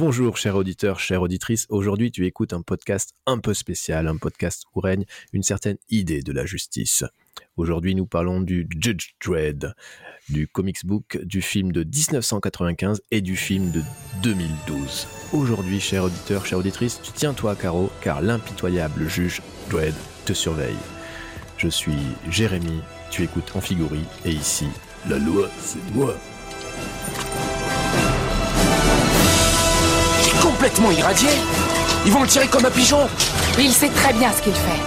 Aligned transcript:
Bonjour, 0.00 0.38
cher 0.38 0.56
auditeur, 0.56 0.98
chère 0.98 1.20
auditrice. 1.20 1.66
Aujourd'hui, 1.68 2.10
tu 2.10 2.24
écoutes 2.24 2.54
un 2.54 2.62
podcast 2.62 3.12
un 3.26 3.36
peu 3.36 3.52
spécial, 3.52 4.08
un 4.08 4.16
podcast 4.16 4.64
où 4.74 4.80
règne 4.80 5.04
une 5.34 5.42
certaine 5.42 5.76
idée 5.90 6.22
de 6.22 6.32
la 6.32 6.46
justice. 6.46 7.04
Aujourd'hui, 7.58 7.94
nous 7.94 8.06
parlons 8.06 8.40
du 8.40 8.66
Judge 8.80 9.10
Dredd, 9.22 9.74
du 10.30 10.48
comics 10.48 10.86
book, 10.86 11.18
du 11.22 11.42
film 11.42 11.70
de 11.70 11.84
1995 11.84 13.02
et 13.10 13.20
du 13.20 13.36
film 13.36 13.72
de 13.72 13.82
2012. 14.22 15.06
Aujourd'hui, 15.34 15.80
cher 15.80 16.04
auditeur, 16.04 16.46
chère 16.46 16.60
auditrice, 16.60 17.02
tu 17.02 17.12
tiens-toi, 17.12 17.54
Caro, 17.54 17.90
car 18.00 18.22
l'impitoyable 18.22 19.06
juge 19.06 19.42
Dredd 19.68 19.94
te 20.24 20.32
surveille. 20.32 20.80
Je 21.58 21.68
suis 21.68 21.92
Jérémy, 22.30 22.80
tu 23.10 23.22
écoutes 23.22 23.54
Amphigorie, 23.54 24.06
et 24.24 24.30
ici, 24.30 24.68
la 25.10 25.18
loi, 25.18 25.50
c'est 25.58 25.94
moi. 25.94 26.16
Complètement 30.60 30.90
irradié. 30.90 31.28
Ils 32.04 32.12
vont 32.12 32.20
le 32.20 32.28
tirer 32.28 32.46
comme 32.46 32.66
un 32.66 32.70
pigeon. 32.70 33.08
Il 33.58 33.72
sait 33.72 33.88
très 33.88 34.12
bien 34.12 34.30
ce 34.30 34.42
qu'il 34.42 34.52
fait. 34.52 34.82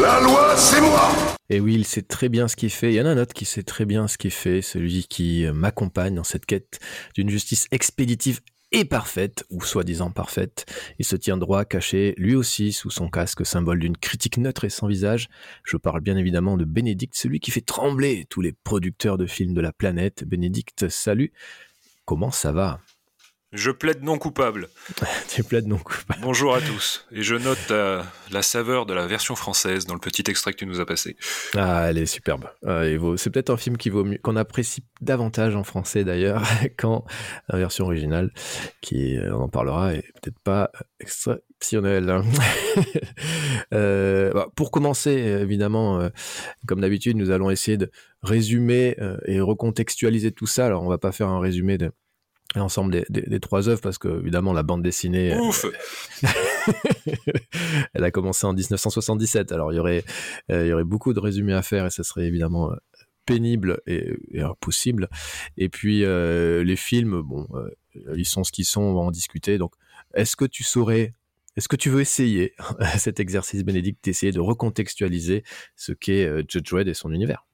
La 0.00 0.18
loi, 0.18 0.56
c'est 0.56 0.80
moi 0.80 1.12
Et 1.48 1.60
oui, 1.60 1.76
il 1.76 1.84
sait 1.84 2.02
très 2.02 2.28
bien 2.28 2.48
ce 2.48 2.56
qu'il 2.56 2.70
fait. 2.70 2.90
Il 2.90 2.96
y 2.96 3.00
en 3.00 3.06
a 3.06 3.10
un 3.10 3.18
autre 3.18 3.34
qui 3.34 3.44
sait 3.44 3.62
très 3.62 3.84
bien 3.84 4.08
ce 4.08 4.18
qu'il 4.18 4.32
fait, 4.32 4.62
celui 4.62 5.06
qui 5.06 5.46
m'accompagne 5.54 6.16
dans 6.16 6.24
cette 6.24 6.44
quête 6.44 6.80
d'une 7.14 7.30
justice 7.30 7.68
expéditive 7.70 8.40
et 8.72 8.84
parfaite, 8.84 9.44
ou 9.50 9.62
soi-disant 9.62 10.10
parfaite. 10.10 10.66
Il 10.98 11.04
se 11.04 11.16
tient 11.16 11.36
droit, 11.36 11.64
caché, 11.64 12.14
lui 12.18 12.34
aussi, 12.34 12.72
sous 12.72 12.90
son 12.90 13.08
casque, 13.08 13.46
symbole 13.46 13.78
d'une 13.78 13.96
critique 13.96 14.38
neutre 14.38 14.64
et 14.64 14.70
sans 14.70 14.86
visage. 14.86 15.28
Je 15.64 15.76
parle 15.76 16.00
bien 16.00 16.16
évidemment 16.16 16.56
de 16.56 16.64
Bénédicte, 16.64 17.16
celui 17.16 17.40
qui 17.40 17.50
fait 17.50 17.60
trembler 17.60 18.26
tous 18.28 18.40
les 18.40 18.52
producteurs 18.52 19.16
de 19.16 19.26
films 19.26 19.54
de 19.54 19.60
la 19.60 19.72
planète. 19.72 20.24
Bénédicte, 20.24 20.88
salut. 20.88 21.32
Comment 22.04 22.30
ça 22.30 22.52
va? 22.52 22.80
Je 23.52 23.70
plaide 23.70 24.02
non 24.02 24.18
coupable. 24.18 24.68
tu 25.28 25.42
plaides 25.42 25.66
non 25.66 25.78
coupable. 25.78 26.20
Bonjour 26.20 26.54
à 26.54 26.60
tous. 26.60 27.06
Et 27.12 27.22
je 27.22 27.34
note 27.34 27.70
euh, 27.70 28.02
la 28.30 28.42
saveur 28.42 28.84
de 28.84 28.92
la 28.92 29.06
version 29.06 29.34
française 29.36 29.86
dans 29.86 29.94
le 29.94 30.00
petit 30.00 30.22
extrait 30.28 30.52
que 30.52 30.58
tu 30.58 30.66
nous 30.66 30.80
as 30.80 30.86
passé. 30.86 31.16
Ah, 31.56 31.86
elle 31.88 31.96
est 31.96 32.06
superbe. 32.06 32.44
Euh, 32.64 33.16
c'est 33.16 33.30
peut-être 33.30 33.50
un 33.50 33.56
film 33.56 33.78
qui 33.78 33.88
vaut 33.88 34.04
mieux, 34.04 34.18
qu'on 34.18 34.36
apprécie 34.36 34.84
davantage 35.00 35.56
en 35.56 35.64
français 35.64 36.04
d'ailleurs 36.04 36.42
qu'en 36.78 37.06
version 37.48 37.86
originale, 37.86 38.32
qui, 38.82 39.16
euh, 39.16 39.34
on 39.34 39.44
en 39.44 39.48
parlera, 39.48 39.94
est 39.94 40.12
peut-être 40.20 40.38
pas 40.40 40.70
exceptionnelle. 41.00 42.10
Hein. 42.10 42.24
Bah, 43.70 44.46
pour 44.54 44.70
commencer, 44.70 45.10
évidemment, 45.10 46.08
comme 46.66 46.80
d'habitude, 46.80 47.16
nous 47.16 47.30
allons 47.30 47.50
essayer 47.50 47.76
de 47.76 47.90
résumer 48.22 48.96
et 49.26 49.40
recontextualiser 49.40 50.32
tout 50.32 50.46
ça. 50.46 50.66
Alors, 50.66 50.82
on 50.82 50.88
va 50.88 50.98
pas 50.98 51.12
faire 51.12 51.28
un 51.28 51.40
résumé 51.40 51.78
de 51.78 51.90
l'ensemble 52.54 53.04
des, 53.10 53.40
trois 53.40 53.68
œuvres 53.68 53.80
parce 53.80 53.98
que 53.98 54.20
évidemment 54.20 54.52
la 54.52 54.62
bande 54.62 54.82
dessinée 54.82 55.34
euh, 55.34 55.40
Ouf. 55.40 55.66
elle 57.94 58.04
a 58.04 58.10
commencé 58.10 58.46
en 58.46 58.54
1977 58.54 59.52
alors 59.52 59.72
il 59.72 59.76
y 59.76 59.78
aurait 59.78 60.04
euh, 60.50 60.64
il 60.64 60.68
y 60.68 60.72
aurait 60.72 60.84
beaucoup 60.84 61.12
de 61.12 61.20
résumés 61.20 61.52
à 61.52 61.62
faire 61.62 61.86
et 61.86 61.90
ça 61.90 62.02
serait 62.04 62.26
évidemment 62.26 62.72
euh, 62.72 62.76
pénible 63.26 63.82
et, 63.86 64.16
impossible. 64.40 65.10
Et 65.58 65.68
puis 65.68 66.00
les 66.00 66.76
films 66.76 67.20
bon 67.20 67.46
ils 68.16 68.24
sont 68.24 68.42
ce 68.42 68.52
qu'ils 68.52 68.64
sont 68.64 68.80
on 68.80 68.94
va 68.94 69.00
en 69.00 69.10
discuter. 69.10 69.58
Donc 69.58 69.74
est-ce 70.14 70.34
que 70.34 70.46
tu 70.46 70.64
saurais 70.64 71.12
est-ce 71.56 71.68
que 71.68 71.76
tu 71.76 71.90
veux 71.90 72.00
essayer 72.00 72.54
cet 72.98 73.20
exercice 73.20 73.64
Bénédicte 73.64 74.02
d'essayer 74.02 74.32
de 74.32 74.40
recontextualiser 74.40 75.44
ce 75.76 75.92
qu'est 75.92 76.26
Judge 76.48 76.70
Dredd 76.70 76.88
et 76.88 76.94
son 76.94 77.12
univers? 77.12 77.44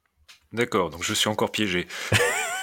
D'accord, 0.53 0.91
donc 0.91 1.03
je 1.03 1.15
suis 1.15 1.29
encore 1.29 1.51
piégé. 1.51 1.89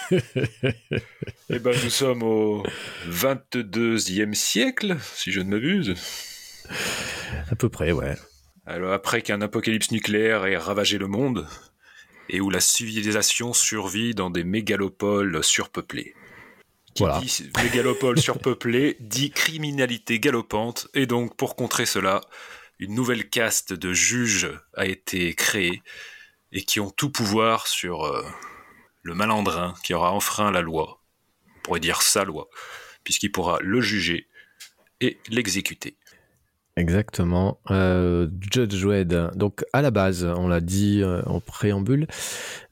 eh 1.49 1.59
ben, 1.59 1.75
nous 1.83 1.89
sommes 1.89 2.23
au 2.23 2.63
22e 3.09 4.33
siècle, 4.33 4.97
si 5.15 5.31
je 5.31 5.41
ne 5.41 5.49
m'abuse. 5.49 5.95
À 7.49 7.55
peu 7.55 7.69
près, 7.69 7.91
ouais. 7.91 8.15
Alors, 8.65 8.93
après 8.93 9.21
qu'un 9.21 9.41
apocalypse 9.41 9.91
nucléaire 9.91 10.45
ait 10.45 10.57
ravagé 10.57 10.97
le 10.97 11.07
monde, 11.07 11.47
et 12.29 12.39
où 12.39 12.49
la 12.49 12.59
civilisation 12.61 13.53
survit 13.53 14.13
dans 14.13 14.29
des 14.29 14.43
mégalopoles 14.43 15.43
surpeuplées. 15.43 16.13
Qui 16.93 17.03
voilà. 17.03 17.19
dit 17.19 17.49
mégalopole 17.63 18.19
surpeuplée 18.21 18.97
dit 18.99 19.31
criminalité 19.31 20.19
galopante, 20.19 20.87
et 20.93 21.05
donc 21.05 21.35
pour 21.35 21.55
contrer 21.55 21.85
cela, 21.85 22.21
une 22.79 22.95
nouvelle 22.95 23.29
caste 23.29 23.73
de 23.73 23.93
juges 23.93 24.49
a 24.75 24.85
été 24.85 25.33
créée, 25.33 25.81
et 26.51 26.63
qui 26.63 26.79
ont 26.79 26.89
tout 26.89 27.09
pouvoir 27.09 27.67
sur 27.67 28.03
euh, 28.03 28.23
le 29.03 29.13
malandrin 29.13 29.73
qui 29.83 29.93
aura 29.93 30.11
enfreint 30.11 30.51
la 30.51 30.61
loi, 30.61 31.01
on 31.57 31.61
pourrait 31.63 31.79
dire 31.79 32.01
sa 32.01 32.23
loi, 32.23 32.47
puisqu'il 33.03 33.31
pourra 33.31 33.59
le 33.61 33.81
juger 33.81 34.27
et 34.99 35.19
l'exécuter. 35.29 35.97
Exactement. 36.77 37.59
Euh, 37.69 38.27
Judge 38.39 38.81
Dredd. 38.81 39.35
Donc 39.35 39.65
à 39.73 39.81
la 39.81 39.91
base, 39.91 40.23
on 40.23 40.47
l'a 40.47 40.61
dit 40.61 41.01
euh, 41.03 41.21
en 41.25 41.41
préambule. 41.41 42.07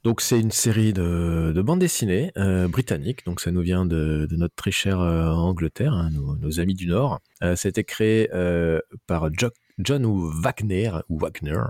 Donc 0.04 0.22
c'est 0.22 0.40
une 0.40 0.50
série 0.50 0.94
de, 0.94 1.52
de 1.54 1.62
bandes 1.62 1.80
dessinées 1.80 2.32
euh, 2.38 2.66
britanniques. 2.66 3.26
Donc 3.26 3.40
ça 3.40 3.50
nous 3.50 3.60
vient 3.60 3.84
de, 3.84 4.26
notre 4.30 4.54
très 4.54 4.70
chère 4.70 5.00
Angleterre, 5.00 5.92
hein, 5.92 6.10
nos, 6.40 6.60
amis 6.60 6.74
du 6.74 6.86
Nord. 6.86 7.20
C'était 7.56 7.84
créé 7.84 8.28
par 9.06 9.28
John 9.78 10.04
Wagner 10.42 10.92
ou 11.08 11.18
Wagner 11.18 11.60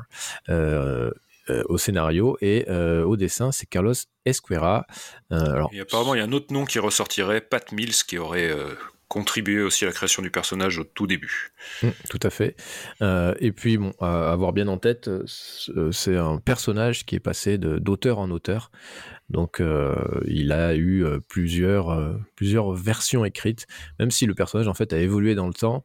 euh, 1.51 1.63
au 1.69 1.79
scénario 1.79 2.37
et 2.41 2.65
euh, 2.69 3.05
au 3.05 3.17
dessin, 3.17 3.53
c'est 3.53 3.67
Carlos 3.67 3.95
Esquera. 4.25 4.87
Euh, 5.33 5.53
alors, 5.53 5.71
et 5.73 5.81
apparemment, 5.81 6.15
il 6.15 6.19
y 6.19 6.21
a 6.21 6.25
un 6.25 6.33
autre 6.33 6.53
nom 6.53 6.65
qui 6.65 6.79
ressortirait, 6.79 7.41
Pat 7.41 7.73
Mills, 7.73 7.95
qui 8.07 8.19
aurait 8.19 8.55
contribué 9.09 9.61
aussi 9.63 9.85
à 9.85 9.89
la 9.89 9.93
création 9.93 10.23
du 10.23 10.31
personnage 10.31 10.79
au 10.79 10.85
tout 10.85 11.09
début. 11.09 11.53
Mmh, 11.83 11.89
tout 12.09 12.21
à 12.23 12.31
fait. 12.31 12.57
et 13.01 13.53
puis, 13.53 13.77
bon, 13.77 13.93
à 14.01 14.33
avoir 14.33 14.53
bien 14.53 14.69
en 14.69 14.79
tête, 14.79 15.11
c'est 15.27 16.17
un 16.17 16.39
personnage 16.39 17.07
qui 17.07 17.17
est 17.17 17.21
passé 17.21 17.59
d'auteur 17.59 18.19
en 18.19 18.31
auteur. 18.31 18.71
Donc, 19.31 19.61
euh, 19.61 19.95
il 20.27 20.53
a 20.53 20.75
eu 20.75 21.05
euh, 21.05 21.21
plusieurs, 21.29 21.91
euh, 21.91 22.15
plusieurs 22.35 22.73
versions 22.73 23.25
écrites, 23.25 23.67
même 23.99 24.11
si 24.11 24.27
le 24.27 24.35
personnage 24.35 24.67
en 24.67 24.75
fait 24.75 24.93
a 24.93 24.99
évolué 24.99 25.35
dans 25.35 25.47
le 25.47 25.55
temps. 25.55 25.85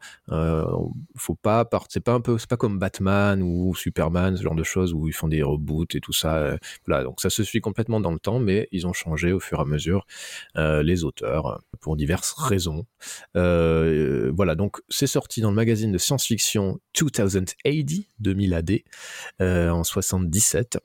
faut 1.15 1.35
pas, 1.35 1.67
c'est 1.89 2.03
pas 2.03 2.13
un 2.13 2.21
peu, 2.21 2.37
c'est 2.37 2.49
pas 2.49 2.57
comme 2.57 2.79
Batman 2.79 3.41
ou 3.43 3.75
Superman, 3.75 4.35
ce 4.35 4.43
genre 4.43 4.55
de 4.55 4.63
choses 4.63 4.93
où 4.93 5.07
ils 5.07 5.13
font 5.13 5.27
des 5.27 5.43
reboots 5.43 5.95
et 5.95 6.01
tout 6.01 6.13
ça. 6.13 6.57
voilà, 6.87 7.03
donc 7.03 7.21
ça 7.21 7.29
se 7.29 7.43
suit 7.43 7.61
complètement 7.61 7.99
dans 7.99 8.11
le 8.11 8.19
temps, 8.19 8.39
mais 8.39 8.67
ils 8.71 8.87
ont 8.87 8.93
changé 8.93 9.31
au 9.31 9.39
fur 9.39 9.59
et 9.59 9.61
à 9.61 9.65
mesure 9.65 10.05
les 10.55 11.03
auteurs 11.03 11.61
pour 11.81 11.95
diverses 11.95 12.33
raisons. 12.33 12.85
voilà, 13.33 14.55
donc 14.55 14.77
c'est 14.89 15.07
sorti 15.07 15.41
dans 15.41 15.49
le 15.49 15.55
magazine 15.55 15.91
de 15.91 15.97
science-fiction 15.97 16.79
2000 16.99 17.45
AD, 17.65 17.91
2000 18.19 18.53
AD, 18.53 18.71
en 19.39 19.83
77. 19.83 20.79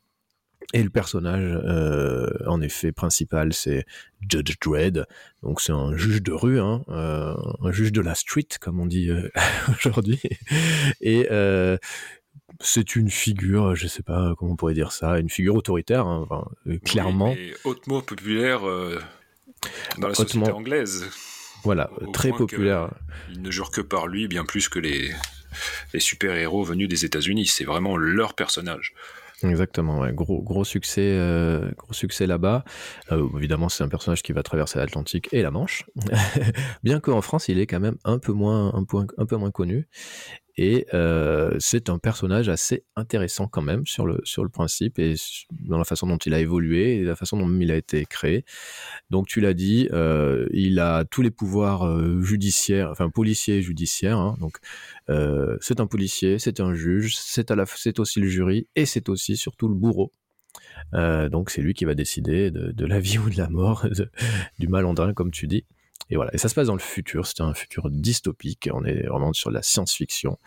Et 0.72 0.82
le 0.82 0.90
personnage, 0.90 1.60
euh, 1.64 2.28
en 2.46 2.60
effet, 2.60 2.92
principal, 2.92 3.52
c'est 3.52 3.84
Judge 4.28 4.54
Dredd. 4.60 5.04
Donc 5.42 5.60
c'est 5.60 5.72
un 5.72 5.96
juge 5.96 6.22
de 6.22 6.32
rue, 6.32 6.60
hein, 6.60 6.84
euh, 6.88 7.34
un 7.60 7.72
juge 7.72 7.92
de 7.92 8.00
la 8.00 8.14
street, 8.14 8.46
comme 8.60 8.78
on 8.78 8.86
dit 8.86 9.10
euh, 9.10 9.28
aujourd'hui. 9.68 10.20
Et 11.00 11.28
c'est 12.62 12.94
une 12.94 13.10
figure, 13.10 13.74
je 13.74 13.86
sais 13.86 14.02
pas 14.02 14.34
comment 14.38 14.52
on 14.52 14.56
pourrait 14.56 14.74
dire 14.74 14.92
ça, 14.92 15.18
une 15.18 15.30
figure 15.30 15.54
autoritaire, 15.54 16.06
hein, 16.06 16.26
clairement. 16.84 17.32
et 17.32 17.54
hautement 17.64 18.02
populaire 18.02 18.60
dans 19.98 20.08
la 20.08 20.14
société 20.14 20.50
anglaise. 20.50 21.06
Voilà, 21.64 21.90
très 22.12 22.30
populaire. 22.30 22.90
Il 23.30 23.42
ne 23.42 23.50
jure 23.50 23.70
que 23.70 23.80
par 23.80 24.08
lui, 24.08 24.28
bien 24.28 24.44
plus 24.44 24.68
que 24.68 24.78
les, 24.78 25.10
les 25.94 26.00
super-héros 26.00 26.64
venus 26.64 26.88
des 26.88 27.04
États-Unis. 27.04 27.46
C'est 27.46 27.64
vraiment 27.64 27.96
leur 27.96 28.34
personnage. 28.34 28.94
Exactement, 29.42 30.06
gros 30.12 30.42
gros 30.42 30.64
succès, 30.64 31.00
euh, 31.14 31.70
gros 31.78 31.94
succès 31.94 32.26
là-bas. 32.26 32.62
Euh, 33.10 33.26
évidemment, 33.38 33.70
c'est 33.70 33.82
un 33.82 33.88
personnage 33.88 34.22
qui 34.22 34.32
va 34.32 34.42
traverser 34.42 34.78
l'Atlantique 34.78 35.28
et 35.32 35.40
la 35.40 35.50
Manche, 35.50 35.86
bien 36.82 37.00
qu'en 37.00 37.22
France, 37.22 37.48
il 37.48 37.58
est 37.58 37.66
quand 37.66 37.80
même 37.80 37.96
un 38.04 38.18
peu 38.18 38.32
moins 38.32 38.74
un 38.74 38.84
peu 39.26 39.36
moins 39.36 39.50
connu. 39.50 39.88
Et 40.56 40.86
euh, 40.94 41.56
c'est 41.58 41.88
un 41.88 41.98
personnage 41.98 42.48
assez 42.48 42.84
intéressant 42.96 43.48
quand 43.48 43.62
même 43.62 43.86
sur 43.86 44.06
le, 44.06 44.20
principe 44.52 44.98
et 44.98 45.14
dans 45.50 45.78
la 45.78 45.84
façon 45.84 46.06
dont 46.06 46.16
il 46.16 46.34
a 46.34 46.40
évolué 46.40 46.96
et 46.96 47.04
la 47.04 47.16
façon 47.16 47.38
dont 47.38 47.48
il 47.60 47.70
a 47.70 47.76
été 47.76 48.04
créé. 48.04 48.44
Donc 49.10 49.26
tu 49.26 49.40
l'as 49.40 49.54
dit, 49.54 49.88
euh, 49.92 50.46
il 50.52 50.78
a 50.80 51.04
tous 51.04 51.22
les 51.22 51.30
pouvoirs 51.30 51.86
euh, 51.86 52.20
judiciaires, 52.20 52.90
enfin 52.90 53.10
policiers 53.10 53.58
et 53.58 53.62
judiciaires. 53.62 54.18
Hein. 54.18 54.36
c'est 55.60 55.80
un 55.80 55.86
policier, 55.86 56.38
c'est 56.38 56.60
un 56.60 56.74
juge, 56.74 57.16
c'est, 57.16 57.98
aussi 57.98 58.20
le 58.20 58.28
jury 58.28 58.66
et 58.76 58.86
c'est 58.86 59.08
aussi 59.08 59.36
surtout 59.36 59.68
le 59.68 59.74
bourreau. 59.74 60.12
donc 60.92 61.50
c'est 61.50 61.62
lui 61.62 61.74
qui 61.74 61.84
va 61.84 61.94
décider 61.94 62.50
de, 62.50 62.72
de, 62.72 62.86
la 62.86 63.00
vie 63.00 63.18
ou 63.18 63.30
de 63.30 63.36
la 63.36 63.48
mort 63.48 63.86
du 64.58 64.68
malandrin, 64.68 65.14
comme 65.14 65.30
tu 65.30 65.46
dis. 65.46 65.64
Et 66.10 66.16
voilà. 66.16 66.34
Et 66.34 66.38
ça 66.38 66.48
se 66.48 66.54
passe 66.54 66.66
dans 66.66 66.74
le 66.74 66.80
futur. 66.80 67.26
C'est 67.26 67.40
un 67.40 67.54
futur 67.54 67.90
dystopique. 67.90 68.68
On 68.72 68.84
est 68.84 69.06
vraiment 69.06 69.32
sur 69.32 69.50
la 69.50 69.62
science-fiction. 69.62 70.38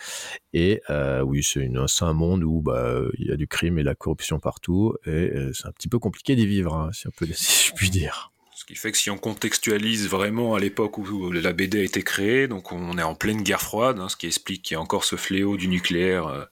Et 0.54 0.82
euh, 0.90 1.22
oui, 1.22 1.44
c'est 1.44 1.70
un 2.02 2.14
monde 2.14 2.44
où 2.44 2.62
bah, 2.62 3.00
il 3.18 3.28
y 3.28 3.32
a 3.32 3.36
du 3.38 3.48
crime 3.48 3.80
et 3.80 3.82
de 3.82 3.88
la 3.88 3.96
corruption 3.96 4.40
partout. 4.40 4.96
Et 5.06 5.10
euh, 5.10 5.54
c'est 5.54 5.68
un 5.68 5.72
petit 5.72 5.88
peu 5.88 6.00
compliqué 6.00 6.36
d'y 6.36 6.46
vivre, 6.46 6.76
hein, 6.76 6.92
si, 7.34 7.70
je 7.70 7.74
puis 7.74 7.90
dire. 7.90 8.34
Ce 8.56 8.66
qui 8.66 8.76
fait 8.76 8.92
que 8.92 8.98
si 8.98 9.10
on 9.10 9.18
contextualise 9.18 10.08
vraiment 10.08 10.56
à 10.56 10.60
l'époque 10.60 10.98
où 10.98 11.32
la 11.32 11.54
BD 11.54 11.80
a 11.80 11.84
été 11.84 12.02
créée, 12.04 12.48
donc 12.48 12.72
on 12.72 12.98
est 12.98 13.04
en 13.04 13.16
pleine 13.16 13.42
guerre 13.42 13.62
froide, 13.62 14.00
hein, 14.00 14.08
ce 14.10 14.16
qui 14.16 14.28
explique 14.28 14.62
qu'il 14.62 14.76
y 14.76 14.78
a 14.78 14.82
encore 14.82 15.04
ce 15.04 15.16
fléau 15.16 15.58
du 15.58 15.68
nucléaire 15.68 16.28
euh, 16.28 16.46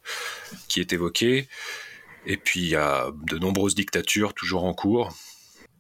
qui 0.68 0.80
est 0.80 0.92
évoqué. 0.94 1.48
Et 2.26 2.38
puis 2.38 2.62
il 2.62 2.70
y 2.70 2.76
a 2.76 3.12
de 3.28 3.38
nombreuses 3.38 3.76
dictatures 3.76 4.34
toujours 4.34 4.66
en 4.66 4.74
cours. 4.74 5.16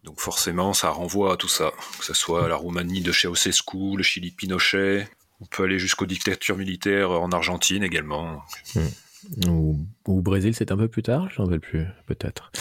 Donc 0.03 0.19
forcément, 0.19 0.73
ça 0.73 0.89
renvoie 0.89 1.33
à 1.33 1.37
tout 1.37 1.47
ça, 1.47 1.71
que 1.99 2.05
ce 2.05 2.13
soit 2.13 2.47
la 2.47 2.55
Roumanie 2.55 3.01
de 3.01 3.11
Ceausescu, 3.11 3.95
le 3.97 4.03
Chili 4.03 4.31
de 4.31 4.35
Pinochet. 4.35 5.07
On 5.41 5.45
peut 5.45 5.63
aller 5.63 5.79
jusqu'aux 5.79 6.05
dictatures 6.05 6.57
militaires 6.57 7.11
en 7.11 7.31
Argentine 7.31 7.83
également. 7.83 8.41
Hmm. 8.75 8.87
Ou, 9.47 9.79
au 10.05 10.21
Brésil, 10.21 10.53
c'est 10.55 10.71
un 10.71 10.77
peu 10.77 10.87
plus 10.87 11.03
tard, 11.03 11.29
j'en 11.35 11.45
veux 11.45 11.59
plus, 11.59 11.85
peut-être. 12.07 12.51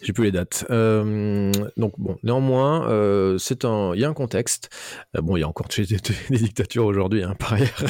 J'ai 0.00 0.12
plus 0.12 0.24
les 0.24 0.32
dates. 0.32 0.64
Euh, 0.70 1.52
donc 1.76 1.94
bon, 1.98 2.18
néanmoins, 2.22 2.88
euh, 2.88 3.36
c'est 3.36 3.64
un, 3.64 3.92
il 3.94 4.00
y 4.00 4.04
a 4.04 4.08
un 4.08 4.14
contexte. 4.14 4.70
Euh, 5.16 5.20
bon, 5.20 5.36
il 5.36 5.40
y 5.40 5.42
a 5.42 5.48
encore 5.48 5.66
des, 5.76 5.84
des, 6.30 6.38
dictatures 6.38 6.84
aujourd'hui, 6.84 7.24
hein, 7.24 7.34
par 7.38 7.54
ailleurs. 7.54 7.82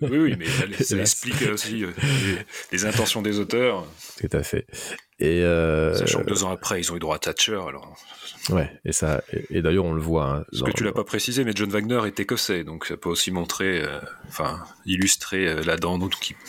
oui, 0.00 0.18
oui, 0.18 0.36
mais 0.38 0.46
ça, 0.82 0.96
explique 1.00 1.42
aussi 1.52 1.84
les, 2.72 2.84
intentions 2.86 3.20
des 3.20 3.38
auteurs. 3.38 3.86
Tout 4.18 4.36
à 4.36 4.42
fait. 4.42 4.66
Et 5.24 5.42
sachant 5.94 6.20
que 6.22 6.28
deux 6.28 6.44
ans 6.44 6.50
après, 6.50 6.80
ils 6.80 6.92
ont 6.92 6.96
eu 6.96 6.98
droit 6.98 7.16
à 7.16 7.18
Thatcher, 7.18 7.60
alors. 7.68 7.96
Ouais, 8.50 8.70
et 8.84 8.92
ça, 8.92 9.22
et, 9.50 9.62
d'ailleurs, 9.62 9.84
on 9.84 9.92
le 9.92 10.00
voit. 10.00 10.38
Hein, 10.38 10.44
Ce 10.52 10.64
que 10.64 10.72
tu 10.72 10.82
l'as 10.82 10.92
pas 10.92 11.04
précisé, 11.04 11.44
mais 11.44 11.52
John 11.54 11.70
Wagner 11.70 12.00
est 12.06 12.18
écossais, 12.18 12.64
donc 12.64 12.86
ça 12.86 12.96
peut 12.96 13.08
aussi 13.08 13.30
montrer, 13.30 13.82
enfin, 14.28 14.58
illustrer 14.84 15.62
la 15.62 15.76
dent, 15.76 15.98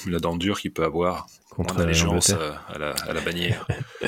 la 0.08 0.20
dent 0.20 0.36
dure 0.36 0.60
qu'il 0.60 0.74
peut 0.74 0.84
avoir 0.84 1.28
contre 1.54 1.80
l'allégeance 1.80 2.32
à, 2.32 2.78
la, 2.78 2.92
à 2.92 3.14
la 3.14 3.22
bannière. 3.22 3.68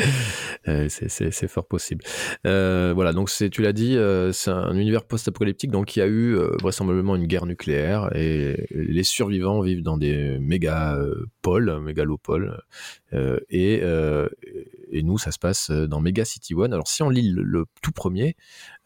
Euh, 0.68 0.88
c'est 0.90 1.48
fort 1.48 1.68
possible. 1.68 2.04
Euh, 2.48 2.92
voilà, 2.96 3.14
donc 3.14 3.30
tu 3.30 3.62
l'as 3.62 3.72
dit, 3.72 3.96
euh, 3.98 4.32
c'est 4.32 4.50
un 4.50 4.76
univers 4.76 5.04
post-apocalyptique, 5.04 5.70
donc 5.70 5.96
il 5.96 6.00
y 6.00 6.02
a 6.02 6.08
eu 6.08 6.36
vraisemblablement 6.60 7.16
une 7.16 7.28
guerre 7.28 7.46
nucléaire 7.46 8.10
et 8.16 8.66
les 8.72 9.04
survivants 9.04 9.62
vivent 9.62 9.84
dans 9.84 9.98
des 9.98 10.40
méga 10.40 10.98
pôles, 11.44 11.80
mégalopoles, 11.82 12.64
et, 13.50 13.84
et 14.96 15.04
nous, 15.04 15.18
ça 15.18 15.32
se 15.32 15.40
passe 15.40 15.72
dans 15.72 16.00
Mega 16.00 16.24
City 16.24 16.56
One. 16.56 16.74
Alors 16.74 16.88
si 16.88 17.04
on 17.04 17.10
lit 17.10 17.30
le, 17.30 17.66
tout 17.82 17.92
premier, 17.92 18.36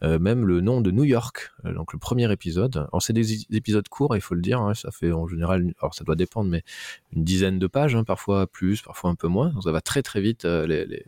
même 0.02 0.44
le 0.44 0.60
nom 0.60 0.80
de 0.80 0.90
New 0.90 1.04
York, 1.04 1.52
donc 1.64 1.92
le 1.92 1.98
premier 1.98 2.30
épisode, 2.32 2.76
alors 2.76 3.00
c'est 3.00 3.12
des 3.12 3.44
épisodes 3.54 3.88
courts, 3.88 4.16
il 4.16 4.20
faut 4.20 4.34
le 4.34 4.40
dire, 4.40 4.60
hein, 4.60 4.74
ça 4.74 4.90
fait 4.90 5.12
en 5.12 5.28
général, 5.28 5.72
alors 5.80 5.94
ça 5.94 6.02
doit 6.04 6.16
dépendre, 6.16 6.50
mais 6.50 6.64
une 7.12 7.22
dizaine 7.22 7.58
de 7.58 7.66
pages, 7.66 7.94
hein, 7.94 8.02
parfois 8.02 8.46
plus, 8.46 8.82
parfois 8.82 9.10
un 9.10 9.14
peu 9.14 9.28
moins. 9.28 9.52
ça 9.62 9.70
va 9.70 9.80
très 9.80 10.02
très 10.02 10.20
vite 10.20 10.44
euh, 10.46 10.66
les, 10.66 11.04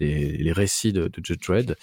les, 0.00 0.52
récits 0.52 0.92
de, 0.92 1.08
de 1.08 1.24
Judge 1.24 1.46
Dredd. 1.46 1.76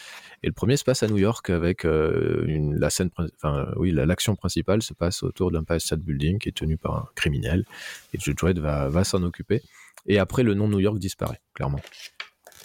Et 0.43 0.47
le 0.47 0.53
premier 0.53 0.75
se 0.75 0.83
passe 0.83 1.03
à 1.03 1.07
New 1.07 1.17
York 1.17 1.49
avec 1.49 1.85
euh, 1.85 2.45
la 2.77 2.89
scène, 2.89 3.09
enfin 3.17 3.71
oui, 3.77 3.91
l'action 3.91 4.35
principale 4.35 4.81
se 4.81 4.93
passe 4.93 5.23
autour 5.23 5.51
d'un 5.51 5.63
State 5.79 6.01
Building 6.01 6.39
qui 6.39 6.49
est 6.49 6.57
tenu 6.57 6.77
par 6.77 6.95
un 6.95 7.07
criminel. 7.15 7.65
Et 8.13 8.19
Judge 8.19 8.35
Dredd 8.35 8.59
va, 8.59 8.89
va 8.89 9.03
s'en 9.03 9.23
occuper. 9.23 9.61
Et 10.05 10.19
après, 10.19 10.43
le 10.43 10.53
nom 10.53 10.67
New 10.67 10.79
York 10.79 10.97
disparaît, 10.99 11.39
clairement. 11.53 11.79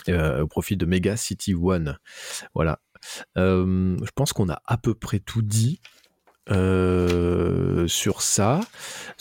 Euh, 0.09 0.43
au 0.43 0.47
profit 0.47 0.77
de 0.77 0.87
Mega 0.87 1.17
City 1.17 1.55
One. 1.55 1.99
Voilà. 2.55 2.81
je 3.37 4.11
pense 4.15 4.33
qu'on 4.33 4.49
a 4.49 4.63
à 4.67 4.77
peu 4.77 4.95
près 4.95 5.21
tout 5.21 5.43
dit. 5.43 5.81
Euh, 6.51 7.89
sur 7.89 8.21
ça. 8.21 8.61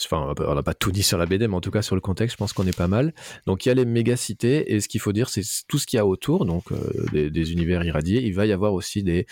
Enfin, 0.04 0.34
on 0.38 0.54
n'a 0.54 0.62
pas 0.62 0.74
tout 0.74 0.92
dit 0.92 1.02
sur 1.02 1.16
la 1.16 1.24
BD, 1.24 1.48
mais 1.48 1.54
en 1.54 1.62
tout 1.62 1.70
cas 1.70 1.80
sur 1.80 1.94
le 1.94 2.02
contexte, 2.02 2.34
je 2.34 2.36
pense 2.36 2.52
qu'on 2.52 2.66
est 2.66 2.76
pas 2.76 2.88
mal. 2.88 3.14
Donc 3.46 3.64
il 3.64 3.70
y 3.70 3.72
a 3.72 3.74
les 3.74 3.86
méga-cités, 3.86 4.74
et 4.74 4.80
ce 4.80 4.88
qu'il 4.88 5.00
faut 5.00 5.12
dire, 5.14 5.30
c'est 5.30 5.42
tout 5.66 5.78
ce 5.78 5.86
qu'il 5.86 5.96
y 5.96 6.00
a 6.00 6.06
autour, 6.06 6.44
donc 6.44 6.70
euh, 6.70 7.30
des, 7.30 7.52
univers 7.52 7.82
irradiés. 7.82 8.22
Il 8.22 8.34
va 8.34 8.44
y 8.44 8.52
avoir 8.52 8.74
aussi 8.74 9.02
des 9.02 9.26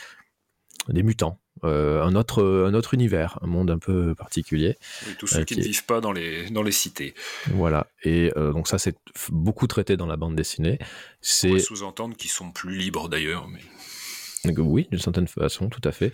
mutants. 0.88 1.41
Euh, 1.64 2.02
un, 2.02 2.14
autre, 2.14 2.42
un 2.42 2.74
autre 2.74 2.94
univers, 2.94 3.38
un 3.42 3.46
monde 3.46 3.70
un 3.70 3.78
peu 3.78 4.14
particulier. 4.14 4.76
tous 5.18 5.26
ceux 5.26 5.44
qui, 5.44 5.56
ne 5.56 5.62
vivent 5.62 5.84
pas 5.84 6.00
dans 6.00 6.12
les, 6.12 6.50
dans 6.50 6.62
les 6.62 6.72
cités. 6.72 7.14
Voilà, 7.52 7.86
et 8.02 8.30
donc 8.36 8.68
ça 8.68 8.78
c'est 8.78 8.96
beaucoup 9.30 9.66
traité 9.66 9.96
dans 9.96 10.06
la 10.06 10.16
bande 10.16 10.34
dessinée. 10.34 10.78
C'est 11.20 11.58
sous-entendre 11.58 12.16
qu'ils 12.16 12.30
sont 12.30 12.50
plus 12.50 12.76
libres 12.76 13.08
d'ailleurs. 13.08 13.48
Mais... 13.48 13.60
Oui, 14.44 14.88
d'une 14.90 15.00
certaine 15.00 15.28
façon, 15.28 15.68
tout 15.68 15.80
à 15.84 15.92
fait. 15.92 16.12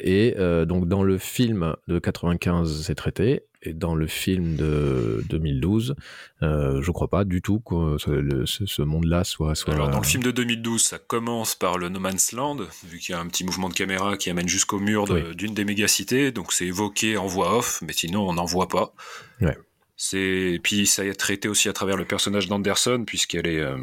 Et 0.00 0.34
euh, 0.38 0.64
donc 0.64 0.88
dans 0.88 1.02
le 1.02 1.18
film 1.18 1.76
de 1.88 1.98
95, 1.98 2.82
c'est 2.82 2.94
traité, 2.94 3.42
et 3.62 3.74
dans 3.74 3.94
le 3.94 4.06
film 4.06 4.56
de 4.56 5.22
2012, 5.28 5.94
euh, 6.42 6.80
je 6.82 6.90
crois 6.90 7.08
pas 7.08 7.24
du 7.24 7.42
tout 7.42 7.60
que 7.60 7.98
ce, 7.98 8.82
monde-là 8.82 9.24
soit, 9.24 9.54
soit. 9.54 9.74
Alors 9.74 9.90
dans 9.90 9.98
le 9.98 10.06
film 10.06 10.22
de 10.22 10.30
2012, 10.30 10.82
ça 10.82 10.98
commence 10.98 11.54
par 11.54 11.76
le 11.76 11.88
No 11.90 12.00
Man's 12.00 12.32
Land, 12.32 12.58
vu 12.84 12.98
qu'il 12.98 13.14
y 13.14 13.16
a 13.16 13.20
un 13.20 13.26
petit 13.26 13.44
mouvement 13.44 13.68
de 13.68 13.74
caméra 13.74 14.16
qui 14.16 14.30
amène 14.30 14.48
jusqu'au 14.48 14.78
mur 14.78 15.04
d'une 15.34 15.54
des 15.54 15.64
mégacités, 15.64 16.32
donc 16.32 16.52
c'est 16.52 16.66
évoqué 16.66 17.16
en 17.16 17.26
voix 17.26 17.58
off, 17.58 17.82
mais 17.86 17.92
sinon 17.92 18.28
on 18.28 18.34
n'en 18.34 18.46
voit 18.46 18.68
pas. 18.68 18.94
Ouais. 19.40 19.56
C'est 19.96 20.58
puis 20.62 20.86
ça 20.86 21.04
est 21.04 21.12
traité 21.12 21.46
aussi 21.48 21.68
à 21.68 21.74
travers 21.74 21.98
le 21.98 22.06
personnage 22.06 22.48
d'Anderson, 22.48 23.04
puisqu'elle 23.06 23.46
est 23.46 23.60
euh, 23.60 23.76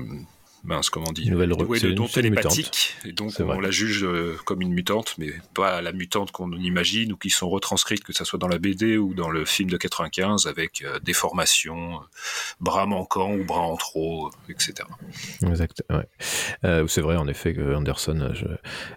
mince, 0.64 0.90
comment 0.90 1.08
on 1.10 1.12
dit 1.12 1.30
Nouvelle 1.30 1.50
douée 1.50 1.80
elle 1.82 2.26
est 2.26 2.30
mutante. 2.30 2.58
et 3.06 3.12
donc 3.12 3.32
on 3.40 3.60
la 3.60 3.72
juge 3.72 4.04
euh, 4.04 4.38
comme 4.46 4.62
une 4.62 4.74
mutante, 4.74 5.16
mais 5.18 5.34
pas 5.54 5.82
la 5.82 5.92
mutante 5.92 6.32
qu'on 6.32 6.52
imagine 6.52 7.14
ou 7.14 7.18
qui 7.18 7.30
sont 7.30 7.50
retranscrites, 7.50 8.04
que 8.04 8.14
ce 8.14 8.24
soit 8.26 8.40
dans 8.40 8.48
la 8.48 8.58
BD 8.58 8.98
ou 8.98 9.14
dans 9.14 9.30
le 9.30 9.46
film 9.46 9.70
de 9.70 9.78
95, 9.78 10.48
avec 10.48 10.82
euh, 10.82 11.00
déformation, 11.00 11.96
euh, 11.96 12.00
bras 12.60 12.86
manquants 12.86 13.34
ou 13.34 13.44
bras 13.44 13.62
en 13.62 13.78
trop, 13.78 14.32
etc. 14.50 14.74
Exact, 15.42 15.84
ouais. 15.90 16.08
c'est 16.88 17.02
vrai 17.02 17.16
en 17.18 17.28
effet 17.28 17.54
que 17.54 17.76
Anderson, 17.76 18.34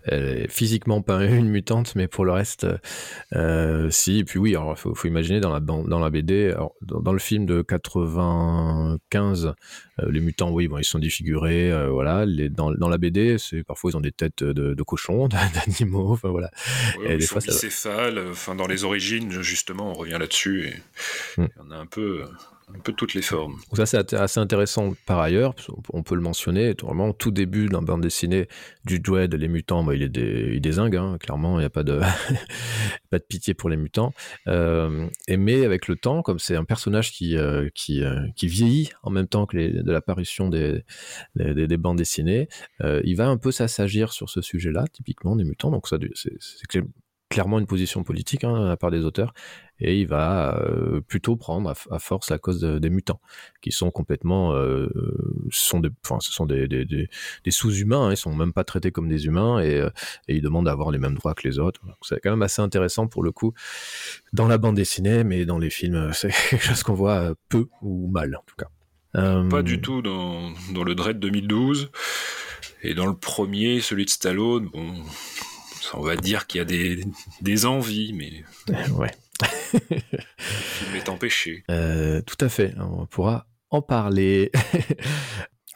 elle 0.04 0.28
est 0.28 0.50
physiquement 0.50 1.02
pas 1.02 1.24
une 1.26 1.48
mutante, 1.48 1.94
mais 1.94 2.08
pour 2.08 2.24
le 2.24 2.32
reste, 2.32 2.66
si. 3.90 4.18
Et 4.18 4.24
puis 4.24 4.38
oui, 4.38 4.56
il 4.58 4.76
faut, 4.76 4.94
imaginer 5.04 5.40
dans 5.40 5.52
la, 5.52 5.60
dans 5.60 5.98
la 5.98 6.10
BD, 6.10 6.54
dans, 6.82 7.12
le 7.12 7.18
film 7.18 7.46
de 7.46 7.62
95, 7.62 9.54
les 10.10 10.20
mutants, 10.20 10.50
oui, 10.50 10.68
bon, 10.68 10.78
ils 10.78 10.84
sont 10.84 10.98
défigurés 10.98 11.70
euh, 11.70 11.88
voilà, 11.88 12.24
les, 12.24 12.48
dans, 12.48 12.70
dans, 12.72 12.88
la 12.88 12.98
BD, 12.98 13.38
c'est 13.38 13.64
parfois 13.64 13.90
ils 13.90 13.96
ont 13.96 14.00
des 14.00 14.12
têtes 14.12 14.42
de, 14.42 14.74
de 14.74 14.82
cochons, 14.82 15.28
d'animaux, 15.54 16.12
enfin 16.12 16.28
voilà. 16.28 16.50
et 17.04 17.16
des 17.16 17.26
fois, 17.26 17.40
bicéphales, 17.40 18.22
enfin 18.30 18.54
dans 18.54 18.66
les 18.66 18.84
origines 18.84 19.42
justement, 19.42 19.90
on 19.90 19.94
revient 19.94 20.16
là-dessus 20.18 20.68
et 20.68 21.40
hmm. 21.40 21.46
on 21.58 21.70
a 21.70 21.76
un 21.76 21.86
peu 21.86 22.24
un 22.74 22.78
peu 22.80 22.92
toutes 22.92 23.14
les 23.14 23.22
formes. 23.22 23.56
ça, 23.74 23.86
c'est 23.86 24.14
assez 24.14 24.40
intéressant 24.40 24.94
par 25.06 25.20
ailleurs. 25.20 25.54
On 25.92 26.02
peut 26.02 26.14
le 26.14 26.20
mentionner. 26.20 26.74
Vraiment, 26.80 27.12
tout 27.12 27.30
début 27.30 27.66
d'un 27.66 27.82
bande 27.82 28.02
dessinée 28.02 28.48
du 28.84 29.00
Dread, 29.00 29.34
les 29.34 29.48
mutants, 29.48 29.84
bah, 29.84 29.94
il 29.94 30.02
est 30.02 30.08
des, 30.08 30.60
désingue, 30.60 30.96
hein, 30.96 31.18
clairement. 31.18 31.58
Il 31.58 31.60
n'y 31.60 31.66
a 31.66 31.70
pas 31.70 31.82
de, 31.82 32.00
pas 33.10 33.18
de 33.18 33.24
pitié 33.24 33.54
pour 33.54 33.68
les 33.68 33.76
mutants. 33.76 34.12
Euh, 34.48 35.08
et 35.28 35.36
mais 35.36 35.64
avec 35.64 35.88
le 35.88 35.96
temps, 35.96 36.22
comme 36.22 36.38
c'est 36.38 36.56
un 36.56 36.64
personnage 36.64 37.12
qui, 37.12 37.36
euh, 37.36 37.68
qui, 37.74 38.02
euh, 38.02 38.26
qui 38.36 38.46
vieillit 38.46 38.90
en 39.02 39.10
même 39.10 39.26
temps 39.26 39.46
que 39.46 39.56
les, 39.56 39.70
de 39.70 39.92
l'apparition 39.92 40.48
des, 40.48 40.84
des, 41.36 41.66
des, 41.66 41.76
bandes 41.76 41.98
dessinées, 41.98 42.48
il 43.04 43.14
va 43.16 43.28
un 43.28 43.36
peu 43.36 43.50
s'assagir 43.50 44.12
sur 44.12 44.28
ce 44.30 44.40
sujet-là, 44.40 44.84
typiquement 44.92 45.36
des 45.36 45.44
mutants. 45.44 45.70
Donc 45.70 45.88
ça, 45.88 45.96
c'est 46.14 46.82
clairement 47.30 47.60
une 47.60 47.66
position 47.66 48.02
politique 48.02 48.44
hein, 48.44 48.66
à 48.70 48.76
part 48.76 48.90
des 48.90 49.04
auteurs 49.04 49.32
et 49.78 49.98
il 50.00 50.06
va 50.06 50.58
euh, 50.58 51.00
plutôt 51.00 51.36
prendre 51.36 51.72
à, 51.90 51.98
force 51.98 52.28
la 52.28 52.38
cause 52.38 52.60
des 52.60 52.90
mutants 52.90 53.20
qui 53.62 53.70
sont 53.70 53.90
complètement 53.92 54.52
euh, 54.54 54.88
sont 55.50 55.80
enfin 56.04 56.18
ce 56.20 56.32
sont 56.32 56.44
des, 56.44 56.66
des, 56.66 57.08
sous-humains 57.48 58.08
hein, 58.08 58.10
ils 58.10 58.16
sont 58.16 58.34
même 58.34 58.52
pas 58.52 58.64
traités 58.64 58.90
comme 58.90 59.08
des 59.08 59.26
humains 59.26 59.60
et, 59.60 59.76
euh, 59.76 59.90
ils 60.28 60.42
demandent 60.42 60.66
d'avoir 60.66 60.90
les 60.90 60.98
mêmes 60.98 61.14
droits 61.14 61.34
que 61.34 61.46
les 61.46 61.58
autres. 61.58 61.80
C'est 62.02 62.20
quand 62.20 62.30
même 62.30 62.42
assez 62.42 62.60
intéressant 62.60 63.06
pour 63.06 63.22
le 63.22 63.30
coup 63.30 63.54
dans 64.32 64.48
la 64.48 64.58
bande 64.58 64.74
dessinée 64.74 65.22
mais 65.22 65.44
dans 65.44 65.58
les 65.58 65.70
films 65.70 66.10
c'est 66.12 66.32
quelque 66.50 66.64
chose 66.64 66.82
qu'on 66.82 66.94
voit 66.94 67.34
peu 67.48 67.68
ou 67.80 68.10
mal 68.10 68.34
en 68.36 68.42
tout 68.44 68.56
cas. 68.56 68.68
Pas 69.12 69.62
du 69.62 69.80
tout 69.80 70.02
dans, 70.02 70.52
dans 70.72 70.84
le 70.84 70.94
Dread 70.94 71.18
2012 71.20 71.90
et 72.82 72.94
dans 72.94 73.06
le 73.06 73.16
premier 73.16 73.80
celui 73.80 74.04
de 74.04 74.10
Stallone 74.10 74.68
bon 74.72 74.94
on 75.94 76.00
va 76.02 76.16
dire 76.16 76.46
qu'il 76.46 76.58
y 76.58 76.62
a 76.62 76.64
des, 76.64 77.04
des 77.40 77.66
envies, 77.66 78.12
mais. 78.12 78.44
Ouais. 78.92 79.10
il 79.72 80.92
m'est 80.92 81.08
empêché. 81.08 81.64
Euh, 81.70 82.20
tout 82.22 82.36
à 82.44 82.48
fait. 82.48 82.74
On 82.78 83.06
pourra 83.06 83.46
en 83.70 83.82
parler. 83.82 84.50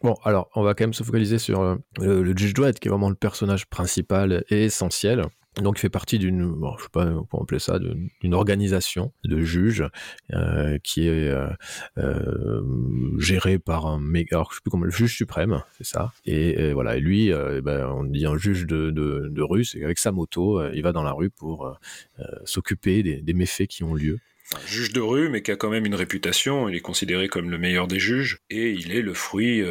Bon, 0.03 0.17
alors, 0.23 0.51
on 0.55 0.63
va 0.63 0.75
quand 0.75 0.85
même 0.85 0.93
se 0.93 1.03
focaliser 1.03 1.39
sur 1.39 1.63
euh, 1.63 1.77
le, 1.99 2.23
le 2.23 2.37
Judge 2.37 2.53
Dredd, 2.53 2.79
qui 2.79 2.89
est 2.89 2.91
vraiment 2.91 3.09
le 3.09 3.15
personnage 3.15 3.65
principal 3.65 4.45
et 4.51 4.65
essentiel. 4.65 5.25
Donc, 5.63 5.79
il 5.79 5.81
fait 5.81 5.89
partie 5.89 6.19
d'une, 6.19 6.53
bon, 6.53 6.77
je 6.79 6.85
sais 6.85 6.89
pas, 6.91 7.07
peut 7.07 7.39
appeler 7.41 7.61
ça, 7.61 7.79
d'une 8.21 8.35
organisation 8.35 9.13
de 9.25 9.41
juges 9.41 9.85
euh, 10.33 10.79
qui 10.83 11.07
est 11.07 11.29
euh, 11.29 11.49
euh, 11.99 12.63
gérée 13.19 13.59
par 13.59 13.87
un 13.87 14.01
méga, 14.01 14.37
alors 14.37 14.51
je 14.51 14.57
sais 14.57 14.63
plus 14.63 14.71
comment, 14.71 14.85
le 14.85 14.91
juge 14.91 15.17
suprême, 15.17 15.63
c'est 15.79 15.87
ça. 15.87 16.13
Et, 16.27 16.73
voilà, 16.73 16.97
lui, 16.97 17.29
eh 17.29 17.61
ben, 17.61 17.87
on 17.89 18.05
dit 18.05 18.27
un 18.27 18.37
juge 18.37 18.67
de, 18.67 18.91
de, 18.91 19.29
de 19.31 19.63
c'est 19.63 19.85
avec 19.85 19.99
sa 19.99 20.11
moto, 20.11 20.61
il 20.73 20.83
va 20.83 20.93
dans 20.93 21.03
la 21.03 21.13
rue 21.13 21.31
pour 21.31 21.79
s'occuper 22.45 23.03
des, 23.03 23.23
des 23.23 23.35
méfaits 23.35 23.67
qui 23.69 23.85
ont 23.85 23.95
lieu. 23.95 24.19
Un 24.55 24.67
juge 24.67 24.93
de 24.93 25.01
rue, 25.01 25.29
mais 25.29 25.43
qui 25.43 25.53
a 25.53 25.57
quand 25.57 25.71
même 25.71 25.87
une 25.87 25.95
réputation. 25.95 26.69
Il 26.69 26.75
est 26.75 26.81
considéré 26.81 27.29
comme 27.29 27.51
le 27.51 27.59
meilleur 27.59 27.87
des 27.87 27.99
juges, 27.99 28.41
et 28.51 28.71
il 28.71 28.93
est 28.93 29.03
le 29.03 29.15
fruit 29.15 29.63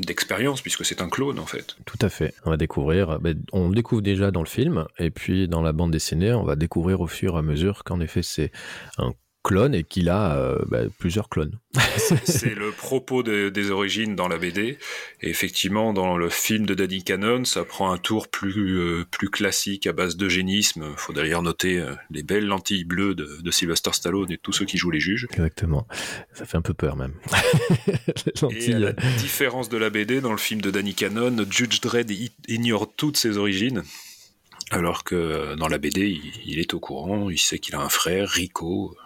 d'expérience 0.00 0.62
puisque 0.62 0.84
c'est 0.84 1.00
un 1.00 1.08
clone 1.08 1.38
en 1.38 1.46
fait. 1.46 1.76
Tout 1.84 1.98
à 2.00 2.08
fait. 2.08 2.34
On 2.44 2.50
va 2.50 2.56
découvrir. 2.56 3.20
Ben, 3.20 3.40
on 3.52 3.68
le 3.68 3.74
découvre 3.74 4.02
déjà 4.02 4.30
dans 4.30 4.42
le 4.42 4.48
film 4.48 4.86
et 4.98 5.10
puis 5.10 5.48
dans 5.48 5.62
la 5.62 5.72
bande 5.72 5.92
dessinée, 5.92 6.32
on 6.32 6.44
va 6.44 6.56
découvrir 6.56 7.00
au 7.00 7.06
fur 7.06 7.36
et 7.36 7.38
à 7.38 7.42
mesure 7.42 7.84
qu'en 7.84 8.00
effet 8.00 8.22
c'est 8.22 8.50
un 8.98 9.12
clone 9.46 9.76
et 9.76 9.84
qu'il 9.84 10.08
a 10.08 10.36
euh, 10.36 10.58
bah, 10.66 10.80
plusieurs 10.98 11.28
clones. 11.28 11.56
c'est 12.24 12.56
le 12.56 12.72
propos 12.72 13.22
des 13.22 13.70
origines 13.70 14.16
dans 14.16 14.26
la 14.26 14.38
BD. 14.38 14.76
Et 15.22 15.30
effectivement, 15.30 15.92
dans 15.92 16.16
le 16.16 16.28
film 16.30 16.66
de 16.66 16.74
Danny 16.74 17.04
Cannon, 17.04 17.44
ça 17.44 17.64
prend 17.64 17.92
un 17.92 17.96
tour 17.96 18.26
plus, 18.26 18.80
euh, 18.80 19.04
plus 19.08 19.30
classique 19.30 19.86
à 19.86 19.92
base 19.92 20.16
d'eugénisme. 20.16 20.86
Il 20.90 20.98
faut 20.98 21.12
d'ailleurs 21.12 21.42
noter 21.42 21.78
euh, 21.78 21.94
les 22.10 22.24
belles 22.24 22.46
lentilles 22.46 22.84
bleues 22.84 23.14
de, 23.14 23.50
Sylvester 23.52 23.90
Stallone 23.92 24.32
et 24.32 24.36
tous 24.36 24.52
ceux 24.52 24.64
qui 24.64 24.78
jouent 24.78 24.90
les 24.90 25.00
juges. 25.00 25.28
Exactement. 25.30 25.86
Ça 26.34 26.44
fait 26.44 26.56
un 26.56 26.62
peu 26.62 26.74
peur 26.74 26.96
même. 26.96 27.14
et 28.50 28.74
à 28.74 28.78
la 28.80 28.92
différence 29.18 29.68
de 29.68 29.76
la 29.76 29.90
BD, 29.90 30.20
dans 30.20 30.32
le 30.32 30.38
film 30.38 30.60
de 30.60 30.72
Danny 30.72 30.94
Cannon, 30.94 31.36
Judge 31.48 31.80
Dredd 31.80 32.10
ignore 32.48 32.92
toutes 32.96 33.16
ses 33.16 33.36
origines. 33.36 33.84
Alors 34.72 35.04
que 35.04 35.54
dans 35.54 35.68
la 35.68 35.78
BD, 35.78 36.20
il 36.44 36.58
est 36.58 36.74
au 36.74 36.80
courant, 36.80 37.30
il 37.30 37.38
sait 37.38 37.60
qu'il 37.60 37.76
a 37.76 37.80
un 37.80 37.88
frère, 37.88 38.28
Rico, 38.28 38.96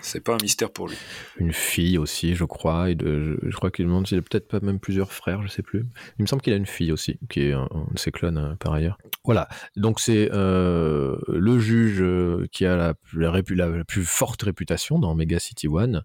c'est 0.00 0.22
pas 0.22 0.34
un 0.34 0.38
mystère 0.42 0.70
pour 0.70 0.88
lui. 0.88 0.96
Une 1.38 1.52
fille 1.52 1.98
aussi, 1.98 2.34
je 2.34 2.44
crois. 2.44 2.90
Et 2.90 2.96
je, 3.00 3.56
crois 3.56 3.70
qu'il 3.70 3.86
demande 3.86 4.06
s'il 4.06 4.18
a 4.18 4.22
peut-être 4.22 4.48
pas 4.48 4.60
même 4.60 4.80
plusieurs 4.80 5.12
frères, 5.12 5.42
je 5.42 5.48
sais 5.48 5.62
plus. 5.62 5.86
Il 6.18 6.22
me 6.22 6.26
semble 6.26 6.42
qu'il 6.42 6.52
a 6.52 6.56
une 6.56 6.66
fille 6.66 6.92
aussi, 6.92 7.18
qui 7.28 7.42
est 7.42 7.52
un, 7.52 7.68
de 7.90 7.98
ses 7.98 8.10
clones 8.10 8.38
euh, 8.38 8.54
par 8.56 8.72
ailleurs. 8.72 8.98
Voilà. 9.24 9.48
Donc 9.76 10.00
c'est 10.00 10.30
euh, 10.32 11.16
le 11.28 11.58
juge 11.58 12.00
euh, 12.00 12.46
qui 12.52 12.66
a 12.66 12.76
la, 12.76 12.94
la, 13.14 13.84
plus 13.84 14.04
forte 14.04 14.42
réputation 14.42 14.98
dans 14.98 15.14
Mega 15.14 15.38
City 15.38 15.68
One. 15.68 16.02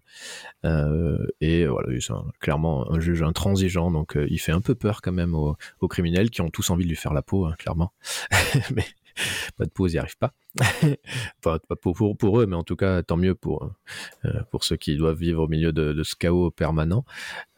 et 1.40 1.66
voilà, 1.66 2.00
c'est 2.00 2.12
clairement 2.40 2.90
un 2.92 3.00
juge 3.00 3.22
intransigeant. 3.22 3.90
Donc 3.90 4.16
il 4.28 4.38
fait 4.38 4.52
un 4.52 4.60
peu 4.60 4.74
peur 4.74 5.00
quand 5.02 5.12
même 5.12 5.34
aux, 5.34 5.56
criminels 5.88 6.30
qui 6.30 6.40
ont 6.40 6.50
tous 6.50 6.70
envie 6.70 6.84
de 6.84 6.88
lui 6.88 6.96
faire 6.96 7.14
la 7.14 7.22
peau, 7.22 7.46
hein, 7.46 7.54
clairement. 7.58 7.92
Mais 8.74 8.84
pas 9.56 9.64
de 9.64 9.70
pause, 9.70 9.92
ils 9.92 9.96
n'y 9.96 10.00
arrivent 10.00 10.18
pas. 10.18 10.32
pas, 11.42 11.58
pour, 11.80 12.16
pour, 12.16 12.40
eux, 12.40 12.46
mais 12.46 12.56
en 12.56 12.64
tout 12.64 12.76
cas, 12.76 13.02
tant 13.02 13.16
mieux 13.16 13.34
pour, 13.34 13.70
euh, 14.24 14.42
pour 14.50 14.64
ceux 14.64 14.76
qui 14.76 14.96
doivent 14.96 15.18
vivre 15.18 15.42
au 15.42 15.48
milieu 15.48 15.72
de, 15.72 16.02
ce 16.02 16.16
chaos 16.16 16.50
permanent. 16.50 17.04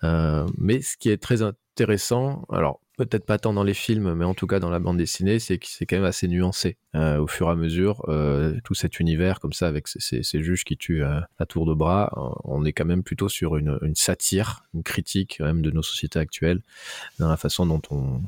Euh, 0.04 0.46
mais 0.56 0.80
ce 0.80 0.96
qui 0.96 1.10
est 1.10 1.22
très 1.22 1.42
intéressant, 1.42 2.44
alors 2.50 2.80
peut-être 2.96 3.24
pas 3.24 3.38
tant 3.38 3.52
dans 3.52 3.62
les 3.62 3.74
films, 3.74 4.14
mais 4.14 4.24
en 4.24 4.34
tout 4.34 4.48
cas 4.48 4.58
dans 4.58 4.70
la 4.70 4.80
bande 4.80 4.96
dessinée, 4.96 5.38
c'est 5.38 5.58
que 5.58 5.66
c'est 5.68 5.86
quand 5.86 5.94
même 5.96 6.04
assez 6.04 6.26
nuancé 6.26 6.78
euh, 6.96 7.18
au 7.18 7.28
fur 7.28 7.46
et 7.46 7.52
à 7.52 7.54
mesure. 7.54 8.02
tout 8.64 8.74
cet 8.74 8.98
univers 8.98 9.38
comme 9.38 9.52
ça, 9.52 9.68
avec 9.68 9.86
ces, 9.86 10.22
juges 10.42 10.64
qui 10.64 10.76
tuent 10.76 11.04
à 11.04 11.46
tour 11.46 11.66
de 11.66 11.74
bras, 11.74 12.12
on 12.42 12.64
est 12.64 12.72
quand 12.72 12.84
même 12.86 13.04
plutôt 13.04 13.28
sur 13.28 13.56
une, 13.56 13.78
une 13.82 13.94
satire, 13.94 14.64
une 14.74 14.82
critique 14.82 15.38
même 15.38 15.62
de 15.62 15.70
nos 15.70 15.82
sociétés 15.82 16.18
actuelles, 16.18 16.62
dans 17.20 17.28
la 17.28 17.36
façon 17.36 17.66
dont 17.66 17.82
on, 17.90 18.22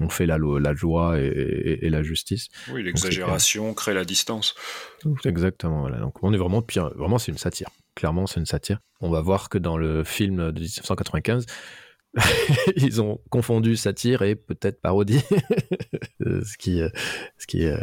on 0.00 0.08
fait 0.08 0.26
la, 0.26 0.38
la 0.38 0.74
joie 0.74 1.18
et, 1.18 1.88
la 1.90 2.02
justice. 2.02 2.48
Oui, 2.70 2.82
l'exagération 2.82 3.74
crée 3.74 3.94
la 3.94 4.04
distance. 4.04 4.54
Exactement. 5.24 5.80
Voilà. 5.80 5.98
Donc 5.98 6.22
on 6.22 6.32
est 6.32 6.38
vraiment 6.38 6.62
pire. 6.62 6.90
Vraiment, 6.96 7.18
c'est 7.18 7.32
une 7.32 7.38
satire. 7.38 7.68
Clairement, 7.94 8.26
c'est 8.26 8.40
une 8.40 8.46
satire. 8.46 8.78
On 9.00 9.10
va 9.10 9.20
voir 9.20 9.48
que 9.48 9.58
dans 9.58 9.76
le 9.76 10.04
film 10.04 10.36
de 10.52 10.60
1995, 10.60 11.46
ils 12.76 13.02
ont 13.02 13.20
confondu 13.30 13.76
satire 13.76 14.22
et 14.22 14.36
peut-être 14.36 14.80
parodie, 14.80 15.20
euh, 16.26 16.42
ce 16.44 16.56
qui, 16.56 16.80
euh, 16.80 16.88
ce 17.38 17.46
qui, 17.46 17.66
euh, 17.66 17.78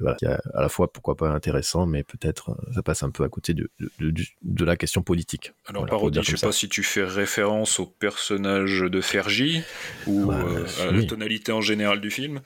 voilà, 0.00 0.16
est 0.22 0.26
à 0.26 0.62
la 0.62 0.68
fois 0.68 0.90
pourquoi 0.92 1.14
pas 1.16 1.30
intéressant, 1.30 1.86
mais 1.86 2.02
peut-être 2.02 2.56
ça 2.74 2.82
passe 2.82 3.02
un 3.02 3.10
peu 3.10 3.24
à 3.24 3.28
côté 3.28 3.54
de, 3.54 3.70
de, 3.98 4.12
de, 4.42 4.64
la 4.64 4.76
question 4.76 5.02
politique. 5.02 5.52
Alors 5.66 5.86
parodie, 5.86 6.20
je 6.22 6.36
sais 6.36 6.46
pas 6.46 6.52
si 6.52 6.68
tu 6.68 6.82
fais 6.82 7.04
référence 7.04 7.78
au 7.78 7.86
personnage 7.86 8.80
de 8.80 9.00
Fergie 9.00 9.62
ou 10.06 10.26
bah, 10.26 10.44
à 10.80 10.90
la 10.90 11.04
tonalité 11.04 11.52
en 11.52 11.60
général 11.60 12.00
du 12.00 12.10
film. 12.10 12.40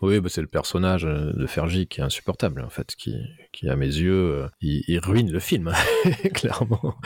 Oui, 0.00 0.20
bah 0.20 0.28
c'est 0.30 0.40
le 0.40 0.46
personnage 0.46 1.02
de 1.02 1.46
Fergie 1.46 1.86
qui 1.86 2.00
est 2.00 2.04
insupportable, 2.04 2.62
en 2.62 2.70
fait, 2.70 2.94
qui, 2.96 3.16
qui 3.56 3.70
à 3.70 3.76
mes 3.76 3.86
yeux, 3.86 4.46
il, 4.60 4.98
ruine 4.98 5.32
le 5.32 5.40
film, 5.40 5.72
clairement. 6.34 6.98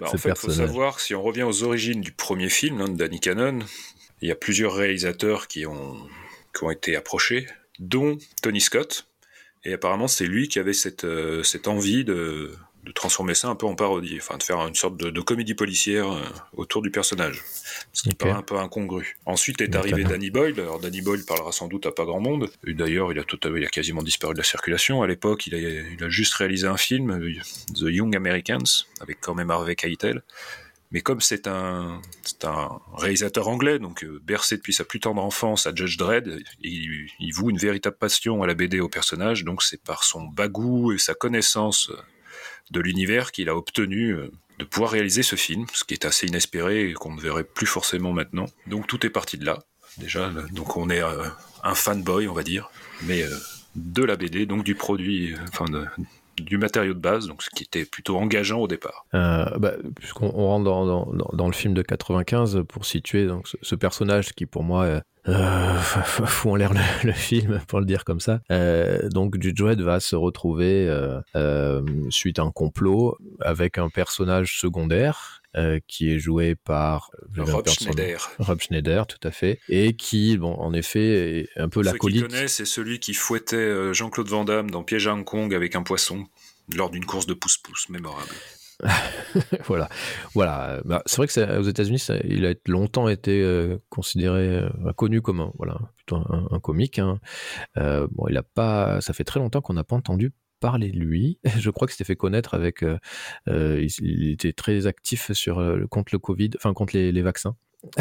Bah, 0.00 0.08
en 0.12 0.18
fait, 0.18 0.28
il 0.28 0.36
faut 0.36 0.50
savoir, 0.50 1.00
si 1.00 1.14
on 1.14 1.22
revient 1.22 1.44
aux 1.44 1.62
origines 1.62 2.02
du 2.02 2.12
premier 2.12 2.50
film 2.50 2.82
hein, 2.82 2.88
de 2.88 2.96
Danny 2.96 3.20
Cannon, 3.20 3.60
il 4.20 4.28
y 4.28 4.30
a 4.30 4.36
plusieurs 4.36 4.74
réalisateurs 4.74 5.48
qui 5.48 5.64
ont, 5.64 5.96
qui 6.54 6.64
ont 6.64 6.70
été 6.70 6.94
approchés, 6.94 7.46
dont 7.78 8.18
Tony 8.42 8.60
Scott. 8.60 9.08
Et 9.64 9.72
apparemment, 9.72 10.08
c'est 10.08 10.26
lui 10.26 10.48
qui 10.48 10.58
avait 10.58 10.74
cette, 10.74 11.04
euh, 11.04 11.42
cette 11.42 11.68
envie 11.68 12.04
de, 12.04 12.54
de 12.84 12.90
transformer 12.90 13.34
ça 13.34 13.48
un 13.48 13.54
peu 13.54 13.66
en 13.66 13.74
parodie, 13.74 14.16
enfin 14.18 14.36
de 14.36 14.42
faire 14.42 14.58
une 14.66 14.74
sorte 14.74 14.96
de, 14.96 15.20
comédie 15.20 15.54
policière 15.54 16.10
euh, 16.10 16.20
autour 16.56 16.82
du 16.82 16.90
personnage, 16.90 17.42
ce 17.92 18.02
qui 18.02 18.14
paraît 18.14 18.32
un 18.32 18.42
peu 18.42 18.58
incongru. 18.58 19.16
Ensuite 19.24 19.60
est 19.60 19.76
arrivé 19.76 20.02
Danny 20.02 20.30
Boyle. 20.30 20.58
Alors 20.58 20.80
Danny 20.80 21.00
Boyle 21.00 21.24
parlera 21.24 21.52
sans 21.52 21.68
doute 21.68 21.86
à 21.86 21.92
pas 21.92 22.04
grand 22.04 22.20
monde. 22.20 22.50
D'ailleurs, 22.66 23.12
il 23.12 23.18
a 23.18 23.24
tout, 23.24 23.38
il 23.44 23.64
a 23.64 23.68
quasiment 23.68 24.02
disparu 24.02 24.34
de 24.34 24.38
la 24.38 24.44
circulation. 24.44 25.02
À 25.02 25.06
l'époque, 25.06 25.46
il 25.46 25.54
a, 25.54 25.58
il 25.58 26.02
a 26.02 26.08
juste 26.08 26.34
réalisé 26.34 26.66
un 26.66 26.76
film, 26.76 27.20
The 27.74 27.82
Young 27.82 28.16
Americans, 28.16 28.86
avec 29.00 29.18
quand 29.20 29.34
même 29.34 29.50
Harvey 29.50 29.76
Keitel. 29.76 30.22
Mais 30.90 31.00
comme 31.00 31.22
c'est 31.22 31.46
un, 31.46 32.02
un 32.42 32.80
réalisateur 32.94 33.48
anglais, 33.48 33.78
donc 33.78 34.04
euh, 34.04 34.20
bercé 34.22 34.56
depuis 34.56 34.74
sa 34.74 34.84
plus 34.84 35.00
tendre 35.00 35.22
enfance 35.22 35.66
à 35.66 35.74
Judge 35.74 35.96
Dredd, 35.96 36.42
il, 36.60 37.08
il 37.18 37.32
voue 37.32 37.48
une 37.48 37.56
véritable 37.56 37.96
passion 37.96 38.42
à 38.42 38.46
la 38.46 38.52
BD 38.52 38.78
au 38.78 38.90
personnage, 38.90 39.44
donc 39.44 39.62
c'est 39.62 39.82
par 39.82 40.04
son 40.04 40.24
bagou 40.24 40.92
et 40.92 40.98
sa 40.98 41.14
connaissance 41.14 41.90
de 42.70 42.80
l'univers 42.80 43.32
qu'il 43.32 43.48
a 43.48 43.56
obtenu 43.56 44.10
euh, 44.10 44.30
de 44.58 44.64
pouvoir 44.64 44.90
réaliser 44.90 45.22
ce 45.22 45.36
film, 45.36 45.66
ce 45.72 45.84
qui 45.84 45.94
est 45.94 46.04
assez 46.04 46.26
inespéré 46.26 46.90
et 46.90 46.92
qu'on 46.92 47.14
ne 47.14 47.20
verrait 47.20 47.44
plus 47.44 47.66
forcément 47.66 48.12
maintenant. 48.12 48.46
Donc 48.66 48.86
tout 48.86 49.04
est 49.06 49.10
parti 49.10 49.38
de 49.38 49.44
là, 49.44 49.64
déjà. 49.98 50.30
Donc 50.52 50.76
on 50.76 50.90
est 50.90 51.02
euh, 51.02 51.24
un 51.64 51.74
fanboy, 51.74 52.28
on 52.28 52.34
va 52.34 52.42
dire, 52.42 52.70
mais 53.02 53.22
euh, 53.22 53.36
de 53.74 54.04
la 54.04 54.16
BD, 54.16 54.46
donc 54.46 54.64
du 54.64 54.74
produit, 54.74 55.34
enfin 55.48 55.64
du 56.38 56.58
matériau 56.58 56.94
de 56.94 56.98
base, 56.98 57.26
donc 57.26 57.42
ce 57.42 57.50
qui 57.50 57.64
était 57.64 57.84
plutôt 57.84 58.16
engageant 58.16 58.58
au 58.58 58.68
départ. 58.68 59.06
Bah, 59.12 59.72
puisqu'on 59.96 60.30
rentre 60.30 60.64
dans, 60.64 61.46
le 61.46 61.52
film 61.52 61.74
de 61.74 61.82
95 61.82 62.62
pour 62.68 62.84
situer 62.84 63.26
donc 63.26 63.48
ce, 63.60 63.74
personnage 63.74 64.32
qui 64.32 64.46
pour 64.46 64.62
moi 64.62 64.84
euh, 64.84 65.00
fout 66.04 66.52
en 66.52 66.56
l'air 66.56 66.72
le, 67.04 67.12
film 67.12 67.60
pour 67.68 67.80
le 67.80 67.86
dire 67.86 68.04
comme 68.04 68.20
ça. 68.20 68.40
Euh, 68.50 69.08
donc 69.08 69.40
Judge 69.40 69.80
va 69.80 70.00
se 70.00 70.16
retrouver 70.16 70.88
euh, 70.88 71.20
euh, 71.36 71.82
suite 72.10 72.38
à 72.38 72.42
un 72.42 72.50
complot 72.50 73.16
avec 73.40 73.78
un 73.78 73.88
personnage 73.88 74.58
secondaire 74.58 75.41
euh, 75.56 75.80
qui 75.86 76.12
est 76.12 76.18
joué 76.18 76.54
par 76.54 77.10
Rob 77.36 77.68
Schneider. 77.68 78.30
Rob 78.38 78.60
Schneider, 78.60 79.06
tout 79.06 79.26
à 79.26 79.30
fait, 79.30 79.60
et 79.68 79.94
qui, 79.94 80.36
bon, 80.38 80.54
en 80.54 80.72
effet, 80.72 81.40
est 81.40 81.48
un 81.56 81.68
peu 81.68 81.82
l'acolyte. 81.82 82.20
Ceux 82.20 82.26
qui 82.26 82.32
connaissent, 82.32 82.54
c'est 82.54 82.64
celui 82.64 83.00
qui 83.00 83.14
fouettait 83.14 83.92
Jean-Claude 83.94 84.28
Van 84.28 84.44
Damme 84.44 84.70
dans 84.70 84.82
Piège 84.82 85.06
à 85.06 85.14
Hong 85.14 85.24
Kong 85.24 85.54
avec 85.54 85.76
un 85.76 85.82
poisson 85.82 86.26
lors 86.74 86.90
d'une 86.90 87.04
course 87.04 87.26
de 87.26 87.34
pouce-pouce 87.34 87.88
mémorable. 87.88 88.32
voilà, 89.66 89.88
voilà. 90.34 90.80
Bah, 90.84 91.02
c'est 91.06 91.16
vrai 91.16 91.26
que 91.26 91.58
aux 91.58 91.62
États-Unis, 91.62 92.04
il 92.24 92.46
a 92.46 92.54
longtemps 92.66 93.08
été 93.08 93.40
euh, 93.40 93.78
considéré, 93.88 94.56
euh, 94.56 94.92
connu 94.96 95.22
comme 95.22 95.40
un, 95.40 95.52
voilà, 95.56 95.78
plutôt 95.96 96.16
un, 96.16 96.60
comique. 96.60 96.98
Hein. 96.98 97.20
Euh, 97.76 98.06
bon, 98.10 98.26
il 98.28 98.36
a 98.36 98.42
pas, 98.42 99.00
ça 99.00 99.12
fait 99.12 99.24
très 99.24 99.40
longtemps 99.40 99.60
qu'on 99.60 99.74
n'a 99.74 99.84
pas 99.84 99.96
entendu 99.96 100.32
parler 100.62 100.90
de 100.90 100.98
lui. 100.98 101.38
Je 101.58 101.70
crois 101.70 101.86
que 101.86 101.92
c'était 101.92 102.04
fait 102.04 102.16
connaître 102.16 102.54
avec, 102.54 102.84
il, 103.46 104.30
était 104.30 104.54
très 104.54 104.86
actif 104.86 105.32
sur 105.32 105.56
contre 105.90 106.14
le 106.14 106.18
Covid, 106.18 106.50
enfin 106.56 106.72
contre 106.72 106.96
les 106.96 107.22
vaccins. 107.22 107.56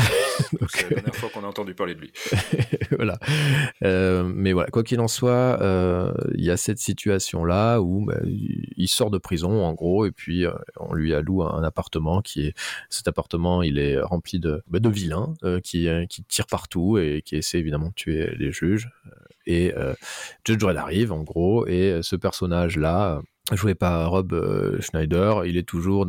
c'est 0.69 0.83
la 0.83 0.89
dernière 0.89 1.15
fois 1.15 1.29
qu'on 1.29 1.43
a 1.43 1.47
entendu 1.47 1.73
parler 1.73 1.95
de 1.95 2.01
lui. 2.01 2.11
voilà. 2.91 3.17
Euh, 3.83 4.23
mais 4.23 4.53
voilà, 4.53 4.69
quoi 4.69 4.83
qu'il 4.83 4.99
en 4.99 5.07
soit, 5.07 5.59
euh, 5.61 6.13
il 6.35 6.43
y 6.43 6.51
a 6.51 6.57
cette 6.57 6.77
situation-là 6.77 7.79
où 7.81 8.05
bah, 8.05 8.19
il 8.23 8.87
sort 8.87 9.09
de 9.09 9.17
prison, 9.17 9.63
en 9.63 9.73
gros, 9.73 10.05
et 10.05 10.11
puis 10.11 10.45
euh, 10.45 10.53
on 10.79 10.93
lui 10.93 11.13
alloue 11.13 11.43
un 11.43 11.63
appartement 11.63 12.21
qui 12.21 12.47
est. 12.47 12.53
Cet 12.89 13.07
appartement, 13.07 13.63
il 13.63 13.79
est 13.79 13.99
rempli 13.99 14.39
de, 14.39 14.63
bah, 14.67 14.79
de 14.79 14.89
vilains 14.89 15.33
qui, 15.63 15.87
qui 16.09 16.23
tirent 16.23 16.47
partout 16.47 16.97
et 16.97 17.23
qui 17.25 17.35
essaient 17.35 17.59
évidemment 17.59 17.89
de 17.89 17.93
tuer 17.93 18.35
les 18.37 18.51
juges. 18.51 18.89
Et 19.51 19.73
Judge 20.45 20.57
Dredd 20.57 20.77
arrive, 20.77 21.11
en 21.11 21.23
gros, 21.23 21.67
et 21.67 21.99
ce 22.01 22.15
personnage-là 22.15 23.21
joué 23.51 23.75
par 23.75 24.09
Rob 24.11 24.33
euh, 24.33 24.79
Schneider, 24.81 25.45
il 25.45 25.57
est 25.57 25.67
toujours 25.67 26.05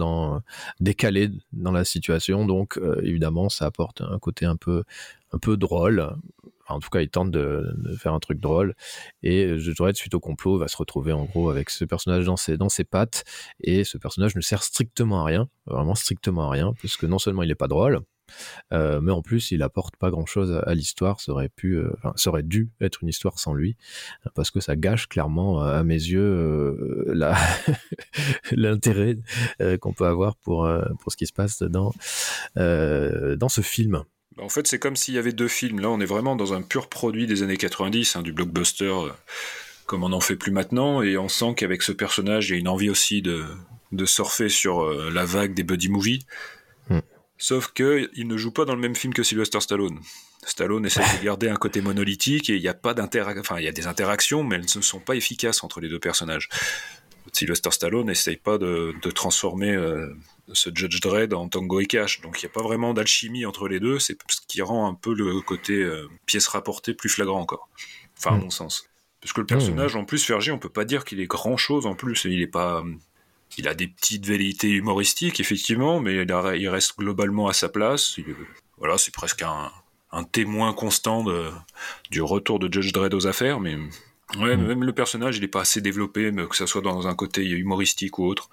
décalé 0.80 1.30
dans 1.52 1.72
la 1.72 1.84
situation, 1.84 2.46
donc 2.46 2.78
euh, 2.78 3.00
évidemment 3.02 3.48
ça 3.48 3.66
apporte 3.66 4.00
un 4.02 4.18
côté 4.18 4.46
un 4.46 4.56
peu 4.56 4.84
drôle. 5.56 6.14
en 6.68 6.78
tout 6.78 6.88
cas, 6.90 7.00
il 7.00 7.08
tente 7.08 7.30
de, 7.30 7.74
faire 7.98 8.14
un 8.14 8.20
truc 8.20 8.40
drôle. 8.40 8.74
Et 9.22 9.58
je 9.58 9.72
dirais 9.72 9.92
suite 9.94 10.14
au 10.14 10.20
complot, 10.20 10.58
va 10.58 10.68
se 10.68 10.76
retrouver 10.76 11.12
en 11.12 11.24
gros 11.24 11.50
avec 11.50 11.70
ce 11.70 11.84
personnage 11.84 12.26
dans 12.26 12.36
ses, 12.36 12.56
dans 12.56 12.68
ses 12.68 12.84
pattes. 12.84 13.24
Et 13.60 13.84
ce 13.84 13.98
personnage 13.98 14.36
ne 14.36 14.40
sert 14.40 14.62
strictement 14.62 15.22
à 15.22 15.24
rien, 15.24 15.48
vraiment 15.66 15.94
strictement 15.94 16.48
à 16.48 16.50
rien, 16.50 16.72
puisque 16.78 17.04
non 17.04 17.18
seulement 17.18 17.42
il 17.42 17.48
n'est 17.48 17.54
pas 17.54 17.68
drôle, 17.68 18.00
mais 18.70 19.12
en 19.12 19.22
plus, 19.22 19.50
il 19.50 19.62
apporte 19.62 19.96
pas 19.96 20.10
grand-chose 20.10 20.60
à, 20.64 20.74
l'histoire. 20.74 21.20
Ça 21.20 21.32
aurait 21.32 21.48
pu, 21.48 21.80
aurait 22.26 22.42
dû 22.42 22.70
être 22.80 23.02
une 23.02 23.08
histoire 23.08 23.38
sans 23.38 23.54
lui, 23.54 23.76
parce 24.34 24.50
que 24.50 24.60
ça 24.60 24.76
gâche 24.76 25.08
clairement, 25.08 25.62
à 25.62 25.82
mes 25.84 25.94
yeux, 25.94 27.06
l'intérêt 28.52 29.18
qu'on 29.80 29.92
peut 29.92 30.06
avoir 30.06 30.36
pour 30.36 30.68
pour 31.00 31.12
ce 31.12 31.16
qui 31.16 31.26
se 31.26 31.32
passe 31.32 31.62
dans 31.62 31.92
dans 32.56 33.48
ce 33.48 33.60
film. 33.60 34.04
En 34.38 34.48
fait, 34.48 34.66
c'est 34.66 34.78
comme 34.78 34.96
s'il 34.96 35.14
y 35.14 35.18
avait 35.18 35.32
deux 35.32 35.48
films. 35.48 35.80
Là, 35.80 35.90
on 35.90 36.00
est 36.00 36.06
vraiment 36.06 36.36
dans 36.36 36.54
un 36.54 36.62
pur 36.62 36.88
produit 36.88 37.26
des 37.26 37.42
années 37.42 37.56
90, 37.56 38.16
hein, 38.16 38.22
du 38.22 38.32
blockbuster, 38.32 38.94
comme 39.86 40.04
on 40.04 40.08
n'en 40.08 40.20
fait 40.20 40.36
plus 40.36 40.52
maintenant. 40.52 41.02
Et 41.02 41.18
on 41.18 41.28
sent 41.28 41.54
qu'avec 41.56 41.82
ce 41.82 41.92
personnage, 41.92 42.48
il 42.48 42.52
y 42.52 42.56
a 42.56 42.58
une 42.58 42.68
envie 42.68 42.88
aussi 42.88 43.20
de, 43.20 43.44
de 43.92 44.04
surfer 44.06 44.48
sur 44.48 44.84
la 45.10 45.24
vague 45.24 45.54
des 45.54 45.64
buddy 45.64 45.88
movies. 45.88 46.24
Sauf 47.42 47.72
que 47.72 48.08
il 48.14 48.28
ne 48.28 48.36
joue 48.36 48.52
pas 48.52 48.64
dans 48.64 48.76
le 48.76 48.80
même 48.80 48.94
film 48.94 49.12
que 49.12 49.24
Sylvester 49.24 49.60
Stallone. 49.60 49.98
Stallone 50.44 50.86
essaie 50.86 51.02
de 51.18 51.24
garder 51.24 51.48
un 51.48 51.56
côté 51.56 51.80
monolithique 51.80 52.48
et 52.48 52.54
il 52.54 52.62
n'y 52.62 52.68
a 52.68 52.74
pas 52.74 52.94
enfin 52.96 53.58
il 53.58 53.64
y 53.64 53.68
a 53.68 53.72
des 53.72 53.88
interactions, 53.88 54.44
mais 54.44 54.54
elles 54.54 54.66
ne 54.76 54.80
sont 54.80 55.00
pas 55.00 55.16
efficaces 55.16 55.64
entre 55.64 55.80
les 55.80 55.88
deux 55.88 55.98
personnages. 55.98 56.48
Sylvester 57.32 57.72
Stallone 57.72 58.06
n'essaye 58.06 58.36
pas 58.36 58.58
de, 58.58 58.94
transformer 59.12 59.72
euh, 59.72 60.14
ce 60.52 60.70
Judge 60.72 61.00
Dredd 61.00 61.34
en 61.34 61.48
Tango 61.48 61.80
et 61.80 61.86
Cash, 61.86 62.20
donc 62.20 62.40
il 62.40 62.44
n'y 62.44 62.50
a 62.50 62.54
pas 62.54 62.62
vraiment 62.62 62.94
d'alchimie 62.94 63.44
entre 63.44 63.66
les 63.66 63.80
deux, 63.80 63.98
c'est 63.98 64.16
ce 64.28 64.40
qui 64.46 64.62
rend 64.62 64.88
un 64.88 64.94
peu 64.94 65.12
le 65.12 65.40
côté 65.40 65.82
euh, 65.82 66.08
pièce 66.26 66.46
rapportée 66.46 66.94
plus 66.94 67.08
flagrant 67.08 67.40
encore. 67.40 67.68
Enfin, 68.16 68.36
à 68.36 68.38
hmm. 68.38 68.42
mon 68.42 68.50
sens. 68.50 68.86
Parce 69.20 69.32
que 69.32 69.40
le 69.40 69.46
personnage, 69.46 69.96
en 69.96 70.04
plus, 70.04 70.24
Fergie, 70.24 70.52
on 70.52 70.60
peut 70.60 70.68
pas 70.68 70.84
dire 70.84 71.04
qu'il 71.04 71.18
est 71.18 71.26
grand 71.26 71.56
chose 71.56 71.86
en 71.86 71.94
plus. 71.94 72.24
Il 72.24 72.40
est 72.40 72.48
pas, 72.48 72.84
il 73.58 73.68
a 73.68 73.74
des 73.74 73.88
petites 73.88 74.26
velléités 74.26 74.70
humoristiques, 74.70 75.40
effectivement, 75.40 76.00
mais 76.00 76.14
il, 76.14 76.68
reste 76.68 76.98
globalement 76.98 77.48
à 77.48 77.52
sa 77.52 77.68
place. 77.68 78.18
voilà, 78.78 78.98
c'est 78.98 79.12
presque 79.12 79.42
un, 79.42 80.24
témoin 80.24 80.72
constant 80.72 81.24
du 82.10 82.22
retour 82.22 82.58
de 82.58 82.72
Judge 82.72 82.92
Dredd 82.92 83.14
aux 83.14 83.26
affaires, 83.26 83.60
mais 83.60 83.76
ouais, 84.38 84.56
hmm. 84.56 84.66
même 84.66 84.84
le 84.84 84.92
personnage, 84.92 85.36
il 85.36 85.42
n'est 85.42 85.48
pas 85.48 85.62
assez 85.62 85.80
développé, 85.80 86.30
mais 86.32 86.46
que 86.46 86.56
ce 86.56 86.66
soit 86.66 86.82
dans 86.82 87.06
un 87.06 87.14
côté 87.14 87.44
humoristique 87.44 88.18
ou 88.18 88.26
autre. 88.26 88.50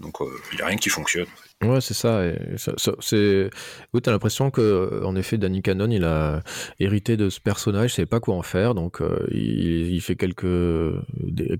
Donc 0.00 0.20
euh, 0.20 0.26
il 0.52 0.56
n'y 0.56 0.62
a 0.62 0.66
rien 0.66 0.76
qui 0.76 0.90
fonctionne. 0.90 1.28
Ouais, 1.62 1.80
c'est 1.80 1.94
ça. 1.94 2.26
Et 2.26 2.36
ça, 2.56 2.72
c'est... 2.98 3.48
Oui, 3.92 4.02
t'as 4.02 4.10
l'impression 4.10 4.50
que, 4.50 5.02
en 5.04 5.14
effet, 5.14 5.38
Danny 5.38 5.62
Cannon, 5.62 5.90
il 5.90 6.04
a 6.04 6.42
hérité 6.80 7.16
de 7.16 7.30
ce 7.30 7.40
personnage, 7.40 7.92
il 7.92 7.94
savait 7.94 8.06
pas 8.06 8.18
quoi 8.18 8.34
en 8.34 8.42
faire, 8.42 8.74
donc 8.74 9.00
euh, 9.00 9.26
il, 9.30 10.00
fait 10.00 10.16
quelques, 10.16 10.44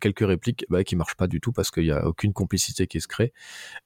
quelques 0.01 0.27
répliques 0.27 0.67
bah, 0.69 0.83
qui 0.83 0.97
marchent 0.97 1.15
pas 1.15 1.29
du 1.29 1.41
tout 1.41 1.53
parce 1.53 1.71
qu'il 1.71 1.85
n'y 1.85 1.93
a 1.93 2.07
aucune 2.07 2.33
complicité 2.33 2.89
qui 2.89 3.01
se 3.01 3.07
crée. 3.07 3.33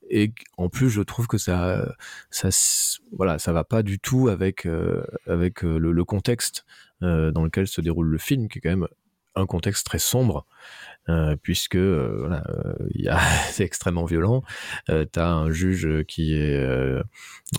Et 0.09 0.33
en 0.57 0.71
plus, 0.71 0.89
je 0.89 1.03
trouve 1.03 1.27
que 1.27 1.39
ça, 1.39 1.87
ça, 2.31 2.49
voilà, 3.13 3.39
ça 3.39 3.53
va 3.53 3.65
pas 3.65 3.83
du 3.83 3.99
tout 3.99 4.29
avec, 4.29 4.65
euh, 4.65 5.05
avec 5.27 5.63
le, 5.63 6.05
contexte 6.05 6.65
dans 7.01 7.45
lequel 7.45 7.67
se 7.67 7.81
déroule 7.83 8.07
le 8.07 8.19
film, 8.19 8.49
qui 8.49 8.59
est 8.59 8.61
quand 8.63 8.71
même 8.71 8.89
un 9.35 9.45
contexte 9.45 9.85
très 9.85 9.99
sombre. 9.99 10.47
Euh, 11.09 11.37
puisque 11.41 11.77
euh, 11.77 12.17
voilà, 12.19 12.43
euh, 12.49 13.17
c'est 13.51 13.65
extrêmement 13.65 14.05
violent. 14.07 14.43
tu 14.89 15.21
as 15.21 15.29
un 15.29 15.51
juge 15.51 16.05
qui 16.09 16.35
est 16.35 16.57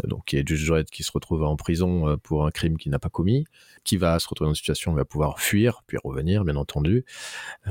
donc 0.04 0.26
qui 0.26 0.38
est 0.38 0.48
juge 0.48 0.74
qui 0.92 1.04
se 1.04 1.12
retrouve 1.12 1.44
en 1.44 1.56
prison 1.56 2.18
pour 2.24 2.46
un 2.46 2.52
crime 2.52 2.78
qu'il 2.78 2.92
n'a 2.92 3.00
pas 3.00 3.10
commis, 3.10 3.46
qui 3.84 3.98
va 3.98 4.20
se 4.20 4.28
retrouver 4.28 4.48
dans 4.48 4.54
une 4.54 4.56
situation 4.56 4.92
où 4.92 4.96
il 4.96 4.98
va 4.98 5.06
pouvoir 5.06 5.40
fuir 5.40 5.84
puis 5.88 5.98
revenir, 6.04 6.44
bien 6.44 6.56
entendu, 6.56 7.06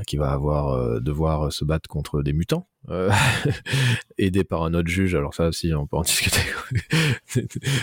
qui 0.07 0.17
va 0.17 0.31
avoir 0.31 1.01
devoir 1.01 1.51
se 1.51 1.63
battre 1.63 1.87
contre 1.87 2.21
des 2.23 2.33
mutants 2.33 2.67
euh, 2.89 3.11
aidé 4.17 4.43
par 4.43 4.63
un 4.63 4.73
autre 4.73 4.87
juge. 4.87 5.15
Alors 5.15 5.33
ça 5.33 5.47
aussi, 5.47 5.73
on 5.73 5.85
peut 5.85 5.97
en 5.97 6.01
discuter. 6.03 6.39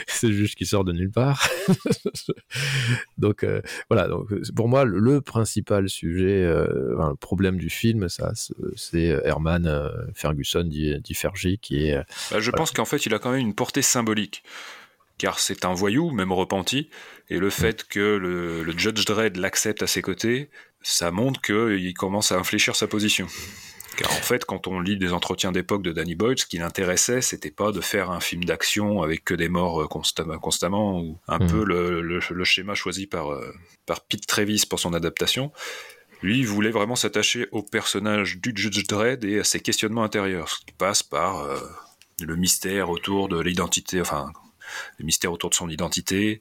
C'est 0.06 0.28
le 0.28 0.32
juge 0.32 0.54
qui 0.54 0.66
sort 0.66 0.84
de 0.84 0.92
nulle 0.92 1.10
part. 1.10 1.48
donc 3.18 3.44
euh, 3.44 3.60
voilà. 3.90 4.08
Donc 4.08 4.28
pour 4.54 4.68
moi, 4.68 4.84
le 4.84 5.20
principal 5.20 5.88
sujet, 5.88 6.42
euh, 6.42 6.96
le 7.10 7.16
problème 7.16 7.58
du 7.58 7.70
film, 7.70 8.08
ça, 8.08 8.32
c'est 8.76 9.20
Herman 9.24 9.90
Ferguson 10.14 10.64
dit, 10.64 11.14
Fergie 11.14 11.58
qui 11.58 11.88
est. 11.88 11.96
Bah, 12.30 12.40
je 12.40 12.50
pense 12.50 12.70
qu'en 12.70 12.84
fait, 12.84 13.06
il 13.06 13.14
a 13.14 13.18
quand 13.18 13.32
même 13.32 13.40
une 13.40 13.54
portée 13.54 13.82
symbolique. 13.82 14.42
Car 15.16 15.38
c'est 15.38 15.64
un 15.64 15.74
voyou, 15.74 16.10
même 16.10 16.32
repenti, 16.32 16.90
et 17.30 17.38
le 17.38 17.48
fait 17.48 17.84
que 17.84 18.00
le, 18.00 18.64
le 18.64 18.76
Judge 18.76 19.04
Dredd 19.04 19.36
l'accepte 19.36 19.80
à 19.80 19.86
ses 19.86 20.02
côtés, 20.02 20.50
ça 20.82 21.12
montre 21.12 21.40
qu'il 21.40 21.94
commence 21.94 22.32
à 22.32 22.36
infléchir 22.36 22.74
sa 22.74 22.88
position. 22.88 23.28
Car 23.96 24.10
en 24.10 24.22
fait, 24.22 24.44
quand 24.44 24.66
on 24.66 24.80
lit 24.80 24.96
des 24.96 25.12
entretiens 25.12 25.52
d'époque 25.52 25.82
de 25.82 25.92
Danny 25.92 26.14
Boyd, 26.14 26.38
ce 26.38 26.46
qui 26.46 26.58
l'intéressait, 26.58 27.20
c'était 27.20 27.50
pas 27.50 27.70
de 27.70 27.80
faire 27.80 28.10
un 28.10 28.20
film 28.20 28.44
d'action 28.44 29.02
avec 29.02 29.24
que 29.24 29.34
des 29.34 29.48
morts 29.48 29.82
euh, 29.82 29.86
constamment, 29.86 31.00
ou 31.00 31.18
un 31.28 31.38
hmm. 31.38 31.46
peu 31.46 31.64
le, 31.64 32.44
schéma 32.44 32.74
choisi 32.74 33.06
par, 33.06 33.32
euh, 33.32 33.54
par 33.86 34.00
Pete 34.00 34.26
Travis 34.26 34.64
pour 34.68 34.80
son 34.80 34.94
adaptation. 34.94 35.52
Lui, 36.22 36.38
il 36.38 36.46
voulait 36.46 36.70
vraiment 36.70 36.96
s'attacher 36.96 37.48
au 37.52 37.62
personnage 37.62 38.38
du 38.38 38.52
Judge 38.54 38.86
Dredd 38.86 39.24
et 39.24 39.40
à 39.40 39.44
ses 39.44 39.60
questionnements 39.60 40.04
intérieurs, 40.04 40.48
ce 40.48 40.56
qui 40.64 40.72
passe 40.72 41.02
par 41.02 41.40
euh, 41.40 41.58
le 42.20 42.36
mystère 42.36 42.90
autour 42.90 43.28
de 43.28 43.38
l'identité, 43.38 44.00
enfin, 44.00 44.32
le 44.98 45.04
mystère 45.04 45.32
autour 45.32 45.50
de 45.50 45.54
son 45.54 45.68
identité, 45.68 46.40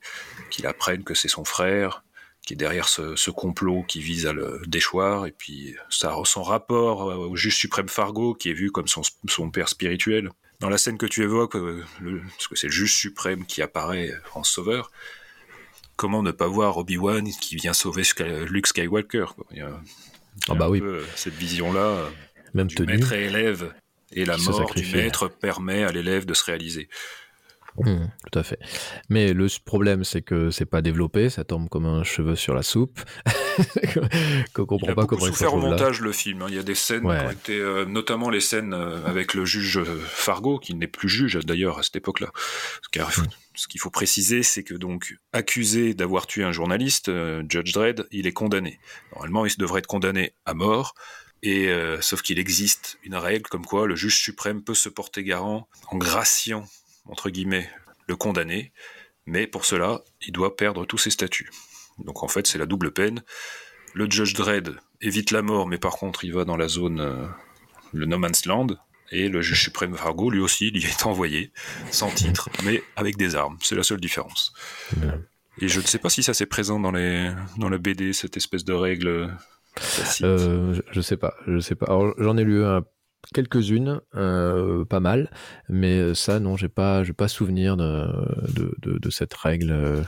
qu'il 0.50 0.66
apprenne 0.68 1.04
que 1.04 1.14
c'est 1.14 1.28
son 1.28 1.44
frère, 1.44 2.04
qui 2.46 2.54
est 2.54 2.58
derrière 2.58 2.90
ce, 2.90 3.32
complot 3.32 3.84
qui 3.88 4.02
vise 4.02 4.26
à 4.28 4.34
le 4.34 4.62
déchoir, 4.68 5.26
et 5.26 5.32
puis 5.32 5.76
ça, 5.90 6.16
son 6.26 6.44
rapport 6.44 7.10
euh, 7.10 7.16
au 7.16 7.36
juge 7.36 7.56
suprême 7.56 7.88
Fargo, 7.88 8.34
qui 8.34 8.50
est 8.50 8.54
vu 8.54 8.72
comme 8.72 8.88
son, 8.88 9.50
père 9.52 9.70
spirituel. 9.70 10.30
Dans 10.60 10.70
la 10.70 10.78
scène 10.78 10.98
que 10.98 11.06
tu 11.06 11.24
évoques, 11.24 11.56
euh, 11.56 11.84
parce 12.30 12.48
que 12.48 12.56
c'est 12.56 12.68
le 12.68 12.74
juge 12.74 12.94
suprême 12.94 13.46
qui 13.46 13.62
apparaît 13.62 14.14
en 14.36 14.44
sauveur, 14.44 14.92
comment 15.96 16.22
ne 16.22 16.32
pas 16.32 16.48
voir 16.48 16.78
Obi-Wan 16.78 17.30
qui 17.42 17.56
vient 17.56 17.74
sauver 17.74 18.04
Luke 18.50 18.68
Skywalker 18.68 19.26
Il 19.52 19.58
y 19.58 19.62
a, 19.62 19.82
ah 20.50 20.56
bah 20.56 20.70
oui. 20.70 20.82
Euh, 20.82 21.04
cette 21.16 21.34
vision-là, 21.34 22.10
Même 22.54 22.68
du 22.68 22.84
maître 22.84 23.14
et 23.14 23.26
élève, 23.26 23.74
et 24.12 24.26
la 24.26 24.38
mort 24.38 24.74
du 24.74 24.86
maître 24.96 25.28
permet 25.28 25.84
à 25.84 25.92
l'élève 25.92 26.26
de 26.26 26.34
se 26.34 26.44
réaliser. 26.44 26.90
Mmh, 27.78 28.06
tout 28.32 28.40
à 28.40 28.44
fait. 28.44 28.60
Mais 29.10 29.34
le 29.34 29.48
problème, 29.66 30.04
c'est 30.04 30.22
que 30.22 30.52
c'est 30.52 30.66
pas 30.66 30.82
développé, 30.82 31.30
ça 31.30 31.44
tombe 31.44 31.70
comme 31.70 31.86
un 31.86 32.04
cheveu 32.04 32.36
sur 32.36 32.54
la 32.54 32.64
soupe. 32.64 33.00
qu'on 34.54 34.66
comprend 34.66 34.88
il 34.88 34.92
a 34.92 34.96
pas 34.96 35.06
comment 35.06 35.26
souffert 35.26 35.54
au 35.54 35.60
montage 35.60 36.02
le 36.02 36.12
film. 36.12 36.44
Hein. 36.44 36.48
Il 36.50 36.56
y 36.56 36.60
a 36.60 36.64
des 36.64 36.76
scènes 36.76 37.02
qui 37.02 37.08
ont 37.08 37.32
été, 37.32 37.58
euh, 37.58 37.86
notamment 37.86 38.30
les 38.30 38.42
scènes 38.42 38.74
euh, 38.74 39.04
avec 39.06 39.34
le 39.34 39.46
juge 39.46 39.78
euh, 39.78 40.00
Fargo, 40.06 40.60
qui 40.60 40.76
n'est 40.76 40.88
plus 40.88 41.10
juge 41.10 41.40
d'ailleurs 41.44 41.80
à 41.80 41.84
cette 41.84 41.96
époque-là. 41.96 42.32
Mmh. 42.96 43.24
Ce 43.56 43.68
qu'il 43.68 43.82
faut 43.82 43.90
préciser, 43.90 44.44
c'est 44.44 44.64
que 44.64 44.74
donc 44.74 45.18
accusé 45.32 45.94
d'avoir 45.94 46.28
tué 46.28 46.44
un 46.44 46.52
journaliste, 46.52 47.12
Judge 47.50 47.74
Dredd, 47.74 48.08
il 48.12 48.28
est 48.28 48.34
condamné. 48.34 48.80
Normalement, 49.14 49.46
il 49.46 49.56
devrait 49.58 49.80
être 49.80 49.88
condamné 49.88 50.34
à 50.46 50.54
mort. 50.54 50.96
Et 51.44 51.70
sauf 52.00 52.22
qu'il 52.22 52.40
existe 52.40 52.98
une 53.04 53.16
règle 53.16 53.48
comme 53.50 53.66
quoi 53.66 53.86
le 53.86 53.96
juge 53.96 54.18
suprême 54.18 54.64
peut 54.64 54.74
se 54.74 54.90
porter 54.90 55.24
garant 55.24 55.68
en 55.92 55.98
graciant 55.98 56.66
entre 57.06 57.30
guillemets, 57.30 57.70
le 58.08 58.16
condamné, 58.16 58.72
mais 59.26 59.48
pour 59.48 59.66
cela, 59.66 60.02
il 60.22 60.32
doit 60.32 60.56
perdre 60.56 60.86
tous 60.86 60.98
ses 60.98 61.12
statuts. 61.12 61.50
Donc 62.00 62.24
en 62.24 62.28
fait, 62.28 62.48
c'est 62.48 62.58
la 62.58 62.66
double 62.66 62.92
peine. 62.92 63.24
Le 63.94 64.10
Judge 64.10 64.34
Dredd 64.34 64.76
évite 65.02 65.32
la 65.32 65.42
mort, 65.42 65.68
mais 65.68 65.78
par 65.78 65.94
contre, 65.94 66.26
il 66.26 66.34
va 66.34 66.46
dans 66.46 66.58
la 66.58 66.68
zone, 66.68 67.00
euh, 67.00 67.28
le 67.94 68.06
No 68.06 68.18
Man's 68.18 68.46
Land, 68.46 68.68
et 69.12 69.30
le 69.30 69.42
juge 69.42 69.64
suprême 69.64 69.96
Fargo, 69.96 70.30
lui 70.32 70.40
aussi, 70.40 70.72
il 70.74 70.86
est 70.86 71.06
envoyé, 71.06 71.52
sans 71.92 72.10
titre, 72.10 72.50
mais 72.64 72.82
avec 72.96 73.16
des 73.16 73.36
armes. 73.36 73.58
C'est 73.62 73.76
la 73.76 73.84
seule 73.84 74.00
différence. 74.00 74.54
Et 75.60 75.68
je 75.68 75.80
ne 75.80 75.86
sais 75.86 76.00
pas 76.00 76.10
si 76.10 76.24
ça 76.24 76.34
c'est 76.34 76.48
présent 76.48 76.80
dans, 76.80 76.92
les, 76.92 77.32
dans 77.58 77.70
la 77.70 77.78
BD, 77.78 78.14
cette 78.14 78.38
espèce 78.38 78.66
de 78.66 78.74
règle. 78.74 79.38
Euh, 80.22 80.82
je 80.92 81.02
sais 81.02 81.18
pas, 81.18 81.36
je 81.48 81.60
sais 81.60 81.76
pas. 81.76 81.88
J'en 82.18 82.38
ai 82.38 82.44
lu 82.44 82.64
un 82.64 82.84
quelques-unes, 83.34 84.02
euh, 84.16 84.86
pas 84.86 85.00
mal, 85.00 85.30
mais 85.68 86.14
ça, 86.16 86.40
non, 86.40 86.56
j'ai 86.56 86.70
pas, 86.70 87.04
j'ai 87.04 87.14
pas 87.14 87.28
souvenir 87.28 87.76
de, 87.76 88.08
de, 88.82 89.10
cette 89.10 89.34
règle 89.34 89.72
euh, 89.72 90.04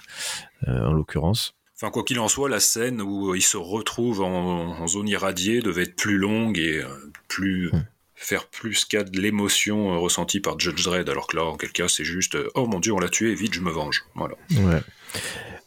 en 0.68 0.94
l'occurrence. 0.94 1.56
Enfin, 1.76 1.92
quoi 1.92 2.04
qu'il 2.04 2.20
en 2.20 2.30
soit, 2.30 2.48
la 2.48 2.62
scène 2.62 3.02
où 3.02 3.36
il 3.36 3.42
se 3.42 3.58
retrouve 3.58 4.22
en, 4.22 4.88
zone 4.88 5.10
irradiée 5.10 5.62
devait 5.62 5.84
être 5.84 5.96
plus 5.96 6.18
longue 6.18 6.58
et 6.58 6.82
euh, 6.82 6.88
plus 7.28 7.70
hmm. 7.74 7.86
faire 8.16 8.48
plus 8.48 8.86
qu'à 8.86 9.04
de 9.04 9.20
l'émotion 9.20 10.00
ressentie 10.00 10.40
par 10.40 10.58
Judge 10.58 10.86
Dredd, 10.86 11.10
alors 11.10 11.28
que 11.28 11.36
là, 11.36 11.44
en 11.44 11.58
quel 11.58 11.72
cas, 11.74 11.90
c'est 11.90 12.06
juste 12.06 12.38
oh 12.56 12.68
mon 12.68 12.80
dieu, 12.80 12.94
on 12.94 13.00
l'a 13.00 13.10
tué, 13.10 13.36
vite, 13.36 13.54
je 13.54 13.62
me 13.62 13.72
venge. 13.72 14.06
Voilà. 14.16 14.36
Ouais. 14.52 14.82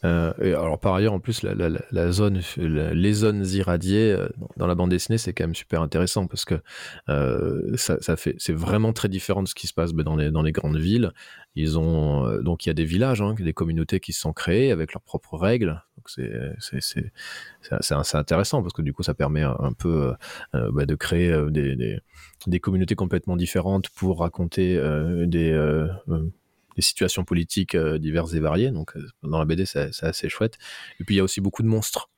Euh, 0.04 0.32
alors 0.40 0.78
par 0.78 0.94
ailleurs, 0.94 1.12
en 1.12 1.20
plus, 1.20 1.42
la, 1.42 2.12
zone, 2.12 2.40
les 2.56 3.12
zones 3.12 3.44
irradiées 3.46 4.12
euh, 4.12 4.28
dans 4.56 4.66
la 4.66 4.74
bande 4.74 4.90
dessinée, 4.90 5.18
c'est 5.18 5.32
quand 5.32 5.44
même 5.44 5.54
super 5.54 5.82
intéressant 5.82 6.26
parce 6.26 6.44
que 6.44 6.54
euh, 7.08 7.76
ça, 7.76 8.16
fait, 8.16 8.36
c'est 8.38 8.52
vraiment 8.52 8.92
très 8.92 9.08
différent 9.08 9.42
de 9.42 9.48
ce 9.48 9.54
qui 9.54 9.66
se 9.66 9.74
passe 9.74 9.92
ben, 9.92 10.04
dans 10.04 10.16
les 10.16 10.30
dans 10.30 10.42
les 10.42 10.52
grandes 10.52 10.76
villes. 10.78 11.12
Ils 11.54 11.78
ont 11.78 12.40
donc 12.42 12.66
il 12.66 12.68
y 12.68 12.70
a 12.70 12.74
des 12.74 12.84
villages, 12.84 13.20
hein, 13.20 13.34
des 13.38 13.52
communautés 13.52 13.98
qui 13.98 14.12
se 14.12 14.20
sont 14.20 14.32
créées 14.32 14.70
avec 14.70 14.94
leurs 14.94 15.02
propres 15.02 15.36
règles. 15.36 15.82
Donc 15.96 16.08
c'est 17.80 18.14
intéressant 18.14 18.62
parce 18.62 18.72
que 18.72 18.82
du 18.82 18.92
coup 18.92 19.02
ça 19.02 19.14
permet 19.14 19.42
un, 19.42 19.72
peu 19.76 20.14
ben, 20.52 20.86
de 20.86 20.94
créer 20.94 21.36
des, 21.50 21.74
des, 21.74 21.98
des 22.46 22.60
communautés 22.60 22.94
complètement 22.94 23.34
différentes 23.34 23.88
pour 23.88 24.20
raconter 24.20 24.80
des 25.26 25.52
des 26.78 26.82
situations 26.82 27.24
politiques 27.24 27.76
diverses 27.76 28.32
et 28.34 28.40
variées. 28.40 28.70
Donc 28.70 28.94
dans 29.24 29.40
la 29.40 29.44
BD, 29.44 29.66
c'est 29.66 29.90
assez 30.02 30.28
chouette. 30.28 30.54
Et 31.00 31.04
puis 31.04 31.16
il 31.16 31.18
y 31.18 31.20
a 31.20 31.24
aussi 31.24 31.40
beaucoup 31.40 31.64
de 31.64 31.68
monstres. 31.68 32.08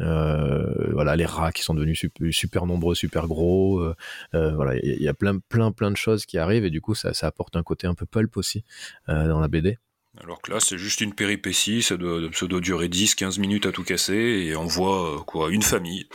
Euh, 0.00 0.90
voilà, 0.92 1.16
les 1.16 1.24
rats 1.24 1.52
qui 1.52 1.62
sont 1.62 1.74
devenus 1.74 2.04
super, 2.30 2.66
nombreux, 2.66 2.94
super 2.94 3.26
gros. 3.26 3.80
Euh, 3.80 3.94
euh, 4.34 4.54
voilà, 4.54 4.76
il 4.76 5.02
y, 5.02 5.08
a 5.08 5.14
plein, 5.14 5.38
plein, 5.38 5.72
plein 5.72 5.90
de 5.90 5.96
choses 5.96 6.26
qui 6.26 6.38
arrivent 6.38 6.64
et 6.64 6.70
du 6.70 6.80
coup, 6.80 6.94
ça, 6.94 7.14
ça 7.14 7.26
apporte 7.26 7.56
un 7.56 7.62
côté 7.62 7.86
un 7.86 7.94
peu 7.94 8.06
pulp 8.06 8.36
aussi 8.36 8.64
dans 9.08 9.40
la 9.40 9.48
BD. 9.48 9.78
Alors 10.22 10.40
que 10.40 10.50
là, 10.50 10.60
c'est 10.60 10.78
juste 10.78 11.02
une 11.02 11.12
péripétie, 11.12 11.82
ça 11.82 11.98
doit, 11.98 12.20
ça 12.32 12.46
doit 12.46 12.60
durer 12.60 12.88
10-15 12.88 13.38
minutes 13.38 13.66
à 13.66 13.72
tout 13.72 13.84
casser, 13.84 14.14
et 14.14 14.56
on 14.56 14.64
voit 14.64 15.22
quoi, 15.26 15.50
une 15.50 15.62
famille. 15.62 16.06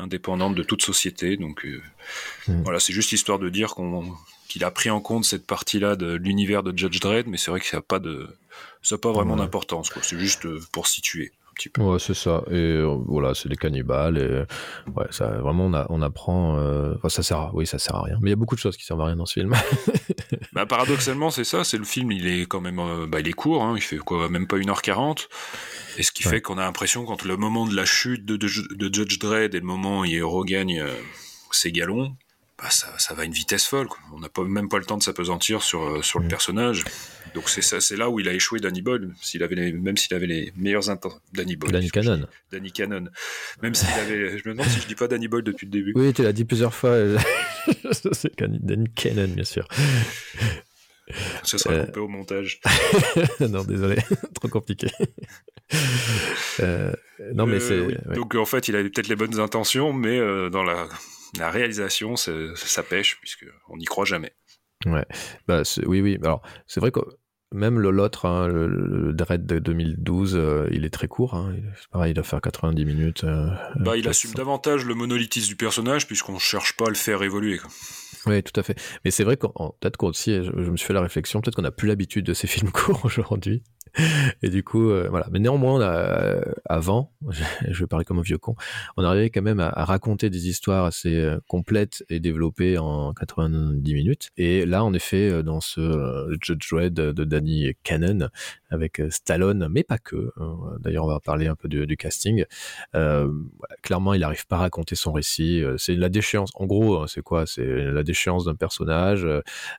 Indépendante 0.00 0.54
de 0.54 0.62
toute 0.62 0.82
société, 0.82 1.36
donc 1.36 1.66
mm. 2.48 2.62
voilà, 2.62 2.80
c'est 2.80 2.92
juste 2.92 3.12
histoire 3.12 3.38
de 3.38 3.48
dire 3.48 3.74
qu'on 3.74 4.14
qu'il 4.48 4.64
a 4.64 4.70
pris 4.72 4.90
en 4.90 5.00
compte 5.00 5.24
cette 5.24 5.46
partie-là 5.46 5.94
de 5.94 6.14
l'univers 6.14 6.64
de 6.64 6.76
Judge 6.76 6.98
Dredd, 6.98 7.28
mais 7.28 7.36
c'est 7.36 7.52
vrai 7.52 7.60
que 7.60 7.66
ça 7.66 7.76
n'a 7.76 7.82
pas 7.82 8.00
de, 8.00 8.28
ça 8.82 8.98
pas 8.98 9.12
vraiment 9.12 9.36
d'importance, 9.36 9.90
quoi. 9.90 10.02
C'est 10.02 10.18
juste 10.18 10.48
pour 10.72 10.88
situer. 10.88 11.30
Ouais, 11.78 11.98
c'est 11.98 12.14
ça. 12.14 12.42
Et 12.50 12.54
euh, 12.54 12.96
voilà, 13.06 13.34
c'est 13.34 13.48
des 13.48 13.56
cannibales. 13.56 14.18
Et 14.18 14.90
ouais, 14.92 15.06
ça, 15.10 15.28
vraiment, 15.38 15.66
on, 15.66 15.86
on 15.88 16.02
apprend. 16.02 16.58
Euh, 16.58 16.94
enfin, 16.96 17.08
ça 17.08 17.22
sert 17.22 17.38
à, 17.38 17.50
oui, 17.54 17.66
ça 17.66 17.78
sert 17.78 17.94
à 17.96 18.02
rien. 18.02 18.18
Mais 18.20 18.28
il 18.28 18.32
y 18.32 18.34
a 18.34 18.36
beaucoup 18.36 18.54
de 18.54 18.60
choses 18.60 18.76
qui 18.76 18.84
servent 18.84 19.00
à 19.02 19.06
rien 19.06 19.16
dans 19.16 19.26
ce 19.26 19.34
film. 19.34 19.54
bah, 20.52 20.66
paradoxalement, 20.66 21.30
c'est 21.30 21.44
ça. 21.44 21.64
C'est 21.64 21.78
le 21.78 21.84
film, 21.84 22.12
il 22.12 22.26
est 22.26 22.46
quand 22.46 22.60
même, 22.60 22.78
euh, 22.78 23.06
bah, 23.06 23.20
il 23.20 23.28
est 23.28 23.32
court. 23.32 23.62
Hein, 23.62 23.74
il 23.76 23.82
fait 23.82 23.98
quoi, 23.98 24.28
même 24.28 24.46
pas 24.46 24.56
1h40. 24.56 25.28
Et 25.98 26.02
ce 26.02 26.12
qui 26.12 26.22
fait 26.22 26.40
qu'on 26.40 26.58
a 26.58 26.62
l'impression, 26.62 27.04
quand 27.04 27.24
le 27.24 27.36
moment 27.36 27.66
de 27.66 27.74
la 27.74 27.84
chute 27.84 28.24
de, 28.24 28.36
de, 28.36 28.94
Judge 28.94 29.18
Dredd 29.18 29.54
et 29.54 29.60
le 29.60 29.66
moment 29.66 30.00
où 30.00 30.04
il 30.04 30.22
regagne 30.22 30.84
ses 31.50 31.72
galons, 31.72 32.16
bah, 32.58 32.70
ça, 32.70 32.88
ça, 32.98 33.14
va 33.14 33.22
à 33.22 33.24
une 33.24 33.32
vitesse 33.32 33.66
folle. 33.66 33.88
Quoi. 33.88 33.98
On 34.14 34.20
n'a 34.20 34.28
pas, 34.28 34.44
même 34.44 34.68
pas 34.68 34.78
le 34.78 34.84
temps 34.84 34.96
de 34.96 35.02
s'apesantir 35.02 35.62
sur, 35.62 36.04
sur 36.04 36.20
le 36.20 36.26
mm. 36.26 36.28
personnage. 36.28 36.84
Donc 37.34 37.48
c'est 37.48 37.62
ça, 37.62 37.80
c'est 37.80 37.96
là 37.96 38.10
où 38.10 38.20
il 38.20 38.28
a 38.28 38.32
échoué 38.32 38.60
Danny 38.60 38.82
Boyle, 38.82 39.14
s'il 39.20 39.42
avait 39.42 39.54
les, 39.54 39.72
même 39.72 39.96
s'il 39.96 40.14
avait 40.14 40.26
les 40.26 40.52
meilleurs 40.56 40.90
intentions. 40.90 41.20
Danny 41.32 41.56
Boyle. 41.56 41.72
Danny 41.72 41.90
Cannon. 41.90 42.26
Danny 42.50 42.72
Cannon. 42.72 43.04
Même 43.62 43.74
s'il 43.74 43.88
avait, 43.88 44.38
je 44.38 44.48
me 44.48 44.54
demande 44.54 44.68
si 44.68 44.80
je 44.80 44.86
dis 44.86 44.94
pas 44.94 45.08
Danny 45.08 45.28
Boyle 45.28 45.44
depuis 45.44 45.66
le 45.66 45.70
début. 45.72 45.92
Oui, 45.94 46.12
tu 46.12 46.22
l'as 46.22 46.32
dit 46.32 46.44
plusieurs 46.44 46.74
fois. 46.74 46.96
c'est 48.12 48.32
Danny 48.40 48.88
Cannon, 48.94 49.28
bien 49.28 49.44
sûr. 49.44 49.66
Ça 51.44 51.58
sera 51.58 51.74
euh... 51.74 51.86
coupé 51.86 52.00
au 52.00 52.08
montage. 52.08 52.60
non, 53.40 53.64
désolé, 53.64 53.96
trop 54.34 54.48
compliqué. 54.48 54.88
euh... 56.60 56.92
non, 57.34 57.46
mais 57.46 57.60
c'est. 57.60 57.80
Oui. 57.80 57.96
Donc 58.14 58.34
en 58.34 58.44
fait, 58.44 58.68
il 58.68 58.76
avait 58.76 58.88
peut-être 58.90 59.08
les 59.08 59.16
bonnes 59.16 59.40
intentions, 59.40 59.92
mais 59.92 60.18
euh, 60.18 60.50
dans 60.50 60.62
la, 60.62 60.88
la 61.38 61.50
réalisation, 61.50 62.16
ça 62.16 62.82
pêche 62.82 63.18
puisque 63.20 63.46
on 63.68 63.76
n'y 63.76 63.84
croit 63.84 64.04
jamais. 64.04 64.32
Ouais, 64.86 65.04
bah 65.46 65.62
oui, 65.86 66.00
oui. 66.00 66.18
Alors 66.22 66.42
c'est 66.66 66.80
vrai 66.80 66.90
que 66.90 67.00
même 67.52 67.80
le 67.80 67.90
l'autre, 67.90 68.26
hein, 68.26 68.46
le, 68.46 68.66
le, 68.68 69.12
Dread 69.12 69.44
de 69.44 69.58
2012, 69.58 70.34
euh, 70.36 70.68
il 70.70 70.84
est 70.84 70.90
très 70.90 71.08
court. 71.08 71.34
Hein. 71.34 71.54
pareil, 71.90 72.12
il 72.12 72.14
doit 72.14 72.24
faire 72.24 72.40
90 72.40 72.84
minutes. 72.84 73.24
Euh, 73.24 73.48
bah, 73.76 73.96
il 73.96 74.08
assume 74.08 74.32
davantage 74.32 74.84
le 74.84 74.94
monolithisme 74.94 75.48
du 75.48 75.56
personnage 75.56 76.06
puisqu'on 76.06 76.38
cherche 76.38 76.76
pas 76.76 76.86
à 76.86 76.88
le 76.88 76.94
faire 76.94 77.22
évoluer. 77.22 77.58
Quoi. 77.58 77.70
Oui, 78.26 78.42
tout 78.42 78.58
à 78.58 78.62
fait. 78.62 78.78
Mais 79.04 79.10
c'est 79.10 79.24
vrai 79.24 79.36
qu'on 79.36 79.74
peut-être 79.80 79.96
qu'on 79.96 80.08
aussi, 80.08 80.44
je, 80.44 80.50
je, 80.56 80.70
me 80.70 80.76
suis 80.76 80.86
fait 80.86 80.92
la 80.92 81.02
réflexion, 81.02 81.40
peut-être 81.40 81.56
qu'on 81.56 81.62
n'a 81.62 81.70
plus 81.70 81.88
l'habitude 81.88 82.24
de 82.24 82.34
ces 82.34 82.46
films 82.46 82.70
courts 82.72 83.04
aujourd'hui. 83.04 83.62
Et 84.42 84.50
du 84.50 84.62
coup, 84.62 84.90
euh, 84.90 85.08
voilà. 85.10 85.26
Mais 85.30 85.38
néanmoins, 85.38 85.80
euh, 85.80 86.40
avant, 86.64 87.12
je 87.68 87.80
vais 87.80 87.86
parler 87.86 88.04
comme 88.04 88.18
un 88.18 88.22
vieux 88.22 88.38
con, 88.38 88.54
on 88.96 89.04
arrivait 89.04 89.30
quand 89.30 89.42
même 89.42 89.60
à, 89.60 89.70
raconter 89.84 90.30
des 90.30 90.48
histoires 90.48 90.84
assez 90.84 91.14
euh, 91.16 91.38
complètes 91.48 92.04
et 92.08 92.20
développées 92.20 92.78
en 92.78 93.12
90 93.14 93.94
minutes. 93.94 94.30
Et 94.36 94.66
là, 94.66 94.84
en 94.84 94.94
effet, 94.94 95.42
dans 95.42 95.60
ce 95.60 96.36
Judge 96.40 96.70
Dredd 96.70 96.94
de 96.94 97.24
Danny 97.24 97.72
Cannon, 97.82 98.28
avec 98.70 99.02
Stallone, 99.10 99.68
mais 99.70 99.84
pas 99.84 99.98
que. 99.98 100.32
Hein. 100.36 100.56
D'ailleurs, 100.80 101.04
on 101.04 101.08
va 101.08 101.20
parler 101.20 101.46
un 101.46 101.56
peu 101.56 101.68
du, 101.68 101.86
du 101.86 101.96
casting. 101.96 102.44
Euh, 102.94 103.30
voilà, 103.58 103.76
clairement, 103.82 104.14
il 104.14 104.20
n'arrive 104.20 104.46
pas 104.46 104.56
à 104.56 104.60
raconter 104.60 104.94
son 104.94 105.12
récit. 105.12 105.62
C'est 105.76 105.94
la 105.94 106.08
déchéance. 106.08 106.50
En 106.54 106.66
gros, 106.66 106.98
hein, 106.98 107.06
c'est 107.08 107.22
quoi? 107.22 107.46
C'est 107.46 107.66
la 107.66 108.02
déchéance 108.02 108.44
d'un 108.44 108.54
personnage 108.54 109.26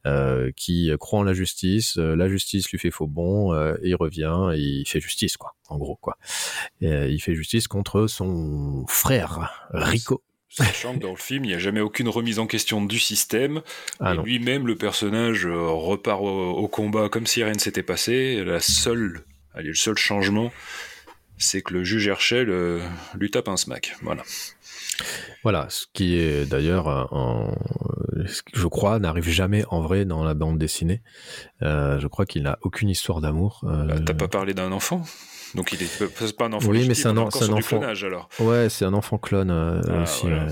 euh, 0.06 0.52
qui 0.56 0.92
croit 1.00 1.20
en 1.20 1.24
la 1.24 1.34
justice. 1.34 1.98
La 1.98 2.28
justice 2.28 2.70
lui 2.72 2.80
fait 2.80 2.92
faux 2.92 3.08
bon 3.08 3.54
et 3.82 3.94
revient 3.94 4.52
et 4.54 4.60
il 4.60 4.86
fait 4.86 5.00
justice, 5.00 5.38
quoi, 5.38 5.56
en 5.70 5.78
gros, 5.78 5.96
quoi. 5.96 6.18
Et, 6.82 6.92
euh, 6.92 7.08
il 7.08 7.20
fait 7.20 7.36
justice 7.36 7.68
contre 7.68 8.08
son 8.08 8.86
frère, 8.88 9.68
Rico. 9.72 10.24
Sachant 10.52 10.96
que 10.96 11.00
dans 11.00 11.12
le 11.12 11.16
film, 11.16 11.46
il 11.46 11.50
n'y 11.50 11.54
a 11.54 11.60
jamais 11.60 11.80
aucune 11.80 12.10
remise 12.10 12.38
en 12.38 12.46
question 12.46 12.84
du 12.84 13.00
système. 13.00 13.62
Ah, 14.02 14.14
et 14.14 14.18
lui-même, 14.18 14.68
le 14.68 14.76
personnage 14.76 15.46
euh, 15.46 15.70
repart 15.70 16.22
au, 16.22 16.52
au, 16.52 16.68
combat 16.68 17.08
comme 17.08 17.26
si 17.26 17.42
rien 17.42 17.54
ne 17.54 17.60
s'était 17.60 17.84
passé. 17.84 18.44
La 18.44 18.60
seule, 18.60 19.24
allez, 19.54 19.70
le 19.70 19.76
seul 19.76 19.98
changement, 19.98 20.52
c'est 21.38 21.62
que 21.62 21.74
le 21.74 21.86
juge 21.86 22.08
Herschel 22.08 22.50
euh, 22.50 22.82
lui 23.16 23.32
tape 23.32 23.48
un 23.48 23.56
smack. 23.56 23.96
Voilà. 24.02 24.24
Voilà, 25.44 25.68
ce 25.70 25.86
qui 25.94 26.16
est 26.18 26.46
d'ailleurs, 26.46 26.88
en, 27.14 27.56
je 28.54 28.68
crois, 28.68 29.00
n'arrive 29.00 29.30
jamais 29.30 29.64
en 29.70 29.82
vrai 29.82 30.06
dans 30.06 30.24
la 30.24 30.34
bande 30.34 30.58
dessinée. 30.58 31.02
Euh, 31.62 32.00
je 32.00 32.08
crois 32.08 32.26
qu'il 32.26 32.44
n'a 32.44 32.60
aucune 32.62 32.90
histoire 32.90 33.22
d'amour. 33.22 33.64
Euh... 33.64 34.00
T'as 34.06 34.14
pas 34.14 34.28
parlé 34.28 34.54
d'un 34.54 34.72
enfant? 34.72 35.04
Donc 35.56 35.74
il 35.74 35.84
est 35.84 36.36
pas 36.38 36.46
un 36.46 36.54
enfant. 36.54 36.70
Oui, 36.70 36.88
mais 36.88 36.94
c'est 36.94 37.08
un, 37.08 37.18
un, 37.18 37.22
enfant. 37.28 37.62
Clonage, 37.62 38.04
alors. 38.04 38.30
Ouais, 38.40 38.70
c'est 38.70 38.86
un 38.86 38.94
enfant 38.94 39.18
clone 39.18 39.52
euh, 39.52 39.82
ah, 39.90 40.04
aussi. 40.04 40.28
Voilà. 40.28 40.48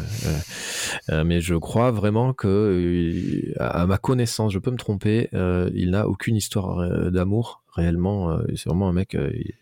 Euh, 1.10 1.24
mais 1.24 1.42
je 1.42 1.56
crois 1.56 1.92
vraiment 1.92 2.34
que, 2.34 2.48
euh, 2.48 3.54
à 3.60 3.86
ma 3.86 3.98
connaissance, 3.98 4.52
je 4.52 4.60
peux 4.60 4.72
me 4.72 4.78
tromper, 4.78 5.30
il 5.74 5.92
n'a 5.92 6.08
aucune 6.08 6.36
histoire 6.36 7.12
d'amour 7.12 7.64
réellement. 7.74 8.40
c'est 8.56 8.70
vraiment 8.70 8.90
un 8.90 8.94
mec. 8.94 9.14
Il 9.14 9.54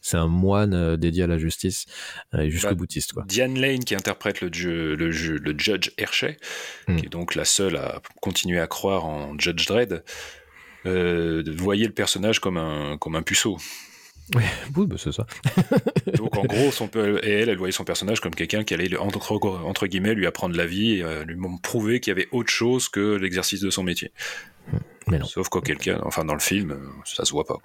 c'est 0.00 0.16
un 0.16 0.28
moine 0.28 0.96
dédié 0.96 1.24
à 1.24 1.26
la 1.26 1.36
justice 1.36 1.84
et 2.38 2.48
jusqu'au 2.48 2.70
bah, 2.70 2.74
boutiste. 2.76 3.12
Quoi. 3.12 3.24
Diane 3.26 3.58
Lane 3.58 3.84
qui 3.84 3.94
interprète 3.94 4.40
le, 4.40 4.48
le, 4.48 4.94
le, 4.94 5.10
le 5.10 5.58
judge 5.58 5.90
Hershey, 5.98 6.36
mm. 6.88 6.96
qui 6.96 7.06
est 7.06 7.08
donc 7.08 7.34
la 7.34 7.44
seule 7.44 7.76
à 7.76 8.00
continuer 8.20 8.60
à 8.60 8.68
croire 8.68 9.04
en 9.04 9.36
Judge 9.38 9.66
Dredd, 9.66 10.02
euh, 10.86 11.42
voyait 11.56 11.86
le 11.86 11.92
personnage 11.92 12.38
comme 12.38 12.56
un, 12.56 12.96
comme 12.98 13.16
un 13.16 13.22
puceau. 13.22 13.58
Oui, 14.76 14.86
bah 14.86 14.96
c'est 14.98 15.12
ça. 15.12 15.26
Donc 16.16 16.36
en 16.36 16.44
gros, 16.44 16.70
son, 16.70 16.86
et 17.22 17.30
elle, 17.30 17.48
elle 17.48 17.58
voyait 17.58 17.72
son 17.72 17.84
personnage 17.84 18.20
comme 18.20 18.34
quelqu'un 18.34 18.64
qui 18.64 18.74
allait, 18.74 18.96
entre, 18.96 19.32
entre 19.32 19.86
guillemets, 19.86 20.14
lui 20.14 20.26
apprendre 20.26 20.56
la 20.56 20.66
vie 20.66 20.96
et 20.96 21.02
euh, 21.02 21.24
lui 21.24 21.36
prouver 21.62 22.00
qu'il 22.00 22.10
y 22.10 22.16
avait 22.16 22.28
autre 22.32 22.50
chose 22.50 22.88
que 22.88 23.16
l'exercice 23.16 23.60
de 23.60 23.70
son 23.70 23.82
métier. 23.82 24.12
Mais 25.06 25.18
non. 25.18 25.26
Sauf 25.26 25.48
quoi, 25.48 25.62
quelqu'un, 25.62 26.00
enfin 26.04 26.24
dans 26.24 26.34
le 26.34 26.40
film, 26.40 26.76
ça 27.04 27.24
se 27.24 27.30
voit 27.30 27.44
pas. 27.44 27.58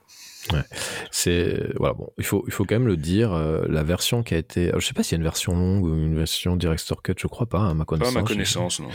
Ouais. 0.52 0.64
C'est 1.12 1.72
voilà 1.76 1.94
bon, 1.94 2.10
il 2.18 2.26
faut 2.26 2.44
il 2.48 2.54
faut 2.54 2.66
quand 2.66 2.76
même 2.76 2.88
le 2.88 2.98
dire. 2.98 3.34
Euh, 3.34 3.66
la 3.70 3.84
version 3.84 4.24
qui 4.24 4.34
a 4.34 4.38
été, 4.38 4.70
alors, 4.70 4.82
je 4.82 4.88
sais 4.88 4.94
pas 4.94 5.04
s'il 5.04 5.14
y 5.14 5.16
a 5.16 5.20
une 5.20 5.24
version 5.24 5.54
longue 5.54 5.84
ou 5.86 5.96
une 5.96 6.16
version 6.16 6.56
director 6.56 7.02
cut, 7.02 7.14
je 7.18 7.28
crois 7.28 7.48
pas 7.48 7.70
à 7.70 7.74
ma 7.74 7.86
connaissance. 7.86 8.14
Pas 8.14 8.20
à 8.20 8.24
ma 8.24 8.28
connaissance, 8.28 8.80
non. 8.80 8.90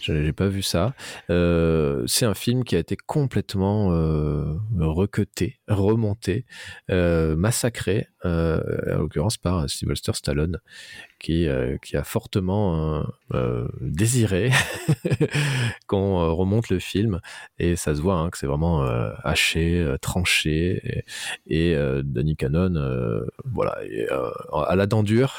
J'ai 0.00 0.32
pas 0.32 0.48
vu 0.48 0.62
ça. 0.62 0.94
Euh, 1.30 2.04
c'est 2.06 2.26
un 2.26 2.34
film 2.34 2.64
qui 2.64 2.76
a 2.76 2.78
été 2.78 2.96
complètement 2.96 3.92
euh, 3.92 4.54
recuté, 4.78 5.60
remonté, 5.68 6.46
euh, 6.90 7.36
massacré, 7.36 8.08
euh, 8.24 8.60
en 8.94 8.98
l'occurrence 8.98 9.36
par 9.36 9.68
Sylvester 9.68 10.12
Stallone, 10.14 10.60
qui, 11.22 11.46
euh, 11.46 11.76
qui 11.78 11.96
a 11.96 12.04
fortement 12.04 12.98
euh, 12.98 13.02
euh 13.34 13.68
désiré 13.80 14.50
qu'on 15.86 16.20
euh, 16.20 16.30
remonte 16.30 16.68
le 16.68 16.80
film 16.80 17.20
et 17.58 17.76
ça 17.76 17.94
se 17.94 18.00
voit 18.00 18.16
hein, 18.16 18.30
que 18.30 18.38
c'est 18.38 18.46
vraiment 18.46 18.84
euh, 18.84 19.12
haché, 19.22 19.94
tranché 20.02 20.80
et, 20.92 21.72
et 21.72 21.76
Danny 22.04 22.36
Cannon, 22.36 23.22
voilà, 23.44 23.78
et, 23.84 24.06
à 24.52 24.76
la 24.76 24.86
dent 24.86 25.02
dure, 25.02 25.38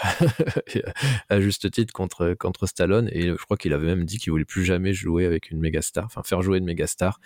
à 1.29 1.39
juste 1.39 1.69
titre 1.71 1.93
contre 1.93 2.33
contre 2.33 2.67
Stallone 2.67 3.09
et 3.11 3.29
je 3.29 3.43
crois 3.43 3.57
qu'il 3.57 3.73
avait 3.73 3.87
même 3.87 4.05
dit 4.05 4.17
qu'il 4.17 4.31
voulait 4.31 4.45
plus 4.45 4.65
jamais 4.65 4.93
jouer 4.93 5.25
avec 5.25 5.51
une 5.51 5.59
méga 5.59 5.81
star, 5.81 6.05
enfin 6.05 6.23
faire 6.23 6.41
jouer 6.41 6.57
une 6.57 6.65
méga 6.65 6.87
star 6.87 7.19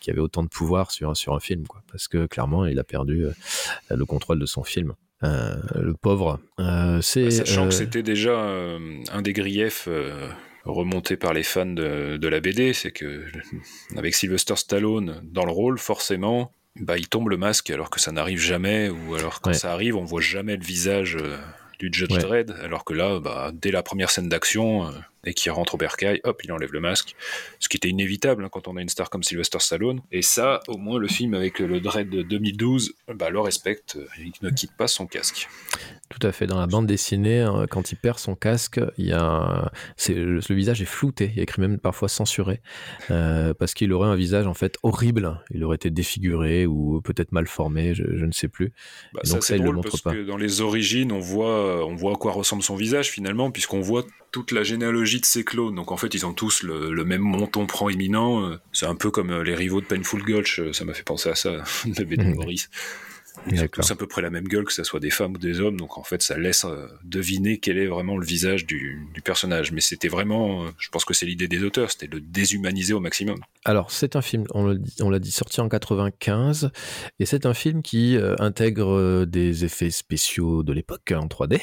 qui 0.00 0.10
avait 0.10 0.20
autant 0.20 0.42
de 0.42 0.48
pouvoir 0.48 0.90
sur 0.90 1.16
sur 1.16 1.34
un 1.34 1.40
film, 1.40 1.66
quoi, 1.66 1.82
parce 1.90 2.08
que 2.08 2.26
clairement 2.26 2.66
il 2.66 2.78
a 2.78 2.84
perdu 2.84 3.26
le 3.90 4.06
contrôle 4.06 4.38
de 4.38 4.46
son 4.46 4.62
film. 4.62 4.94
Euh, 5.24 5.54
le 5.76 5.94
pauvre. 5.94 6.40
Euh, 6.58 7.00
c'est, 7.00 7.30
Sachant 7.30 7.68
que 7.68 7.74
c'était 7.74 8.02
déjà 8.02 8.36
un 8.40 9.22
des 9.22 9.32
griefs 9.32 9.88
remontés 10.64 11.16
par 11.16 11.32
les 11.32 11.42
fans 11.42 11.66
de, 11.66 12.16
de 12.16 12.28
la 12.28 12.40
BD, 12.40 12.72
c'est 12.72 12.92
que 12.92 13.24
avec 13.96 14.14
Sylvester 14.14 14.56
Stallone 14.56 15.20
dans 15.24 15.44
le 15.44 15.52
rôle, 15.52 15.78
forcément, 15.78 16.52
bah, 16.76 16.98
il 16.98 17.08
tombe 17.08 17.28
le 17.28 17.36
masque 17.36 17.70
alors 17.70 17.90
que 17.90 18.00
ça 18.00 18.12
n'arrive 18.12 18.40
jamais, 18.40 18.88
ou 18.88 19.14
alors 19.14 19.40
quand 19.40 19.50
ouais. 19.50 19.56
ça 19.56 19.72
arrive, 19.72 19.96
on 19.96 20.04
voit 20.04 20.20
jamais 20.20 20.56
le 20.56 20.64
visage 20.64 21.18
du 21.78 21.90
Judge 21.92 22.12
ouais. 22.12 22.18
Dredd, 22.18 22.54
alors 22.62 22.84
que 22.84 22.94
là, 22.94 23.20
bah, 23.20 23.50
dès 23.52 23.70
la 23.70 23.82
première 23.82 24.10
scène 24.10 24.28
d'action, 24.28 24.90
et 25.24 25.34
qui 25.34 25.50
rentre 25.50 25.74
au 25.74 25.78
bercail, 25.78 26.20
hop, 26.24 26.40
il 26.44 26.52
enlève 26.52 26.72
le 26.72 26.80
masque, 26.80 27.14
ce 27.58 27.68
qui 27.68 27.76
était 27.76 27.88
inévitable 27.88 28.44
hein, 28.44 28.48
quand 28.50 28.68
on 28.68 28.76
a 28.76 28.82
une 28.82 28.88
star 28.88 29.10
comme 29.10 29.22
Sylvester 29.22 29.58
Stallone. 29.60 30.00
Et 30.10 30.22
ça, 30.22 30.60
au 30.68 30.78
moins, 30.78 30.98
le 30.98 31.08
film 31.08 31.34
avec 31.34 31.58
le 31.60 31.80
Dread 31.80 32.08
de 32.08 32.22
2012 32.22 32.94
bah, 33.14 33.30
le 33.30 33.40
respecte, 33.40 33.98
il 34.18 34.32
ne 34.42 34.50
quitte 34.50 34.72
pas 34.76 34.88
son 34.88 35.06
casque. 35.06 35.48
Tout 36.08 36.26
à 36.26 36.32
fait. 36.32 36.46
Dans 36.46 36.58
la 36.58 36.66
bande 36.66 36.86
dessinée, 36.86 37.40
hein, 37.40 37.66
quand 37.70 37.92
il 37.92 37.96
perd 37.96 38.18
son 38.18 38.34
casque, 38.34 38.80
il 38.98 39.06
y 39.06 39.12
a 39.12 39.70
c'est 39.96 40.14
le, 40.14 40.40
visage 40.50 40.82
est 40.82 40.86
flouté, 40.86 41.32
il 41.34 41.40
est 41.40 41.42
écrit 41.44 41.60
même 41.60 41.78
parfois 41.78 42.08
censuré, 42.08 42.60
euh, 43.10 43.54
parce 43.54 43.74
qu'il 43.74 43.92
aurait 43.92 44.08
un 44.08 44.16
visage 44.16 44.46
en 44.46 44.54
fait 44.54 44.76
horrible. 44.82 45.40
Il 45.50 45.64
aurait 45.64 45.76
été 45.76 45.90
défiguré 45.90 46.66
ou 46.66 47.00
peut-être 47.02 47.32
mal 47.32 47.46
formé, 47.46 47.94
je, 47.94 48.02
ne 48.04 48.32
sais 48.32 48.48
plus. 48.48 48.72
Bah, 49.12 49.22
donc 49.24 49.42
ça, 49.42 49.56
il 49.56 49.62
le 49.62 49.72
montre 49.72 49.90
parce 49.90 50.02
pas. 50.02 50.12
que 50.12 50.24
dans 50.24 50.36
les 50.36 50.60
origines, 50.60 51.12
on 51.12 51.20
voit, 51.20 51.86
on 51.86 51.94
voit 51.94 52.12
à 52.12 52.16
quoi 52.16 52.32
ressemble 52.32 52.62
son 52.62 52.76
visage 52.76 53.10
finalement, 53.10 53.50
puisqu'on 53.50 53.80
voit 53.80 54.04
toute 54.32 54.50
la 54.50 54.62
généalogie 54.62 55.11
de 55.20 55.26
ses 55.26 55.44
clones. 55.44 55.74
Donc 55.74 55.92
en 55.92 55.96
fait, 55.96 56.14
ils 56.14 56.26
ont 56.26 56.32
tous 56.32 56.62
le, 56.62 57.04
même 57.04 57.22
monton 57.22 57.66
proéminent. 57.66 58.58
C'est 58.72 58.86
un 58.86 58.94
peu 58.94 59.10
comme 59.10 59.30
euh, 59.30 59.42
les 59.42 59.54
rivaux 59.54 59.80
de 59.80 59.86
Painful 59.86 60.22
Gulch. 60.22 60.60
Ça 60.72 60.84
m'a 60.84 60.94
fait 60.94 61.02
penser 61.02 61.30
à 61.30 61.34
ça, 61.34 61.50
de 61.86 62.04
Benny 62.04 62.34
Morris. 62.34 62.66
Ils 63.50 63.62
ont 63.62 63.68
tous 63.68 63.90
à 63.90 63.96
peu 63.96 64.06
près 64.06 64.22
la 64.22 64.30
même 64.30 64.46
gueule, 64.46 64.64
que 64.64 64.72
ce 64.72 64.84
soit 64.84 65.00
des 65.00 65.10
femmes 65.10 65.34
ou 65.34 65.38
des 65.38 65.60
hommes, 65.60 65.76
donc 65.76 65.98
en 65.98 66.02
fait 66.02 66.22
ça 66.22 66.38
laisse 66.38 66.64
euh, 66.64 66.86
deviner 67.02 67.58
quel 67.58 67.78
est 67.78 67.86
vraiment 67.86 68.16
le 68.16 68.24
visage 68.24 68.66
du, 68.66 69.06
personnage. 69.24 69.72
Mais 69.72 69.80
c'était 69.80 70.08
vraiment, 70.08 70.64
euh, 70.64 70.70
je 70.78 70.88
pense 70.90 71.04
que 71.04 71.14
c'est 71.14 71.26
l'idée 71.26 71.48
des 71.48 71.62
auteurs, 71.64 71.90
c'était 71.90 72.08
de 72.08 72.18
déshumaniser 72.18 72.92
au 72.92 73.00
maximum. 73.00 73.40
Alors 73.64 73.90
c'est 73.90 74.16
un 74.16 74.22
film, 74.22 74.44
on 74.52 75.10
l'a 75.10 75.18
dit, 75.18 75.32
sorti 75.32 75.60
en 75.60 75.68
95, 75.68 76.70
et 77.18 77.26
c'est 77.26 77.46
un 77.46 77.54
film 77.54 77.82
qui 77.82 78.16
euh, 78.16 78.36
intègre 78.38 79.24
des 79.24 79.64
effets 79.64 79.90
spéciaux 79.90 80.62
de 80.62 80.72
l'époque 80.72 81.12
en 81.12 81.26
3D. 81.26 81.60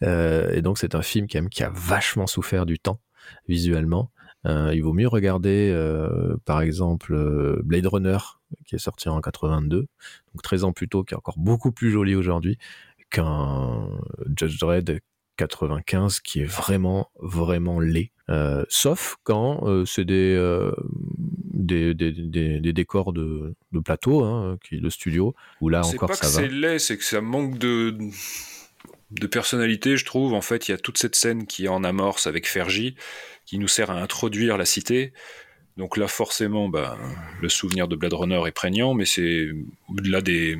et 0.56 0.62
donc 0.62 0.78
c'est 0.78 0.94
un 0.94 1.02
film 1.02 1.26
qui, 1.26 1.38
qui 1.50 1.62
a 1.62 1.70
vachement 1.74 2.26
souffert 2.26 2.66
du 2.66 2.78
temps 2.78 3.00
visuellement. 3.46 4.10
Euh, 4.46 4.72
il 4.74 4.82
vaut 4.82 4.92
mieux 4.92 5.08
regarder, 5.08 5.72
par 6.44 6.62
exemple, 6.62 7.60
Blade 7.62 7.86
Runner, 7.86 8.18
qui 8.66 8.74
est 8.74 8.78
sorti 8.78 9.08
en 9.08 9.20
82, 9.20 9.80
donc 9.80 10.42
13 10.42 10.64
ans 10.64 10.72
plus 10.72 10.88
tôt, 10.88 11.04
qui 11.04 11.14
est 11.14 11.16
encore 11.16 11.38
beaucoup 11.38 11.72
plus 11.72 11.90
joli 11.90 12.14
aujourd'hui, 12.14 12.58
qu'un 13.10 13.88
Judge 14.36 14.58
Dredd 14.58 15.00
95 15.36 16.20
qui 16.20 16.40
est 16.40 16.44
vraiment, 16.44 17.10
vraiment 17.18 17.80
laid. 17.80 18.12
sauf 18.68 19.16
quand 19.24 19.84
c'est 19.86 20.04
des, 20.04 20.70
des, 21.52 21.94
des, 21.94 22.72
décors 22.72 23.12
de, 23.12 23.54
de 23.72 23.80
plateau, 23.80 24.24
hein, 24.24 24.58
qui, 24.62 24.80
de 24.80 24.90
studio, 24.90 25.34
où 25.60 25.68
là 25.68 25.84
encore 25.84 26.10
pas 26.10 26.14
ça 26.14 26.26
que 26.26 26.32
va. 26.32 26.40
C'est 26.40 26.48
laid, 26.48 26.78
c'est 26.78 26.96
que 26.96 27.04
ça 27.04 27.20
manque 27.20 27.58
de 27.58 27.96
de 29.12 29.26
personnalité, 29.26 29.96
je 29.96 30.04
trouve. 30.04 30.32
En 30.34 30.40
fait, 30.40 30.68
il 30.68 30.72
y 30.72 30.74
a 30.74 30.78
toute 30.78 30.98
cette 30.98 31.14
scène 31.14 31.46
qui 31.46 31.66
est 31.66 31.68
en 31.68 31.84
amorce 31.84 32.26
avec 32.26 32.48
Fergie, 32.48 32.96
qui 33.46 33.58
nous 33.58 33.68
sert 33.68 33.90
à 33.90 34.00
introduire 34.00 34.56
la 34.58 34.64
cité. 34.64 35.12
Donc 35.76 35.96
là, 35.96 36.06
forcément, 36.06 36.68
bah, 36.68 36.98
le 37.40 37.48
souvenir 37.48 37.88
de 37.88 37.96
Blade 37.96 38.12
Runner 38.12 38.42
est 38.46 38.52
prégnant, 38.52 38.94
mais 38.94 39.06
c'est 39.06 39.48
au-delà 39.88 40.20
des, 40.20 40.58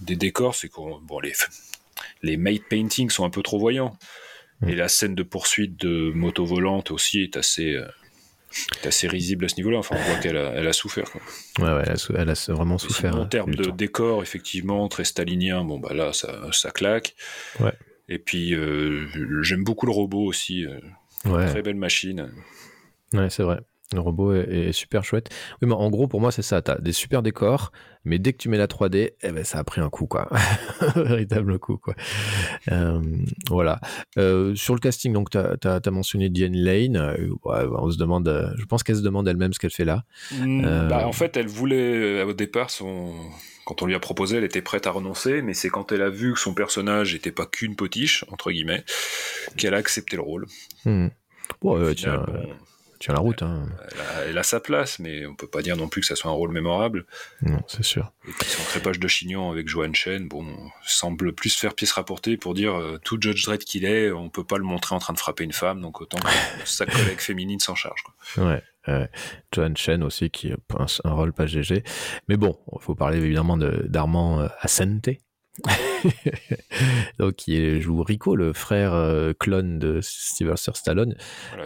décors, 0.00 0.54
c'est 0.54 0.68
qu'on 0.68 0.98
bon, 1.00 1.20
les, 1.20 1.32
les 2.22 2.36
made 2.36 2.62
paintings 2.68 3.10
sont 3.10 3.24
un 3.24 3.30
peu 3.30 3.42
trop 3.42 3.58
voyants. 3.58 3.96
Mm. 4.60 4.68
Et 4.68 4.74
la 4.74 4.88
scène 4.88 5.14
de 5.14 5.22
poursuite 5.22 5.80
de 5.80 6.12
moto 6.14 6.44
volante 6.44 6.90
aussi 6.90 7.22
est 7.22 7.38
assez, 7.38 7.74
euh, 7.74 7.86
assez 8.84 9.08
risible 9.08 9.46
à 9.46 9.48
ce 9.48 9.56
niveau-là. 9.56 9.78
Enfin, 9.78 9.96
on 9.98 10.02
voit 10.02 10.18
qu'elle 10.18 10.36
a, 10.36 10.52
elle 10.54 10.68
a 10.68 10.74
souffert. 10.74 11.10
Quoi. 11.10 11.22
Ouais, 11.60 11.82
ouais, 11.82 11.94
elle 12.16 12.28
a, 12.28 12.52
vraiment 12.52 12.76
souffert. 12.76 13.16
en 13.16 13.22
hein, 13.22 13.26
termes 13.26 13.54
de 13.54 13.70
décor, 13.70 14.22
effectivement, 14.22 14.88
très 14.88 15.04
stalinien, 15.04 15.64
bon, 15.64 15.78
bah 15.78 15.94
là, 15.94 16.12
ça, 16.12 16.52
ça 16.52 16.70
claque. 16.70 17.14
Ouais. 17.60 17.72
Et 18.10 18.18
puis, 18.18 18.54
euh, 18.54 19.06
j'aime 19.42 19.64
beaucoup 19.64 19.86
le 19.86 19.92
robot 19.92 20.24
aussi. 20.24 20.66
Euh, 20.66 20.80
Très 21.22 21.62
belle 21.62 21.76
machine. 21.76 22.32
Ouais, 23.12 23.28
c'est 23.30 23.42
vrai. 23.42 23.60
Le 23.92 24.00
robot 24.00 24.32
est, 24.34 24.70
super 24.70 25.04
chouette. 25.04 25.30
Oui, 25.60 25.68
mais 25.68 25.74
en 25.74 25.90
gros, 25.90 26.06
pour 26.06 26.20
moi, 26.20 26.30
c'est 26.30 26.42
ça. 26.42 26.62
Tu 26.62 26.70
as 26.70 26.78
des 26.78 26.92
super 26.92 27.22
décors, 27.22 27.72
mais 28.04 28.20
dès 28.20 28.32
que 28.32 28.38
tu 28.38 28.48
mets 28.48 28.56
la 28.56 28.68
3D, 28.68 29.14
eh 29.20 29.32
ben, 29.32 29.42
ça 29.44 29.58
a 29.58 29.64
pris 29.64 29.80
un 29.80 29.90
coup, 29.90 30.06
quoi. 30.06 30.28
un 30.80 31.02
véritable 31.02 31.58
coup, 31.58 31.76
quoi. 31.76 31.94
Euh, 32.70 33.02
voilà. 33.48 33.80
Euh, 34.16 34.54
sur 34.54 34.74
le 34.74 34.80
casting, 34.80 35.12
donc, 35.12 35.30
tu 35.30 35.38
as, 35.38 35.90
mentionné 35.90 36.28
Diane 36.28 36.54
Lane. 36.54 36.96
Euh, 36.96 37.34
on 37.44 37.90
se 37.90 37.98
demande, 37.98 38.54
je 38.56 38.64
pense 38.64 38.84
qu'elle 38.84 38.94
se 38.94 39.02
demande 39.02 39.26
elle-même 39.26 39.52
ce 39.52 39.58
qu'elle 39.58 39.72
fait 39.72 39.84
là. 39.84 40.04
Hmm, 40.30 40.88
bah, 40.88 41.04
en 41.08 41.12
fait, 41.12 41.36
elle 41.36 41.48
voulait, 41.48 42.22
au 42.22 42.32
départ, 42.32 42.70
son, 42.70 43.12
quand 43.64 43.82
on 43.82 43.86
lui 43.86 43.96
a 43.96 44.00
proposé, 44.00 44.36
elle 44.36 44.44
était 44.44 44.62
prête 44.62 44.86
à 44.86 44.92
renoncer, 44.92 45.42
mais 45.42 45.52
c'est 45.52 45.68
quand 45.68 45.90
elle 45.90 46.02
a 46.02 46.10
vu 46.10 46.32
que 46.34 46.38
son 46.38 46.54
personnage 46.54 47.12
n'était 47.12 47.32
pas 47.32 47.46
qu'une 47.46 47.74
potiche, 47.74 48.24
entre 48.30 48.52
guillemets, 48.52 48.84
qu'elle 49.56 49.74
a 49.74 49.78
accepté 49.78 50.14
le 50.14 50.22
rôle. 50.22 50.46
Hmm. 50.84 51.08
Bon, 51.60 51.92
tiens, 51.94 52.24
tient 53.00 53.14
la 53.14 53.20
route. 53.20 53.42
Hein. 53.42 53.66
Elle, 54.26 54.38
a, 54.38 54.42
sa 54.42 54.60
place, 54.60 54.98
mais 54.98 55.26
on 55.26 55.34
peut 55.34 55.48
pas 55.48 55.62
dire 55.62 55.76
non 55.76 55.88
plus 55.88 56.02
que 56.02 56.06
ça 56.06 56.14
soit 56.14 56.30
un 56.30 56.34
rôle 56.34 56.52
mémorable. 56.52 57.06
Non, 57.42 57.58
c'est 57.66 57.82
sûr. 57.82 58.12
Et 58.28 58.32
puis 58.38 58.48
son 58.48 58.62
crépage 58.64 59.00
de 59.00 59.08
chignon 59.08 59.50
avec 59.50 59.68
Joan 59.68 59.94
Chen, 59.94 60.28
bon, 60.28 60.46
semble 60.86 61.34
plus 61.34 61.56
faire 61.56 61.74
pièce 61.74 61.92
rapportée 61.92 62.36
pour 62.36 62.54
dire 62.54 62.78
euh, 62.78 63.00
tout 63.02 63.18
Judge 63.20 63.44
Dredd 63.44 63.64
qu'il 63.64 63.84
est, 63.84 64.12
on 64.12 64.28
peut 64.28 64.44
pas 64.44 64.58
le 64.58 64.64
montrer 64.64 64.94
en 64.94 64.98
train 64.98 65.14
de 65.14 65.18
frapper 65.18 65.44
une 65.44 65.52
femme, 65.52 65.80
donc 65.80 66.00
autant 66.00 66.18
que 66.18 66.28
sa 66.66 66.86
collègue 66.86 67.20
féminine 67.20 67.58
s'en 67.58 67.74
charge. 67.74 68.04
Ouais. 68.36 68.62
Joan 69.52 69.76
Chen 69.76 70.02
aussi 70.02 70.30
qui 70.30 70.52
a 70.52 70.56
un, 70.78 70.86
un 71.04 71.12
rôle 71.12 71.32
pas 71.32 71.46
GG. 71.46 71.82
Mais 72.28 72.36
bon, 72.36 72.58
il 72.72 72.82
faut 72.82 72.94
parler 72.94 73.18
évidemment 73.18 73.56
d'Armand 73.56 74.40
euh, 74.40 74.48
Asante 74.60 75.10
donc 77.18 77.36
qui 77.36 77.80
joue 77.80 78.02
Rico, 78.02 78.36
le 78.36 78.52
frère 78.52 78.94
euh, 78.94 79.32
clone 79.38 79.78
de 79.78 80.00
Sylvester 80.02 80.72
Stallone. 80.74 81.14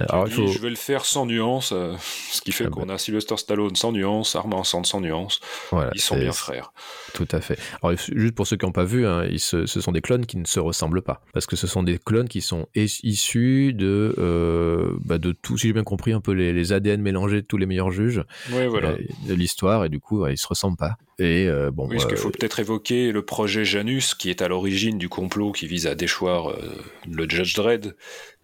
Alors, 0.08 0.26
Je 0.26 0.58
vais 0.58 0.70
le 0.70 0.76
faire 0.76 1.04
sans 1.04 1.26
nuance, 1.26 1.72
euh, 1.72 1.94
ce 2.30 2.40
qui 2.40 2.52
fait 2.52 2.64
ah 2.66 2.70
qu'on 2.70 2.86
bah. 2.86 2.94
a 2.94 2.98
Sylvester 2.98 3.36
Stallone 3.36 3.76
sans 3.76 3.92
nuance, 3.92 4.36
Armand 4.36 4.64
Sand 4.64 4.86
sans 4.86 5.00
nuance. 5.00 5.40
Voilà, 5.70 5.90
ils 5.94 6.00
sont 6.00 6.16
bien 6.16 6.32
frères. 6.32 6.72
Tout 7.12 7.28
à 7.30 7.40
fait. 7.40 7.58
Alors 7.82 7.96
juste 7.96 8.34
pour 8.34 8.46
ceux 8.46 8.56
qui 8.56 8.66
n'ont 8.66 8.72
pas 8.72 8.84
vu, 8.84 9.06
hein, 9.06 9.26
ce 9.36 9.66
sont 9.66 9.92
des 9.92 10.00
clones 10.00 10.26
qui 10.26 10.36
ne 10.36 10.46
se 10.46 10.60
ressemblent 10.60 11.02
pas, 11.02 11.22
parce 11.32 11.46
que 11.46 11.56
ce 11.56 11.66
sont 11.66 11.82
des 11.82 11.98
clones 11.98 12.28
qui 12.28 12.40
sont 12.40 12.66
issus 12.74 13.72
de 13.72 14.14
euh, 14.18 14.92
bah, 15.04 15.18
de 15.18 15.32
tout, 15.32 15.58
si 15.58 15.68
j'ai 15.68 15.72
bien 15.72 15.84
compris, 15.84 16.12
un 16.12 16.20
peu 16.20 16.32
les, 16.32 16.72
ADN 16.72 17.02
mélangés 17.02 17.42
de 17.42 17.46
tous 17.46 17.58
les 17.58 17.66
meilleurs 17.66 17.90
juges 17.90 18.22
de 18.50 19.34
l'histoire, 19.34 19.84
et 19.84 19.88
du 19.88 20.00
coup, 20.00 20.26
ils 20.26 20.38
se 20.38 20.46
ressemblent 20.46 20.76
pas. 20.76 20.96
Et 21.18 21.48
bon. 21.72 21.88
Oui, 21.88 22.00
ce 22.00 22.06
qu'il 22.06 22.16
faut 22.16 22.30
peut-être 22.30 22.58
évoquer 22.58 23.12
le 23.12 23.22
projet 23.22 23.64
Janus, 23.64 24.14
qui 24.14 24.23
est 24.30 24.42
à 24.42 24.48
l'origine 24.48 24.98
du 24.98 25.08
complot 25.08 25.52
qui 25.52 25.66
vise 25.66 25.86
à 25.86 25.94
déchoir 25.94 26.50
euh, 26.50 26.82
le 27.10 27.28
Judge 27.28 27.54
Dredd, 27.54 27.96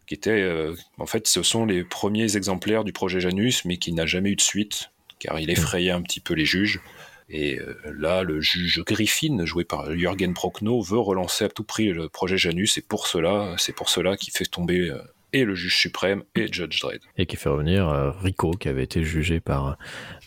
qui 0.07 0.15
était, 0.15 0.31
euh, 0.31 0.75
en 0.99 1.07
fait, 1.07 1.27
ce 1.27 1.43
sont 1.43 1.65
les 1.67 1.85
premiers 1.85 2.37
exemplaires 2.37 2.85
du 2.85 2.93
projet 2.93 3.21
Janus, 3.21 3.65
mais 3.65 3.77
qui 3.77 3.93
n'a 3.93 4.07
jamais 4.07 4.31
eu 4.31 4.37
de 4.37 4.41
suite, 4.41 4.91
car 5.19 5.39
il 5.39 5.51
effrayait 5.51 5.93
un 5.93 6.03
petit 6.03 6.21
peu 6.21 6.35
les 6.35 6.45
juges. 6.45 6.81
Et 7.29 7.59
euh, 7.59 7.77
là, 7.97 8.23
le 8.23 8.41
juge 8.41 8.83
Griffin, 8.85 9.45
joué 9.45 9.65
par 9.65 9.95
Jürgen 9.95 10.35
Prochnow, 10.35 10.83
veut 10.83 10.99
relancer 10.99 11.45
à 11.45 11.49
tout 11.49 11.65
prix 11.65 11.93
le 11.93 12.09
projet 12.09 12.39
Janus, 12.39 12.77
et 12.79 12.83
pour 12.83 13.07
cela, 13.07 13.55
c'est 13.59 13.75
pour 13.75 13.89
cela 13.89 14.17
qu'il 14.17 14.33
fait 14.33 14.47
tomber 14.47 14.93
et 15.33 15.45
le 15.45 15.55
juge 15.55 15.77
suprême 15.77 16.23
et 16.35 16.53
Judge 16.53 16.81
Dredd. 16.81 17.01
Et 17.17 17.27
qui 17.27 17.37
fait 17.37 17.49
revenir 17.49 17.89
Rico, 18.21 18.53
qui 18.53 18.69
avait 18.69 18.85
été 18.85 19.05
jugé 19.05 19.41
par 19.41 19.77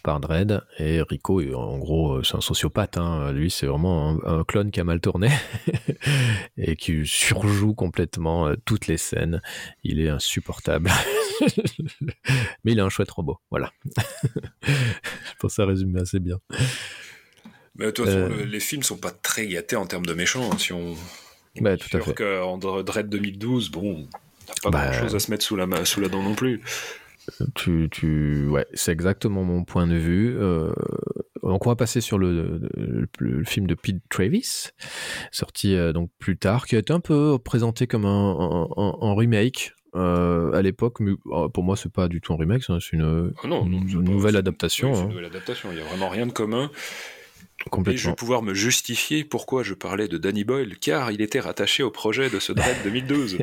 par 0.04 0.20
Dredd. 0.20 0.62
Et 0.78 1.02
Rico, 1.02 1.42
en 1.56 1.78
gros, 1.80 2.18
euh, 2.18 2.24
c'est 2.24 2.36
un 2.36 2.42
sociopathe. 2.42 2.98
Hein. 2.98 3.32
Lui, 3.32 3.50
c'est 3.50 3.66
vraiment 3.66 4.20
un, 4.26 4.44
clone 4.44 4.70
qui 4.70 4.80
a 4.80 4.84
mal 4.84 5.00
tourné 5.00 5.30
et 6.58 6.76
qui 6.76 7.08
surjoue 7.08 7.74
complètement 7.74 8.48
euh, 8.48 8.56
toutes 8.66 8.88
les 8.88 8.98
scènes. 8.98 9.42
Il 9.84 10.00
est 10.00 10.10
insupportable. 10.10 10.92
Mais 12.64 12.74
il 12.74 12.78
est 12.78 12.82
un 12.82 12.90
chouette 12.90 13.10
robot. 13.10 13.40
Voilà. 13.50 13.72
Je 14.62 15.34
pense 15.40 15.54
que 15.54 15.56
ça 15.56 15.66
résume 15.66 15.96
assez 15.96 16.20
bien. 16.20 16.40
Mais 17.76 17.86
de 17.86 17.92
toute 17.92 18.06
façon, 18.06 18.18
euh. 18.18 18.46
les 18.46 18.60
films 18.60 18.84
sont 18.84 18.98
pas 18.98 19.12
très 19.12 19.48
gâtés 19.48 19.78
en 19.78 19.88
termes 19.88 20.06
de 20.06 20.14
méchants. 20.14 20.52
Hein. 20.52 20.58
Si 20.60 20.74
on. 20.74 20.96
Bah, 21.60 21.78
tout 21.78 21.96
à 21.96 22.02
fait. 22.02 22.14
qu'en 22.14 22.58
Dread 22.58 23.10
2012, 23.10 23.70
bon, 23.70 24.08
pas 24.62 24.70
bah, 24.70 24.90
grand 24.90 25.02
chose 25.02 25.16
à 25.16 25.20
se 25.20 25.32
mettre 25.32 25.44
sous 25.44 25.56
la, 25.56 25.86
sous 25.86 26.02
la 26.02 26.10
dent 26.10 26.24
non 26.24 26.36
plus. 26.36 26.62
Tu, 27.56 27.88
tu, 27.90 28.48
ouais, 28.48 28.66
c'est 28.74 28.92
exactement 28.92 29.44
mon 29.44 29.64
point 29.64 29.88
de 29.88 29.96
vue. 29.96 30.36
Euh, 30.38 30.72
donc 31.42 31.66
on 31.66 31.70
va 31.70 31.76
passer 31.76 32.02
sur 32.02 32.18
le, 32.18 32.70
le, 33.18 33.44
film 33.46 33.66
de 33.66 33.76
Pete 33.76 34.02
Travis, 34.10 34.72
sorti 35.32 35.76
euh, 35.76 35.94
donc 35.94 36.10
plus 36.20 36.38
tard, 36.38 36.66
qui 36.66 36.76
a 36.76 36.80
été 36.80 36.92
un 36.92 37.00
peu 37.00 37.38
présenté 37.40 37.88
comme 37.88 38.06
un, 38.06 38.68
un, 38.76 39.16
remake. 39.16 39.74
Euh, 39.96 40.52
à 40.54 40.64
l'époque, 40.64 41.00
mais 41.02 41.12
pour 41.54 41.64
moi, 41.64 41.78
c'est 41.78 41.92
pas 41.92 42.08
du 42.08 42.20
tout 42.20 42.34
un 42.34 42.38
remake, 42.38 42.64
c'est 42.64 42.94
une, 42.94 43.32
ah 43.44 43.48
non, 43.48 43.64
une, 43.64 44.02
nouvelle 44.02 44.36
adaptation. 44.36 44.92
hein. 44.96 45.06
nouvelle 45.06 45.26
adaptation. 45.26 45.70
Il 45.72 45.78
y 45.78 45.82
a 45.82 45.84
vraiment 45.84 46.10
rien 46.10 46.26
de 46.26 46.32
commun. 46.32 46.72
Et 47.88 47.98
je 47.98 48.10
vais 48.10 48.16
pouvoir 48.16 48.42
me 48.42 48.54
justifier 48.54 49.24
pourquoi 49.24 49.64
je 49.64 49.74
parlais 49.74 50.08
de 50.08 50.18
Danny 50.18 50.44
Boyle, 50.44 50.78
car 50.78 51.12
il 51.12 51.22
était 51.22 51.40
rattaché 51.40 51.82
au 51.84 51.92
projet 51.92 52.30
de 52.30 52.40
ce 52.40 52.52
Dread 52.52 52.78
2012. 52.84 53.38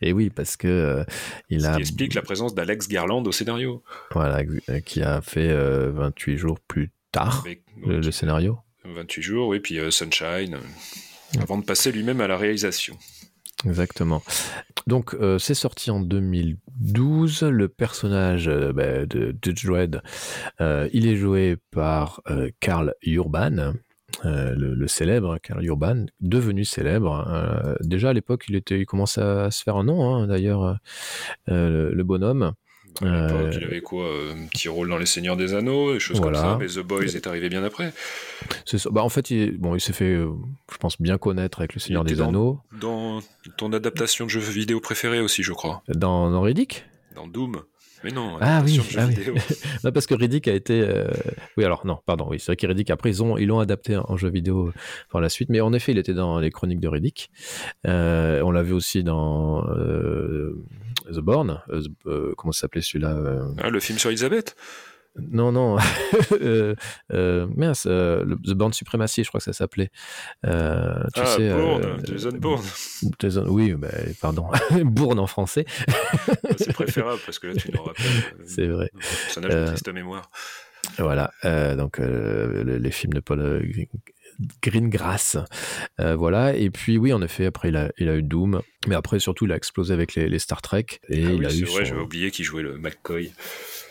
Et 0.00 0.12
oui, 0.12 0.30
parce 0.30 0.56
que 0.56 0.68
euh, 0.68 1.04
il 1.50 1.62
Ce 1.62 1.66
a. 1.66 1.74
Qui 1.74 1.80
explique 1.80 2.14
la 2.14 2.22
présence 2.22 2.54
d'Alex 2.54 2.88
Garland 2.88 3.22
au 3.24 3.32
scénario. 3.32 3.82
Voilà, 4.12 4.42
euh, 4.68 4.80
qui 4.80 5.02
a 5.02 5.20
fait 5.20 5.52
28 5.54 6.32
euh, 6.32 6.36
jours 6.36 6.58
plus 6.60 6.90
tard 7.12 7.44
le, 7.86 8.10
scénario. 8.10 8.58
28 8.84 9.22
jours, 9.22 9.48
oui, 9.48 9.60
puis 9.60 9.78
Sunshine, 9.90 10.58
avant 11.40 11.58
de 11.58 11.64
passer 11.64 11.92
lui-même 11.92 12.20
à 12.20 12.26
la 12.26 12.36
réalisation. 12.36 12.96
Exactement. 13.66 14.22
donc, 14.86 15.14
euh, 15.14 15.38
c'est 15.38 15.54
sorti 15.54 15.90
en 15.90 16.00
2012. 16.00 17.42
Le 17.44 17.68
personnage 17.68 18.48
euh, 18.48 18.72
bah, 18.72 19.06
de 19.06 19.36
Judge 19.42 19.66
Dredd, 19.66 20.02
euh, 20.60 20.88
il 20.92 21.06
est 21.06 21.16
joué 21.16 21.56
par 21.70 22.20
Karl 22.60 22.94
Urban. 23.02 23.74
Le, 24.24 24.86
célèbre 24.86 25.38
Karl 25.42 25.64
Urban, 25.64 26.04
devenu 26.20 26.64
célèbre. 26.66 27.78
déjà 27.80 28.10
à 28.10 28.12
l'époque, 28.12 28.44
il 28.48 28.86
commençait 28.86 29.22
à 29.22 29.50
se 29.50 29.62
faire 29.62 29.76
un 29.76 29.84
nom. 29.84 30.14
Hein, 30.14 30.26
d'ailleurs, 30.26 30.78
le, 31.46 32.02
bonhomme. 32.02 32.52
Euh, 33.02 33.50
il 33.54 33.64
avait 33.64 33.80
quoi 33.80 34.06
Un 34.32 34.46
petit 34.46 34.68
rôle 34.68 34.88
dans 34.88 34.98
Les 34.98 35.06
Seigneurs 35.06 35.36
des 35.36 35.54
Anneaux, 35.54 35.92
des 35.92 36.00
choses 36.00 36.20
comme 36.20 36.34
ça, 36.34 36.56
mais 36.58 36.66
The 36.66 36.80
Boys 36.80 37.04
est 37.04 37.26
arrivé 37.26 37.48
bien 37.48 37.64
après. 37.64 37.92
C'est 38.64 38.86
Bah, 38.88 39.02
en 39.02 39.08
fait, 39.08 39.30
il, 39.30 39.58
bon, 39.58 39.74
il 39.74 39.80
s'est 39.80 39.92
fait, 39.92 40.14
euh, 40.14 40.30
je 40.70 40.76
pense, 40.76 41.00
bien 41.00 41.18
connaître 41.18 41.60
avec 41.60 41.74
Le 41.74 41.80
Seigneur 41.80 42.04
des 42.04 42.20
Anneaux. 42.20 42.60
Dans 42.80 43.20
ton 43.56 43.72
adaptation 43.72 44.26
de 44.26 44.30
jeu 44.30 44.40
vidéo 44.40 44.80
préférée 44.80 45.20
aussi, 45.20 45.42
je 45.42 45.52
crois. 45.52 45.82
Dans, 45.88 46.30
dans 46.30 46.42
Riddick? 46.42 46.84
Dans 47.14 47.26
Doom. 47.26 47.62
Mais 48.04 48.10
non, 48.10 48.36
ah 48.40 48.62
oui, 48.64 48.80
ah 48.98 49.06
oui. 49.06 49.90
parce 49.94 50.06
que 50.06 50.14
Riddick 50.14 50.48
a 50.48 50.52
été. 50.52 50.80
Euh, 50.80 51.06
oui, 51.56 51.64
alors 51.64 51.86
non, 51.86 52.00
pardon, 52.04 52.26
oui, 52.28 52.40
c'est 52.40 52.46
vrai 52.46 52.56
que 52.56 52.66
Riddick, 52.66 52.90
après, 52.90 53.12
ils 53.12 53.18
l'ont 53.18 53.38
ils 53.38 53.52
adapté 53.52 53.96
en 53.96 54.16
jeu 54.16 54.28
vidéo 54.28 54.72
par 55.12 55.20
la 55.20 55.28
suite. 55.28 55.50
Mais 55.50 55.60
en 55.60 55.72
effet, 55.72 55.92
il 55.92 55.98
était 55.98 56.14
dans 56.14 56.40
les 56.40 56.50
chroniques 56.50 56.80
de 56.80 56.88
Riddick. 56.88 57.30
on 57.84 58.50
l'a 58.50 58.62
vu 58.62 58.72
aussi 58.72 59.04
dans 59.04 59.64
The 61.10 61.20
Born. 61.20 61.62
Euh, 61.70 61.82
euh, 62.06 62.34
comment 62.36 62.52
ça 62.52 62.62
s'appelait 62.62 62.82
celui-là 62.82 63.12
euh 63.12 63.54
ah, 63.58 63.70
Le 63.70 63.80
film 63.80 63.98
sur 63.98 64.10
Elisabeth 64.10 64.56
non, 65.30 65.52
non. 65.52 65.76
euh, 66.32 66.74
mince, 67.54 67.82
The 67.82 68.54
Born 68.54 68.72
Supremacy, 68.72 69.24
je 69.24 69.28
crois 69.28 69.40
que 69.40 69.44
ça 69.44 69.52
s'appelait. 69.52 69.90
ah, 70.42 71.04
Bourne, 71.14 72.00
Jason 72.02 72.30
Bourne. 72.38 72.64
oui, 73.48 73.74
bah, 73.74 73.88
pardon. 74.22 74.48
Bourne 74.84 75.18
en 75.18 75.26
français. 75.26 75.66
C'est 76.56 76.72
préférable 76.72 77.20
parce 77.26 77.38
que 77.38 77.48
là, 77.48 77.54
tu 77.56 77.70
nous 77.72 77.82
rappelles. 77.82 78.06
C'est 78.46 78.68
vrai. 78.68 78.90
Ça 79.28 79.42
n'a 79.42 79.48
de 79.48 79.66
triste 79.66 79.92
mémoire. 79.92 80.30
Voilà, 80.96 81.30
donc 81.76 81.98
les 81.98 82.90
films 82.90 83.12
de 83.12 83.20
Paul 83.20 83.62
Greengrass. 84.62 85.36
Euh, 86.00 86.16
voilà. 86.16 86.54
Et 86.54 86.70
puis, 86.70 86.98
oui, 86.98 87.12
en 87.12 87.22
effet, 87.22 87.46
après, 87.46 87.68
il 87.68 87.76
a, 87.76 87.90
il 87.98 88.08
a 88.08 88.16
eu 88.16 88.22
Doom. 88.22 88.62
Mais 88.88 88.94
après, 88.94 89.20
surtout, 89.20 89.46
il 89.46 89.52
a 89.52 89.56
explosé 89.56 89.94
avec 89.94 90.14
les, 90.14 90.38
Star 90.38 90.60
Trek. 90.60 90.86
Et 91.08 91.24
ah 91.24 91.32
il 91.32 91.46
a 91.46 91.48
eu. 91.48 91.52
C'est 91.52 91.64
vrai, 91.64 91.84
j'avais 91.84 92.00
oublié 92.00 92.30
qu'il 92.30 92.44
jouait 92.44 92.62
le 92.62 92.78
McCoy. 92.78 93.32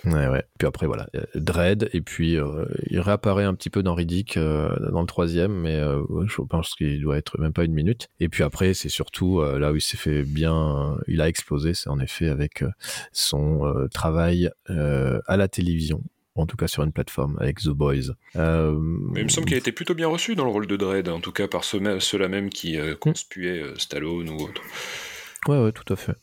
Ouais, 0.04 0.28
ouais. 0.28 0.44
Puis 0.58 0.68
après, 0.68 0.88
voilà, 0.88 1.08
Dread, 1.36 1.90
et 1.94 2.02
puis 2.02 2.36
euh, 2.36 2.66
il 2.90 3.00
réapparaît 3.00 3.44
un 3.44 3.54
petit 3.54 3.70
peu 3.70 3.84
dans 3.84 3.94
Riddick 3.94 4.36
euh, 4.36 4.76
dans 4.92 5.02
le 5.02 5.08
troisième, 5.08 5.54
mais 5.54 5.80
je 5.80 6.42
pense 6.42 6.74
qu'il 6.74 7.00
doit 7.02 7.18
être 7.18 7.40
même 7.40 7.54
pas 7.54 7.64
une 7.64 7.74
minute. 7.74 8.10
Et 8.20 8.28
puis 8.28 8.44
après, 8.44 8.74
c'est 8.74 8.90
surtout 8.90 9.42
là 9.42 9.72
où 9.72 9.76
il 9.76 9.82
s'est 9.82 9.98
fait 9.98 10.24
bien, 10.24 10.98
il 11.08 11.22
a 11.22 11.28
explosé, 11.28 11.76
c'est 11.76 11.90
en 11.90 12.00
effet 12.00 12.30
avec 12.30 12.64
son 13.12 13.88
travail 13.94 14.50
à 14.68 15.38
la 15.38 15.48
télévision 15.48 16.04
en 16.36 16.46
tout 16.46 16.58
cas 16.58 16.68
sur 16.68 16.84
une 16.84 16.92
plateforme 16.92 17.38
avec 17.40 17.60
The 17.60 17.70
Boys. 17.70 18.14
Euh, 18.36 18.78
Mais 19.14 19.22
il 19.22 19.24
me 19.26 19.30
semble 19.30 19.48
qu'il 19.48 19.56
a 19.56 19.60
été 19.60 19.72
plutôt 19.72 19.94
bien 19.94 20.08
reçu 20.08 20.36
dans 20.36 20.46
le 20.46 20.52
rôle 20.52 20.68
de 20.68 20.78
Dredd, 20.78 21.10
en 21.10 21.20
tout 21.20 21.32
cas 21.32 21.48
par 21.48 21.64
ceux-là 21.64 22.28
même 22.28 22.50
qui 22.50 22.78
euh, 22.78 22.96
conspuaient 22.96 23.62
euh, 23.62 23.78
Stallone 23.78 24.30
ou 24.30 24.38
autre. 24.44 24.62
Ouais, 25.48 25.58
ouais, 25.58 25.72
tout 25.72 25.92
à 25.92 25.96
fait. 25.96 26.14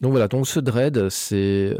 Donc 0.00 0.12
voilà, 0.12 0.28
donc 0.28 0.48
ce 0.48 0.58
Dread, 0.60 1.10
c'est, 1.10 1.76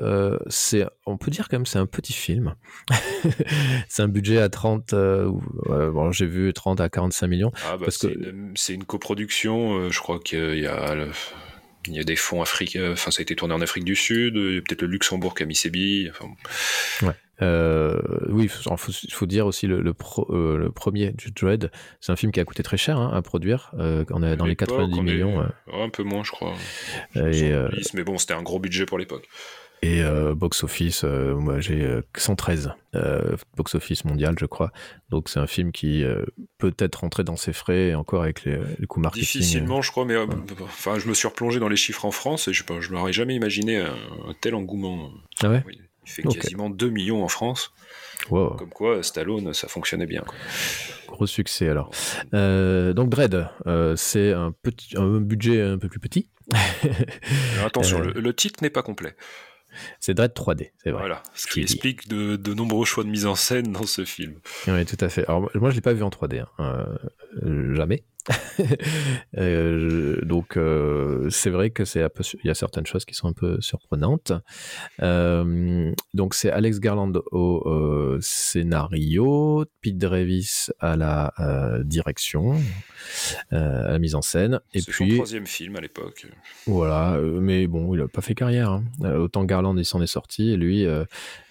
c'est, 0.49 0.85
on 1.07 1.17
peut 1.17 1.31
dire 1.31 1.49
quand 1.49 1.57
même, 1.57 1.65
c'est 1.65 1.79
un 1.79 1.87
petit 1.87 2.13
film. 2.13 2.55
c'est 3.89 4.03
un 4.03 4.09
budget 4.09 4.37
à 4.37 4.51
30, 4.51 4.95
bon, 4.95 6.13
j'ai 6.13 6.27
vu 6.27 6.53
30 6.53 6.83
à 6.83 6.91
45 6.91 7.27
millions. 7.29 7.51
Ah, 7.65 7.79
bah, 7.79 7.87
c'est, 7.89 8.13
une, 8.13 8.53
c'est 8.57 8.75
une 8.75 8.85
coproduction, 8.85 9.89
je 9.89 9.99
crois 10.01 10.19
qu'il 10.19 10.59
y 10.59 10.67
a 10.67 11.07
il 11.89 11.95
y 11.95 12.01
a 12.01 12.05
des 12.05 12.17
fonds 12.17 12.43
africains, 12.43 12.93
enfin 12.93 13.11
ça 13.11 13.21
a 13.21 13.23
été 13.23 13.37
tourné 13.37 13.55
en 13.55 13.61
Afrique 13.63 13.85
du 13.85 13.97
Sud, 13.97 14.35
peut-être 14.35 14.83
le 14.83 14.89
Luxembourg 14.89 15.35
qui 15.35 15.45
a 15.45 15.47
mis 15.47 15.55
ses 15.55 15.71
billes. 15.71 16.11
Enfin... 16.11 17.07
Ouais. 17.07 17.15
Euh, 17.43 17.99
oui, 18.29 18.45
il 18.45 19.11
faut, 19.11 19.27
dire 19.27 19.47
aussi 19.47 19.67
le, 19.67 19.81
le, 19.81 19.95
euh, 20.31 20.57
le 20.57 20.71
premier, 20.71 21.15
Dread, 21.35 21.71
c'est 22.01 22.13
un 22.13 22.17
film 22.17 22.33
qui 22.33 22.41
a 22.41 22.45
coûté 22.45 22.63
très 22.63 22.77
cher 22.77 22.99
hein, 22.99 23.11
à 23.15 23.23
produire. 23.23 23.73
Euh, 23.79 24.05
on 24.11 24.23
est 24.23 24.37
dans 24.37 24.47
les 24.47 24.57
90 24.57 25.01
millions. 25.03 25.45
un 25.73 25.89
peu 25.89 26.03
moins, 26.03 26.25
je 26.25 26.31
crois. 26.31 26.55
mais 27.15 28.05
bon, 28.05 28.19
c'était 28.19 28.35
un 28.35 28.43
gros 28.43 28.59
budget 28.59 28.87
pour 28.87 28.99
l'époque. 28.99 29.29
Et 29.83 30.03
box 30.35 30.65
office, 30.65 31.05
moi 31.05 31.61
j'ai 31.61 31.87
113 32.17 32.73
box 33.57 33.75
office 33.75 34.05
mondial, 34.07 34.35
je 34.39 34.47
crois. 34.47 34.73
Donc 35.11 35.29
c'est 35.29 35.39
un 35.39 35.47
film 35.47 35.71
qui 35.71 36.03
peut 36.57 36.75
être 36.79 36.97
rentré 36.97 37.25
dans 37.25 37.37
ses 37.37 37.53
frais 37.53 37.95
encore 37.95 38.23
avec 38.23 38.45
les, 38.45 38.59
les 38.79 38.87
coûts 38.87 39.01
marketing. 39.01 39.25
Difficilement, 39.25 39.83
je 39.83 39.91
crois, 39.91 40.07
mais 40.07 40.17
enfin, 40.63 40.99
je 40.99 41.07
me 41.07 41.15
suis 41.15 41.29
replongé 41.29 41.61
dans 41.61 41.69
les 41.69 41.77
chiffres 41.77 42.07
en 42.07 42.11
France 42.11 42.49
et 42.49 42.55
je, 42.55 42.65
je 42.81 42.91
m'aurais 42.91 43.13
jamais 43.13 43.35
imaginé 43.35 43.77
un, 43.77 43.95
tel 44.41 44.55
engouement. 44.55 45.13
Ah 45.43 45.51
ouais? 45.51 45.63
Il 46.07 46.13
fait 46.13 46.23
quasiment 46.23 46.71
2 46.71 46.89
millions 46.89 47.25
en 47.25 47.29
France. 47.29 47.73
Comme 48.29 48.71
quoi, 48.71 49.03
Stallone, 49.03 49.53
ça 49.53 49.69
fonctionnait 49.69 50.07
bien. 50.07 50.25
Gros 51.07 51.27
succès 51.27 51.69
alors. 51.69 51.91
Euh, 52.35 52.93
donc 52.93 53.09
Dread, 53.11 53.49
euh, 53.67 53.95
c'est 53.97 54.33
un, 54.33 54.53
petit, 54.53 54.97
un 54.97 55.21
budget 55.21 55.61
un 55.61 55.79
peu 55.79 55.89
plus 55.89 56.01
petit. 56.01 56.31
attention, 57.65 58.01
euh, 58.01 58.13
le, 58.15 58.35
titre 58.35 58.63
n'est 58.63 58.71
pas 58.71 58.83
complet. 58.83 59.17
C'est 60.01 60.15
Dread 60.15 60.33
3D, 60.33 60.71
c'est 60.83 60.91
vrai. 60.91 61.01
Voilà, 61.01 61.23
ce 61.35 61.47
qui, 61.47 61.61
explique 61.61 62.09
de, 62.09 62.37
de, 62.37 62.55
nombreux 62.55 62.87
choix 62.87 63.05
de 63.05 63.09
mise 63.09 63.27
en 63.27 63.35
scène 63.35 63.73
dans 63.73 63.87
ce 63.87 64.05
film. 64.05 64.41
Oui, 64.67 64.85
tout 64.87 64.97
à 65.01 65.09
fait. 65.09 65.25
Alors 65.27 65.51
moi, 65.55 65.71
je 65.71 65.75
l'ai 65.75 65.81
pas 65.81 65.93
vu 65.93 66.03
en 66.03 66.09
3D, 66.09 66.45
hein. 66.59 66.87
jamais. 67.75 68.05
Euh, 69.39 70.21
donc 70.23 70.57
euh, 70.57 71.29
c'est 71.31 71.51
vrai 71.51 71.71
que 71.71 71.85
c'est 71.85 72.03
un 72.03 72.09
peu, 72.09 72.23
il 72.43 72.47
y 72.47 72.51
a 72.51 72.55
certaines 72.55 72.87
choses 72.87 73.05
qui 73.05 73.15
sont 73.15 73.29
un 73.29 73.33
peu 73.33 73.61
surprenantes. 73.61 74.33
Euh, 75.03 75.93
donc 76.15 76.35
c'est 76.35 76.51
Alex 76.51 76.81
Garland 76.81 77.13
au 77.33 78.17
scénario, 78.21 79.65
Pete 79.83 79.99
Drevis 79.99 80.69
à 80.81 80.97
la 80.97 81.35
direction, 81.85 82.55
à 83.51 83.91
la 83.91 83.99
mise 83.99 84.15
en 84.15 84.23
scène. 84.23 84.61
Et 84.73 84.81
puis 84.81 85.11
son 85.11 85.17
troisième 85.17 85.47
film 85.47 85.77
à 85.77 85.81
l'époque. 85.81 86.27
Voilà, 86.67 87.19
mais 87.21 87.67
bon, 87.67 87.95
il 87.95 88.01
a 88.01 88.09
pas 88.09 88.23
fait 88.23 88.35
carrière. 88.35 88.71
Hein. 88.71 88.85
Autant 89.19 89.45
Garland 89.45 89.77
il 89.77 89.85
s'en 89.85 90.01
est 90.01 90.07
sorti 90.07 90.53
et 90.53 90.57
lui, 90.57 90.87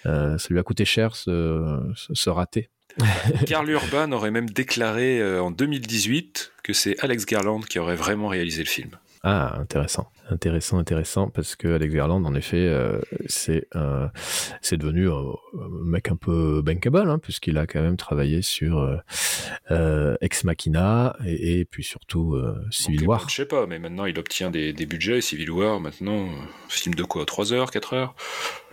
ça 0.03 0.47
lui 0.49 0.59
a 0.59 0.63
coûté 0.63 0.85
cher 0.85 1.15
ce, 1.15 1.79
ce 1.95 2.29
raté. 2.29 2.69
Karl 3.47 3.69
Urban 3.69 4.11
aurait 4.11 4.31
même 4.31 4.49
déclaré 4.49 5.19
euh, 5.19 5.41
en 5.41 5.51
2018 5.51 6.53
que 6.63 6.73
c'est 6.73 6.97
Alex 6.99 7.25
Garland 7.25 7.61
qui 7.61 7.79
aurait 7.79 7.95
vraiment 7.95 8.27
réalisé 8.27 8.63
le 8.63 8.69
film. 8.69 8.91
Ah, 9.27 9.57
intéressant, 9.59 10.11
intéressant, 10.29 10.77
intéressant, 10.77 11.29
parce 11.29 11.55
que 11.55 11.67
Alex 11.67 11.95
Garland, 11.95 12.23
en 12.25 12.35
effet, 12.35 12.57
euh, 12.57 12.99
c'est 13.25 13.67
euh, 13.75 14.07
c'est 14.61 14.77
devenu 14.77 15.09
un, 15.09 15.33
mec 15.83 16.11
un 16.11 16.15
peu 16.15 16.61
bankable, 16.61 17.09
hein, 17.09 17.17
puisqu'il 17.17 17.57
a 17.57 17.65
quand 17.65 17.81
même 17.81 17.97
travaillé 17.97 18.43
sur 18.43 18.87
Ex 20.21 20.43
Machina 20.43 21.15
et, 21.25 21.65
puis 21.65 21.83
surtout 21.83 22.39
Civil 22.69 23.07
War. 23.07 23.27
Je 23.27 23.33
sais 23.33 23.47
pas, 23.47 23.65
mais 23.65 23.79
maintenant 23.79 24.05
il 24.05 24.19
obtient 24.19 24.51
des, 24.51 24.73
budgets. 24.73 25.21
Civil 25.21 25.49
War, 25.49 25.79
maintenant, 25.79 26.29
film 26.69 26.93
de 26.93 27.03
quoi? 27.03 27.25
3 27.25 27.51
heures, 27.51 27.71
4 27.71 27.93
heures? 27.93 28.15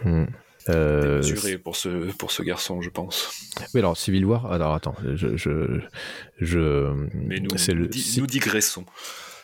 Hmm. 0.04 0.26
Euh, 0.68 1.22
pour 1.62 1.76
ce, 1.76 2.12
pour 2.12 2.30
ce 2.30 2.42
garçon, 2.42 2.80
je 2.82 2.90
pense. 2.90 3.30
Oui, 3.74 3.80
alors 3.80 3.96
Civil 3.96 4.24
War, 4.24 4.50
alors 4.52 4.74
attends, 4.74 4.94
je. 5.14 5.36
je, 5.36 5.80
je 6.40 6.92
mais 7.14 7.40
nous, 7.40 7.50
le, 7.50 7.90
nous 8.20 8.26
digressons. 8.26 8.84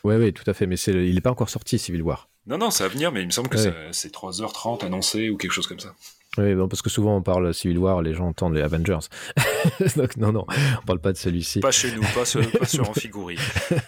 Oui, 0.04 0.14
oui, 0.16 0.32
tout 0.32 0.48
à 0.48 0.54
fait, 0.54 0.66
mais 0.66 0.76
il 0.76 1.14
n'est 1.14 1.20
pas 1.20 1.30
encore 1.30 1.50
sorti, 1.50 1.78
Civil 1.78 2.02
War. 2.02 2.28
Non, 2.46 2.56
non, 2.56 2.70
ça 2.70 2.84
va 2.84 2.88
venir, 2.90 3.12
mais 3.12 3.20
il 3.20 3.26
me 3.26 3.32
semble 3.32 3.48
que 3.48 3.58
c'est 3.92 4.14
3h30 4.14 4.84
annoncé 4.84 5.28
ou 5.28 5.36
quelque 5.36 5.52
chose 5.52 5.66
comme 5.66 5.80
ça. 5.80 5.94
Oui, 6.36 6.54
bon, 6.54 6.68
parce 6.68 6.82
que 6.82 6.90
souvent 6.90 7.16
on 7.16 7.22
parle 7.22 7.52
Civil 7.52 7.78
War, 7.78 8.00
les 8.00 8.14
gens 8.14 8.28
entendent 8.28 8.54
les 8.54 8.62
Avengers. 8.62 8.98
Donc 9.96 10.16
non, 10.16 10.32
non, 10.32 10.46
on 10.80 10.86
parle 10.86 11.00
pas 11.00 11.12
de 11.12 11.16
celui-ci. 11.16 11.60
Pas 11.60 11.72
chez 11.72 11.92
nous, 11.94 12.02
pas, 12.14 12.24
sur, 12.24 12.48
pas 12.52 12.66
sur 12.66 12.88
Amphigourie. 12.90 13.38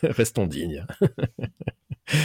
Restons 0.03 0.47
dignes. 0.47 0.85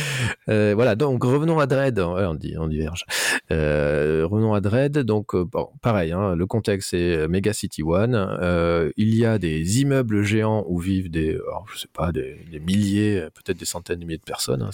Euh, 0.47 0.73
voilà, 0.75 0.95
donc 0.95 1.23
revenons 1.23 1.57
à 1.57 1.65
Dread, 1.65 1.97
on, 1.97 2.35
dit, 2.35 2.53
on 2.55 2.67
diverge. 2.67 3.03
Euh, 3.49 4.27
revenons 4.29 4.53
à 4.53 4.61
Dread, 4.61 4.99
donc 4.99 5.33
euh, 5.33 5.43
bon, 5.43 5.69
pareil, 5.81 6.11
hein, 6.11 6.35
le 6.35 6.45
contexte 6.45 6.91
c'est 6.91 7.27
Mega 7.27 7.51
City 7.51 7.81
One. 7.81 8.93
il 8.95 9.15
y 9.15 9.25
a 9.25 9.39
des 9.39 9.81
immeubles 9.81 10.21
géants 10.21 10.63
où 10.67 10.79
vivent 10.79 11.09
des, 11.09 11.31
alors, 11.31 11.65
je 11.73 11.79
sais 11.79 11.87
pas, 11.91 12.11
des, 12.11 12.37
milliers, 12.59 13.27
peut-être 13.33 13.57
des 13.57 13.65
centaines 13.65 13.99
de 13.99 14.05
milliers 14.05 14.19
de 14.19 14.23
personnes. 14.23 14.61
Hein, 14.61 14.69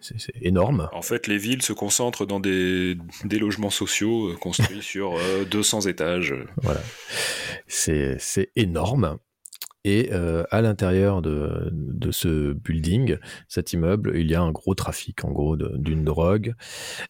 c'est 0.00 0.32
énorme. 0.40 0.88
En 0.94 1.02
fait, 1.02 1.26
les 1.26 1.36
villes 1.36 1.62
se 1.62 1.74
concentrent 1.74 2.24
dans 2.24 2.40
des, 2.40 2.96
des 3.24 3.38
logements 3.38 3.70
sociaux 3.70 4.34
construits 4.40 4.80
sur 4.82 5.18
200 5.50 5.82
étages. 5.82 6.34
Voilà, 6.62 6.80
c'est 7.66 8.50
énorme. 8.56 9.18
Et 9.84 10.10
euh, 10.12 10.44
à 10.50 10.60
l'intérieur 10.60 11.22
de, 11.22 11.70
ce 12.10 12.52
building, 12.52 13.16
cet 13.48 13.72
immeuble, 13.72 14.12
il 14.16 14.30
y 14.30 14.34
a 14.34 14.42
un 14.42 14.50
gros 14.50 14.74
trafic, 14.74 15.24
en 15.24 15.30
gros, 15.30 15.56
d'une 15.56 16.04
drogue. 16.04 16.54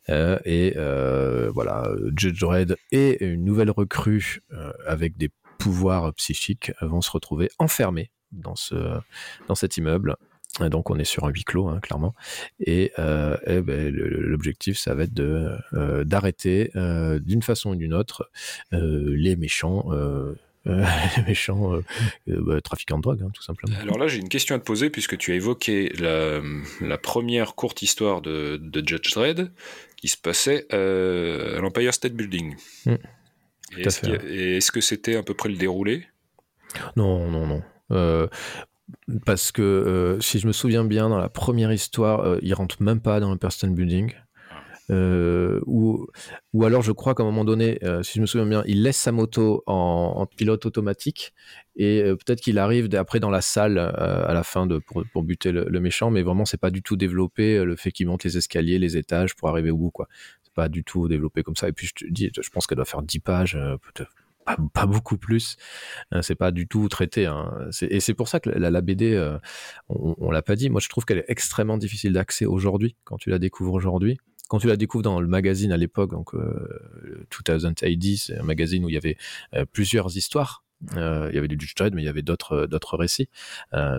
Euh, 0.08 0.38
et 0.44 0.74
euh, 0.76 1.50
voilà, 1.52 1.88
Judge 2.16 2.40
Dredd 2.40 2.76
et 2.92 3.24
une 3.24 3.44
nouvelle 3.44 3.70
recrue 3.70 4.42
avec 4.86 5.16
des 5.16 5.30
pouvoirs 5.58 6.12
psychiques 6.14 6.72
vont 6.80 7.00
se 7.00 7.10
retrouver 7.10 7.50
enfermés 7.58 8.10
dans, 8.32 8.56
ce, 8.56 9.00
dans 9.48 9.54
cet 9.54 9.76
immeuble 9.76 10.16
donc 10.60 10.90
on 10.90 10.98
est 10.98 11.04
sur 11.04 11.24
un 11.24 11.28
huis 11.28 11.44
clos, 11.44 11.68
hein, 11.68 11.78
clairement. 11.80 12.14
Et, 12.58 12.90
euh, 12.98 13.36
ben, 13.62 13.94
l'objectif, 13.94 14.76
ça 14.76 14.94
va 14.94 15.04
être 15.04 15.14
d'arrêter 16.04 16.72
d'une 17.20 17.42
façon 17.42 17.70
ou 17.70 17.76
d'une 17.76 17.94
autre 17.94 18.30
les 18.72 19.36
méchants. 19.36 19.88
les 21.16 21.22
méchants 21.26 21.72
bah, 22.26 22.60
trafiquants 22.60 22.98
de 22.98 23.02
drogue, 23.02 23.22
hein, 23.24 23.30
tout 23.32 23.42
simplement. 23.42 23.76
Alors 23.80 23.98
là, 23.98 24.06
j'ai 24.06 24.18
une 24.18 24.28
question 24.28 24.54
à 24.54 24.58
te 24.58 24.64
poser, 24.64 24.90
puisque 24.90 25.16
tu 25.16 25.32
as 25.32 25.34
évoqué 25.34 25.92
la, 25.98 26.40
la 26.80 26.98
première 26.98 27.54
courte 27.54 27.82
histoire 27.82 28.20
de, 28.20 28.58
de, 28.60 28.86
Judge 28.86 29.12
Dredd 29.14 29.50
qui 29.96 30.08
se 30.08 30.16
passait 30.16 30.66
à 30.72 31.60
l'Empire 31.60 31.92
State 31.94 32.12
Building. 32.12 32.56
Mmh. 32.86 32.94
Est-ce 33.78 34.70
que 34.70 34.80
c'était 34.80 35.16
à 35.16 35.22
peu 35.22 35.34
près 35.34 35.48
le 35.48 35.56
déroulé? 35.56 36.06
Non, 36.96 37.28
non, 37.28 37.46
non 37.46 38.28
parce 39.24 39.52
que 39.52 39.62
euh, 39.62 40.20
si 40.20 40.38
je 40.38 40.46
me 40.46 40.52
souviens 40.52 40.84
bien, 40.84 41.08
dans 41.08 41.18
la 41.18 41.28
première 41.28 41.72
histoire, 41.72 42.20
euh, 42.20 42.38
il 42.42 42.54
rentre 42.54 42.82
même 42.82 43.00
pas 43.00 43.20
dans 43.20 43.30
le 43.30 43.38
person 43.38 43.68
building. 43.68 44.12
Euh, 44.90 45.60
ou, 45.66 46.06
ou 46.52 46.64
alors 46.64 46.82
je 46.82 46.92
crois 46.92 47.14
qu'à 47.14 47.22
un 47.22 47.26
moment 47.26 47.44
donné, 47.44 47.78
si 48.02 48.14
je 48.14 48.20
me 48.20 48.26
souviens 48.26 48.46
bien, 48.46 48.62
il 48.66 48.82
laisse 48.82 48.96
sa 48.96 49.12
moto 49.12 49.62
en, 49.66 50.26
pilote 50.26 50.66
automatique 50.66 51.34
et 51.76 52.02
peut-être 52.02 52.40
qu'il 52.40 52.58
arrive 52.58 52.88
après 52.94 53.20
dans 53.20 53.30
la 53.30 53.40
salle 53.40 53.78
à 53.78 54.32
la 54.32 54.42
fin 54.42 54.66
pour, 54.86 55.04
pour 55.12 55.22
buter 55.22 55.52
le, 55.52 55.80
méchant, 55.80 56.10
mais 56.10 56.22
vraiment 56.22 56.44
c'est 56.44 56.60
pas 56.60 56.70
du 56.70 56.82
tout 56.82 56.96
développé 56.96 57.64
le 57.64 57.76
fait 57.76 57.92
qu'il 57.92 58.06
monte 58.06 58.24
les 58.24 58.36
escaliers, 58.36 58.78
les 58.78 58.96
étages 58.96 59.34
pour 59.34 59.48
arriver 59.48 59.70
au 59.70 59.76
bout 59.76 59.90
quoi. 59.90 60.08
C'est 60.42 60.54
pas 60.54 60.68
du 60.68 60.84
tout 60.84 61.08
développé 61.08 61.42
comme 61.42 61.56
ça. 61.56 61.68
Et 61.68 61.72
puis 61.72 61.86
je 61.86 61.94
te 61.94 62.10
dis, 62.10 62.30
je 62.34 62.50
pense 62.50 62.66
qu'elle 62.66 62.76
doit 62.76 62.84
faire 62.84 63.02
10 63.02 63.20
pages, 63.20 63.58
peut-être 63.94 64.12
pas, 64.72 64.86
beaucoup 64.86 65.16
plus. 65.16 65.56
Euh, 66.14 66.22
c'est 66.22 66.34
pas 66.34 66.50
du 66.50 66.66
tout 66.66 66.88
traité. 66.88 67.26
Hein. 67.26 67.68
Et 67.82 68.00
c'est 68.00 68.14
pour 68.14 68.28
ça 68.28 68.40
que 68.40 68.50
la, 68.50 68.80
BD, 68.80 69.14
euh, 69.14 69.38
on, 69.88 70.30
l'a 70.30 70.42
pas 70.42 70.56
dit. 70.56 70.70
Moi, 70.70 70.80
je 70.80 70.88
trouve 70.88 71.04
qu'elle 71.04 71.18
est 71.18 71.28
extrêmement 71.28 71.78
difficile 71.78 72.12
d'accès 72.12 72.46
aujourd'hui 72.46 72.96
quand 73.04 73.16
tu 73.16 73.30
la 73.30 73.38
découvres 73.38 73.74
aujourd'hui. 73.74 74.18
Quand 74.48 74.58
tu 74.58 74.66
la 74.66 74.76
découvres 74.76 75.02
dans 75.02 75.20
le 75.20 75.28
magazine 75.28 75.72
à 75.72 75.76
l'époque, 75.76 76.10
donc 76.10 76.34
euh, 76.34 77.26
2080, 77.30 78.16
c'est 78.16 78.38
un 78.38 78.42
magazine 78.42 78.84
où 78.84 78.88
il 78.88 78.94
y 78.94 78.98
avait 78.98 79.16
euh, 79.54 79.64
plusieurs 79.70 80.16
histoires. 80.16 80.64
il 80.92 81.34
y 81.34 81.38
avait 81.38 81.48
du 81.48 81.58
Judge 81.58 81.74
Dredd, 81.74 81.94
mais 81.94 82.02
il 82.02 82.06
y 82.06 82.08
avait 82.08 82.22
d'autres 82.22 82.66
d'autres 82.66 82.96
récits. 82.96 83.28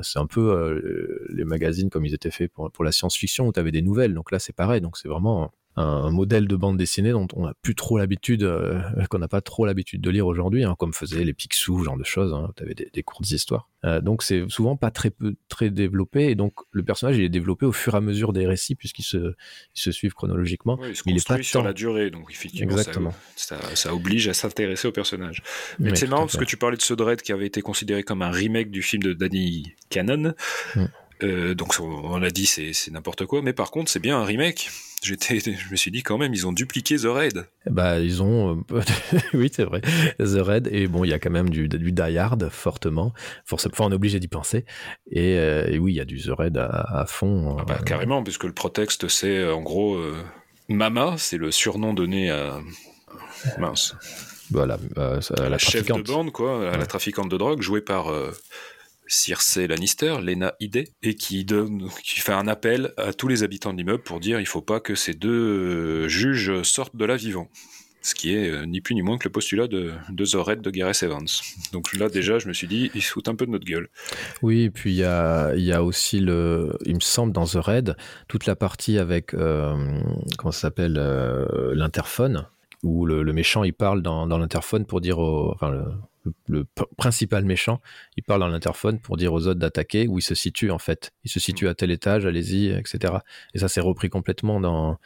c'est 0.02 0.20
un 0.20 0.28
peu 0.28 0.82
les 1.30 1.43
magazines 1.45 1.89
comme 1.89 2.06
ils 2.06 2.14
étaient 2.14 2.32
faits 2.32 2.52
pour, 2.52 2.72
pour 2.72 2.84
la 2.84 2.91
science-fiction 2.91 3.47
où 3.47 3.54
tu 3.54 3.60
avais 3.60 3.72
des 3.72 3.82
nouvelles. 3.82 4.14
Donc 4.14 4.32
là, 4.32 4.39
c'est 4.39 4.56
pareil. 4.56 4.82
Donc 4.82 4.97
c'est 4.97 5.10
vraiment 5.10 5.52
un 5.76 6.12
modèle 6.12 6.48
de 6.48 6.56
bande 6.56 6.78
dessinée 6.78 7.12
dont 7.12 7.28
on 7.34 7.46
n'a 7.46 7.54
plus 7.62 7.76
trop 7.76 7.98
l'habitude, 7.98 8.44
euh, 8.44 8.82
qu'on 9.10 9.20
n'a 9.20 9.28
pas 9.28 9.42
trop 9.42 9.66
l'habitude 9.66 10.02
de 10.02 10.10
lire 10.10 10.28
aujourd'hui, 10.28 10.64
hein, 10.64 10.76
comme 10.78 10.94
faisaient 10.94 11.24
les 11.24 11.34
Picsou, 11.34 11.84
genre 11.84 11.98
de 11.98 12.04
choses. 12.04 12.34
Hein, 12.34 12.52
tu 12.58 12.64
avais 12.64 12.76
des, 12.76 13.04
courtes 13.04 13.30
histoires. 13.32 13.70
Euh, 13.86 14.02
donc 14.02 14.24
c'est 14.24 14.44
souvent 14.50 14.76
pas 14.76 14.92
très 14.92 15.10
peu, 15.10 15.36
très 15.48 15.70
développé, 15.70 16.30
et 16.30 16.36
donc 16.36 16.54
le 16.72 16.84
personnage 16.84 17.18
il 17.18 17.24
est 17.24 17.30
développé 17.30 17.66
au 17.66 17.72
fur 17.72 17.94
et 17.94 17.98
à 17.98 18.02
mesure 18.02 18.34
des 18.34 18.46
récits 18.46 18.76
puisqu'ils 18.76 19.04
se, 19.04 19.36
se 19.74 19.92
suivent 19.92 20.14
chronologiquement. 20.14 20.78
il, 21.06 21.16
est 21.16 21.28
pas 21.28 21.42
sur 21.42 21.64
la 21.64 21.74
durée, 21.74 22.10
donc 22.10 22.30
effectivement, 22.30 22.72
Exactement. 22.72 23.14
Ça, 23.36 23.58
ça, 23.76 23.94
oblige 23.94 24.28
à 24.28 24.34
s'intéresser 24.34 24.88
au 24.88 24.92
personnage. 24.92 25.44
Mais 25.80 25.96
c'est 25.96 26.08
marrant 26.08 26.24
parce 26.24 26.38
que 26.38 26.46
tu 26.46 26.58
parlais 26.58 26.78
de 26.78 26.82
ce 26.82 26.94
Dread 26.94 27.22
qui 27.22 27.32
avait 27.32 27.48
été 27.48 27.62
considéré 27.62 28.04
comme 28.04 28.22
un 28.22 28.32
remake 28.32 28.70
du 28.70 28.82
film 28.82 29.04
de 29.04 29.14
Danny 29.14 29.74
Cannon. 29.90 30.34
Mm. 30.76 30.86
Euh, 31.24 31.54
donc 31.54 31.80
on 31.80 32.18
l'a 32.18 32.30
dit, 32.30 32.46
c'est 32.46 32.92
n'importe 32.92 33.26
quoi. 33.26 33.42
Mais 33.42 33.54
par 33.54 33.72
contre, 33.72 33.92
c'est 33.92 34.00
bien 34.00 34.18
un 34.18 34.24
remake. 34.24 34.70
J'étais, 35.04 35.40
je 35.40 35.72
me 35.72 35.76
suis 35.76 35.92
dit 35.92 36.04
quand 36.04 36.18
même, 36.18 36.34
ils 36.34 36.48
ont 36.48 36.52
dupliqué 36.52 36.98
The 36.98 37.06
Raid. 37.06 37.46
Bah, 37.66 38.00
ils 38.00 38.22
ont, 38.22 38.64
euh, 38.72 38.82
oui, 39.34 39.50
c'est 39.54 39.64
vrai, 39.64 39.82
The 40.20 40.40
Raid. 40.40 40.70
Et 40.72 40.88
bon, 40.88 41.04
il 41.04 41.10
y 41.10 41.14
a 41.14 41.20
quand 41.20 41.30
même 41.30 41.50
du, 41.50 41.68
du 41.68 41.92
Die 41.92 42.18
Hard 42.18 42.50
fortement. 42.50 43.14
Forcément, 43.46 43.74
on 43.80 43.92
est 43.92 43.96
obligé 43.96 44.20
d'y 44.20 44.28
penser. 44.28 44.66
Et, 45.12 45.38
euh, 45.38 45.78
oui, 45.78 45.94
il 45.94 45.96
y 45.96 46.02
a 46.02 46.06
du 46.06 46.22
The 46.22 46.32
Raid 46.38 46.58
à, 46.58 47.06
fond. 47.08 47.58
Ah 47.60 47.66
bah, 47.66 47.80
carrément, 47.86 48.24
puisque 48.24 48.46
le 48.46 48.54
prétexte, 48.54 49.08
c'est 49.08 49.46
en 49.46 49.62
gros 49.62 50.02
Mama, 50.68 51.16
c'est 51.18 51.38
le 51.38 51.52
surnom 51.52 51.94
donné 51.94 52.30
à 52.30 52.60
mince. 53.58 53.96
Voilà, 54.52 54.80
bah, 54.96 55.20
la, 55.48 55.58
chef 55.60 55.86
de 55.86 56.02
bande, 56.02 56.32
quoi, 56.32 56.76
la 56.76 56.86
trafiquante 56.88 57.30
de 57.30 57.38
drogue, 57.38 57.62
jouée 57.62 57.82
par 57.82 58.12
Circe 59.10 59.57
Lannister, 59.57 60.18
Lena 60.22 60.53
Ide, 60.60 60.86
et 61.01 61.16
qui, 61.16 61.43
donne, 61.43 61.89
qui 62.03 62.20
fait 62.20 62.32
un 62.32 62.47
appel 62.47 62.93
à 62.95 63.12
tous 63.12 63.28
les 63.28 63.43
habitants 63.43 63.74
de 63.74 63.78
l'immeuble 63.78 64.03
pour 64.03 64.20
dire 64.20 64.39
il 64.39 64.45
faut 64.45 64.62
pas 64.62 64.80
que 64.80 64.95
ces 64.95 65.16
deux 65.16 65.30
euh, 65.30 66.07
juges 66.07 66.62
sortent 66.62 66.95
de 66.95 67.03
là 67.05 67.18
vivants. 67.18 67.49
Ce 68.01 68.16
qui 68.16 68.34
est 68.34 68.49
euh, 68.49 68.66
ni 68.66 68.80
plus 68.80 68.95
ni 68.95 69.01
moins 69.01 69.18
que 69.18 69.28
le 69.28 69.32
postulat 69.32 69.68
de, 69.68 69.91
de 70.10 70.26
The 70.26 70.36
Red 70.36 70.62
de 70.62 70.70
Gareth 70.70 71.03
Evans. 71.03 71.28
Donc 71.74 71.93
là, 71.97 72.07
déjà, 72.07 72.39
je 72.39 72.47
me 72.47 72.53
suis 72.53 72.68
dit, 72.68 72.91
ils 72.95 73.01
se 73.01 73.12
foutent 73.12 73.28
un 73.28 73.36
peu 73.36 73.45
de 73.45 73.51
notre 73.51 73.66
gueule. 73.66 73.89
Oui, 74.41 74.62
et 74.62 74.70
puis 74.70 74.91
il 74.91 74.97
y 74.97 75.03
a, 75.03 75.53
y 75.55 75.74
a 75.74 75.84
aussi, 75.84 76.20
le, 76.20 76.78
il 76.86 76.95
me 76.95 77.01
semble, 77.01 77.34
dans 77.34 77.45
The 77.45 77.55
Red, 77.55 77.97
toute 78.30 78.45
la 78.45 78.55
partie 78.55 78.99
avec, 78.99 79.34
euh, 79.34 79.99
comment 80.38 80.53
ça 80.53 80.62
s'appelle, 80.62 80.93
l'interphone, 81.74 82.45
où 82.84 83.05
le, 83.05 83.34
méchant, 83.34 83.66
il 83.66 83.74
parle 83.74 84.01
dans, 84.01 84.28
dans 84.28 84.38
l'interphone 84.38 84.86
pour 84.86 85.01
dire 85.01 85.20
au, 85.20 85.57
le, 86.48 86.66
principal 86.98 87.46
méchant, 87.46 87.82
il 88.18 88.24
parle 88.24 88.42
dans 88.42 88.48
l'interphone 88.48 89.00
pour 89.00 89.18
dire 89.18 89.34
aux 89.34 89.48
autres 89.48 89.60
d'attaquer 89.60 90.08
où 90.08 90.20
il 90.20 90.22
se 90.22 90.36
situe 90.36 90.72
en 90.72 90.80
fait. 90.80 91.12
Il 91.24 91.32
se 91.32 91.40
situe 91.40 91.68
à 91.68 91.76
tel 91.76 91.92
étage, 91.92 92.26
allez-y, 92.26 92.68
etc. 92.72 93.14
Et 93.54 93.60
ça 93.60 93.68
s'est 93.68 93.82
repris 93.82 94.10
complètement 94.10 94.60
dans, 94.60 94.98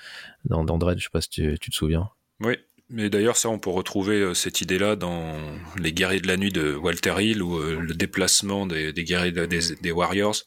dans, 0.46 0.64
dans 0.64 0.78
Dread, 0.78 0.98
je 1.00 1.04
sais 1.04 1.10
pas 1.12 1.22
si 1.22 1.30
tu, 1.30 1.58
te 1.58 1.76
souviens. 1.76 2.10
Oui, 2.40 2.56
mais 2.90 3.10
d'ailleurs, 3.10 3.38
ça, 3.38 3.50
on 3.50 3.60
peut 3.60 3.70
retrouver 3.70 4.18
euh, 4.18 4.34
cette 4.34 4.62
idée-là 4.62 4.96
dans 4.96 5.36
Les 5.78 5.94
guerriers 5.94 6.22
de 6.22 6.28
la 6.28 6.38
nuit 6.38 6.52
de 6.52 6.76
Walter 6.76 7.16
Hill, 7.20 7.42
où 7.42 7.58
euh, 7.58 7.80
le 7.80 7.94
déplacement 7.94 8.66
des, 8.66 8.94
guerriers 8.94 9.32
des, 9.32 9.92
Warriors 9.92 10.44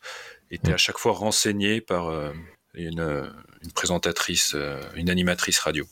était 0.51 0.73
à 0.73 0.77
chaque 0.77 0.99
fois 0.99 1.13
renseigné 1.13 1.81
par 1.81 2.09
euh, 2.09 2.33
une, 2.75 3.33
présentatrice, 3.75 4.55
une 4.95 5.11
animatrice 5.11 5.59
radio, 5.59 5.87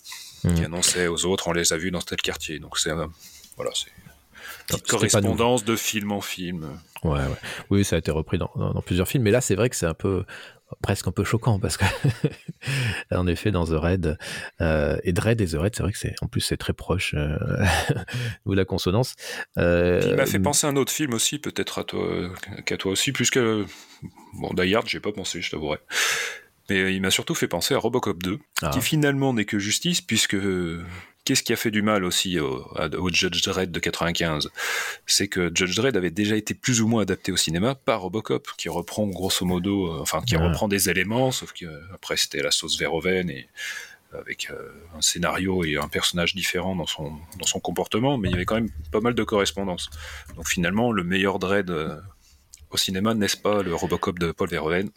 qui 0.55 0.63
annonçait 0.63 1.09
aux 1.09 1.25
autres, 1.25 1.49
on 1.49 1.53
les 1.53 1.73
a 1.73 1.79
vus 1.79 1.91
dans 1.91 2.03
tel 2.03 2.21
quartier. 2.21 2.59
Donc 2.59 2.79
c'est 2.79 2.93
voilà, 3.57 3.71
c'est 4.71 4.87
correspondance 4.87 5.65
de 5.65 5.77
film 5.77 6.13
en 6.13 6.21
film. 6.21 6.69
Ouais, 7.03 7.19
ouais. 7.19 7.37
Oui, 7.71 7.85
ça 7.85 7.97
a 7.97 7.99
été 7.99 8.11
repris 8.11 8.39
dans, 8.39 8.51
dans, 8.57 8.83
plusieurs 8.83 9.09
films, 9.09 9.25
mais 9.25 9.31
là, 9.31 9.41
c'est 9.41 9.55
vrai 9.55 9.69
que 9.69 9.77
c'est 9.77 9.87
un 9.87 9.95
peu 9.95 10.25
presque 10.83 11.07
un 11.07 11.13
peu 11.13 11.25
choquant 11.25 11.59
parce 11.59 11.77
que 11.77 11.85
en 13.15 13.27
effet 13.27 13.51
dans 13.51 13.65
The 13.65 13.77
Red 13.77 14.19
euh, 14.61 14.97
et 15.05 15.13
Dread 15.13 15.41
et 15.41 15.47
The 15.47 15.55
Red 15.55 15.77
c'est 15.77 15.83
vrai 15.83 15.93
que 15.93 15.99
c'est 15.99 16.15
en 16.23 16.27
plus 16.27 16.41
c'est 16.41 16.57
très 16.57 16.73
proche 16.73 17.15
euh, 17.17 17.39
de 18.47 18.55
la 18.55 18.65
consonance 18.65 19.15
euh, 19.59 20.01
il 20.05 20.17
m'a 20.17 20.27
fait 20.27 20.41
penser 20.41 20.67
à 20.67 20.71
un 20.71 20.77
autre 20.77 20.93
film 20.93 21.13
aussi 21.15 21.39
peut-être 21.39 21.79
à 21.79 21.85
toi 21.85 22.31
qu'à 22.65 22.77
toi 22.77 22.93
aussi 22.93 23.13
puisque 23.13 23.39
bon 23.39 24.53
Die 24.55 24.75
Hard 24.75 24.89
j'ai 24.89 25.01
pas 25.01 25.13
pensé 25.13 25.41
je 25.41 25.51
t'avouerai 25.51 25.79
mais 26.71 26.95
il 26.95 27.03
m'a 27.03 27.11
surtout 27.11 27.35
fait 27.35 27.49
penser 27.49 27.75
à 27.75 27.79
Robocop 27.79 28.23
2 28.23 28.39
ah. 28.63 28.71
qui 28.71 28.81
finalement 28.81 29.33
n'est 29.35 29.45
que 29.45 29.59
justice 29.59 30.01
puisque 30.01 30.37
Qu'est-ce 31.25 31.43
qui 31.43 31.55
a 31.55 31.57
fait 31.57 31.71
du 31.71 31.81
mal 31.81 32.05
aussi 32.05 32.39
au, 32.39 32.69
Judge 33.11 33.43
Dredd 33.43 33.71
de 33.71 33.81
95 33.81 34.51
C'est 35.07 35.29
que 35.29 35.51
Judge 35.55 35.75
Dredd 35.75 35.97
avait 35.97 36.11
déjà 36.11 36.37
été 36.37 36.53
plus 36.53 36.83
ou 36.83 36.89
moins 36.89 37.03
adapté 37.03 37.33
au 37.33 37.37
cinéma 37.37 37.75
par 37.75 38.03
Robocop, 38.03 38.47
qui 38.59 38.69
reprend 38.69 39.07
grosso 39.07 39.47
modo, 39.47 39.87
euh, 39.87 40.01
enfin 40.01 40.21
qui 40.21 40.37
reprend 40.37 40.69
des 40.69 40.91
éléments, 40.91 41.31
sauf 41.31 41.53
que 41.55 41.65
euh, 41.65 41.81
après 41.95 42.19
c'était 42.19 42.43
la 42.43 42.51
sauce 42.51 42.79
Verhoeven 42.79 43.31
et 43.31 43.49
avec 44.13 44.51
euh, 44.51 44.71
un 44.97 45.01
scénario 45.01 45.65
et 45.65 45.77
un 45.77 45.89
personnage 45.89 46.35
différent 46.35 46.77
dans 46.77 46.87
son, 46.87 47.15
dans 47.39 47.47
son 47.47 47.59
comportement, 47.59 48.19
mais 48.19 48.29
il 48.29 48.33
y 48.33 48.35
avait 48.35 48.45
quand 48.45 48.57
même 48.57 48.71
pas 48.93 49.01
mal 49.01 49.15
de 49.15 49.25
correspondances. 49.25 49.89
Donc 50.37 50.47
finalement, 50.47 50.93
le 50.93 51.05
meilleur 51.05 51.39
Dredd 51.39 51.73
au 52.75 52.77
cinéma, 52.77 53.15
n'est-ce 53.15 53.37
pas, 53.37 53.63
le 53.63 53.73
Robocop 53.73 54.19
de 54.19 54.33
Paul 54.33 54.49
Verhoeven? 54.49 54.91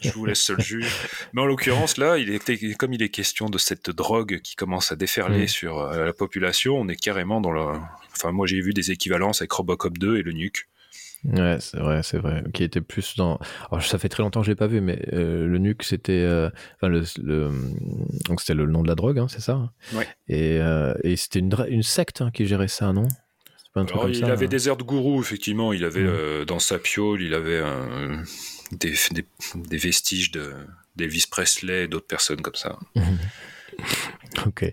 Je 0.00 0.10
vous 0.12 0.24
laisse 0.24 0.40
seul 0.40 0.58
juge. 0.60 0.90
Mais 1.34 1.42
en 1.42 1.44
l'occurrence, 1.44 1.98
là, 1.98 2.16
il 2.16 2.30
était, 2.30 2.56
comme 2.74 2.94
il 2.94 3.02
est 3.02 3.10
question 3.10 3.50
de 3.50 3.58
cette 3.58 3.90
drogue 3.90 4.40
qui 4.42 4.56
commence 4.56 4.90
à 4.90 4.96
déferler 4.96 5.44
mm. 5.44 5.48
sur 5.48 5.78
euh, 5.80 6.06
la 6.06 6.12
population, 6.14 6.76
on 6.76 6.88
est 6.88 6.96
carrément 6.96 7.42
dans 7.42 7.52
le. 7.52 7.60
Enfin, 8.12 8.32
moi, 8.32 8.46
j'ai 8.46 8.60
vu 8.62 8.72
des 8.72 8.90
équivalences 8.90 9.42
avec 9.42 9.52
Robocop 9.52 9.98
2 9.98 10.16
et 10.16 10.22
le 10.22 10.32
Nuke. 10.32 10.66
Ouais, 11.24 11.58
c'est 11.60 11.78
vrai, 11.78 12.02
c'est 12.02 12.18
vrai. 12.18 12.42
Qui 12.54 12.64
était 12.64 12.80
plus 12.80 13.16
dans. 13.16 13.38
Alors, 13.70 13.84
ça 13.84 13.98
fait 13.98 14.08
très 14.08 14.22
longtemps 14.22 14.40
que 14.40 14.46
je 14.46 14.52
l'ai 14.52 14.56
pas 14.56 14.66
vu, 14.66 14.80
mais 14.80 14.98
euh, 15.12 15.46
le 15.46 15.58
nuque, 15.58 15.82
c'était. 15.82 16.12
Euh, 16.12 16.48
enfin, 16.76 16.88
le, 16.88 17.50
Donc, 18.26 18.40
c'était 18.40 18.54
le 18.54 18.64
nom 18.64 18.82
de 18.82 18.88
la 18.88 18.94
drogue, 18.94 19.18
hein, 19.18 19.26
c'est 19.28 19.40
ça? 19.40 19.70
Ouais. 19.92 20.06
Et, 20.28 20.58
et 21.02 21.16
c'était 21.16 21.40
une, 21.40 21.54
une 21.68 21.82
secte 21.82 22.22
hein, 22.22 22.30
qui 22.32 22.46
gérait 22.46 22.68
ça, 22.68 22.94
non? 22.94 23.08
Il 23.76 24.24
avait 24.24 24.46
hein. 24.46 24.48
des 24.48 24.68
airs 24.68 24.76
de 24.76 24.82
gourou, 24.82 25.20
effectivement. 25.20 25.72
Il 25.72 25.84
avait 25.84 26.02
mm. 26.02 26.08
euh, 26.08 26.44
dans 26.44 26.58
sa 26.58 26.78
piole, 26.78 27.22
il 27.22 27.34
avait 27.34 27.62
des, 28.72 29.76
vestiges 29.76 30.30
de 30.30 30.52
d'Elvis 30.96 31.26
Presley 31.28 31.84
et 31.84 31.88
d'autres 31.88 32.06
personnes 32.06 32.40
comme 32.40 32.54
ça. 32.54 32.78
ok, 34.46 34.72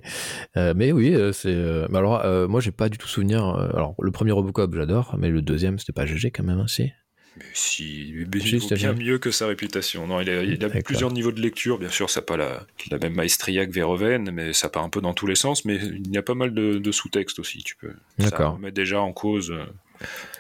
euh, 0.57 0.73
mais 0.75 0.91
oui, 0.91 1.15
euh, 1.15 1.31
c'est. 1.31 1.55
alors, 1.95 2.47
moi, 2.47 2.61
j'ai 2.61 2.71
pas 2.71 2.89
du 2.89 2.97
tout 2.97 3.07
souvenir. 3.07 3.43
alors, 3.43 3.95
le 3.99 4.11
premier 4.11 4.31
Robocop, 4.31 4.73
j'adore, 4.75 5.15
mais 5.17 5.29
le 5.29 5.41
deuxième, 5.41 5.79
c'était 5.79 5.93
pas 5.93 6.05
GG 6.05 6.31
quand 6.31 6.43
même 6.43 6.59
aussi. 6.59 6.91
Mais 7.37 7.45
si, 7.53 8.09
il 8.09 8.25
vaut 8.59 8.75
bien 8.75 8.93
mieux 8.93 9.17
que 9.17 9.31
sa 9.31 9.47
réputation. 9.47 10.05
Non, 10.05 10.19
il 10.19 10.29
a, 10.29 10.43
il 10.43 10.63
a 10.63 10.69
plusieurs 10.69 11.13
niveaux 11.13 11.31
de 11.31 11.39
lecture. 11.39 11.79
Bien 11.79 11.89
sûr, 11.89 12.09
ça 12.09 12.19
n'a 12.19 12.25
pas 12.25 12.35
la, 12.35 12.65
la, 12.89 12.97
même 12.97 13.13
maestria 13.13 13.65
que 13.65 13.71
Verhoeven, 13.71 14.31
mais 14.31 14.51
ça 14.51 14.67
part 14.67 14.83
un 14.83 14.89
peu 14.89 14.99
dans 14.99 15.13
tous 15.13 15.27
les 15.27 15.35
sens. 15.35 15.63
Mais 15.63 15.75
il 15.75 16.11
y 16.11 16.17
a 16.17 16.23
pas 16.23 16.35
mal 16.35 16.53
de, 16.53 16.91
sous-textes 16.91 17.39
aussi. 17.39 17.63
Tu 17.63 17.77
peux. 17.77 17.93
Ça 18.19 18.49
remet 18.49 18.71
déjà 18.71 18.99
en 18.99 19.13
cause 19.13 19.51
euh, 19.51 19.63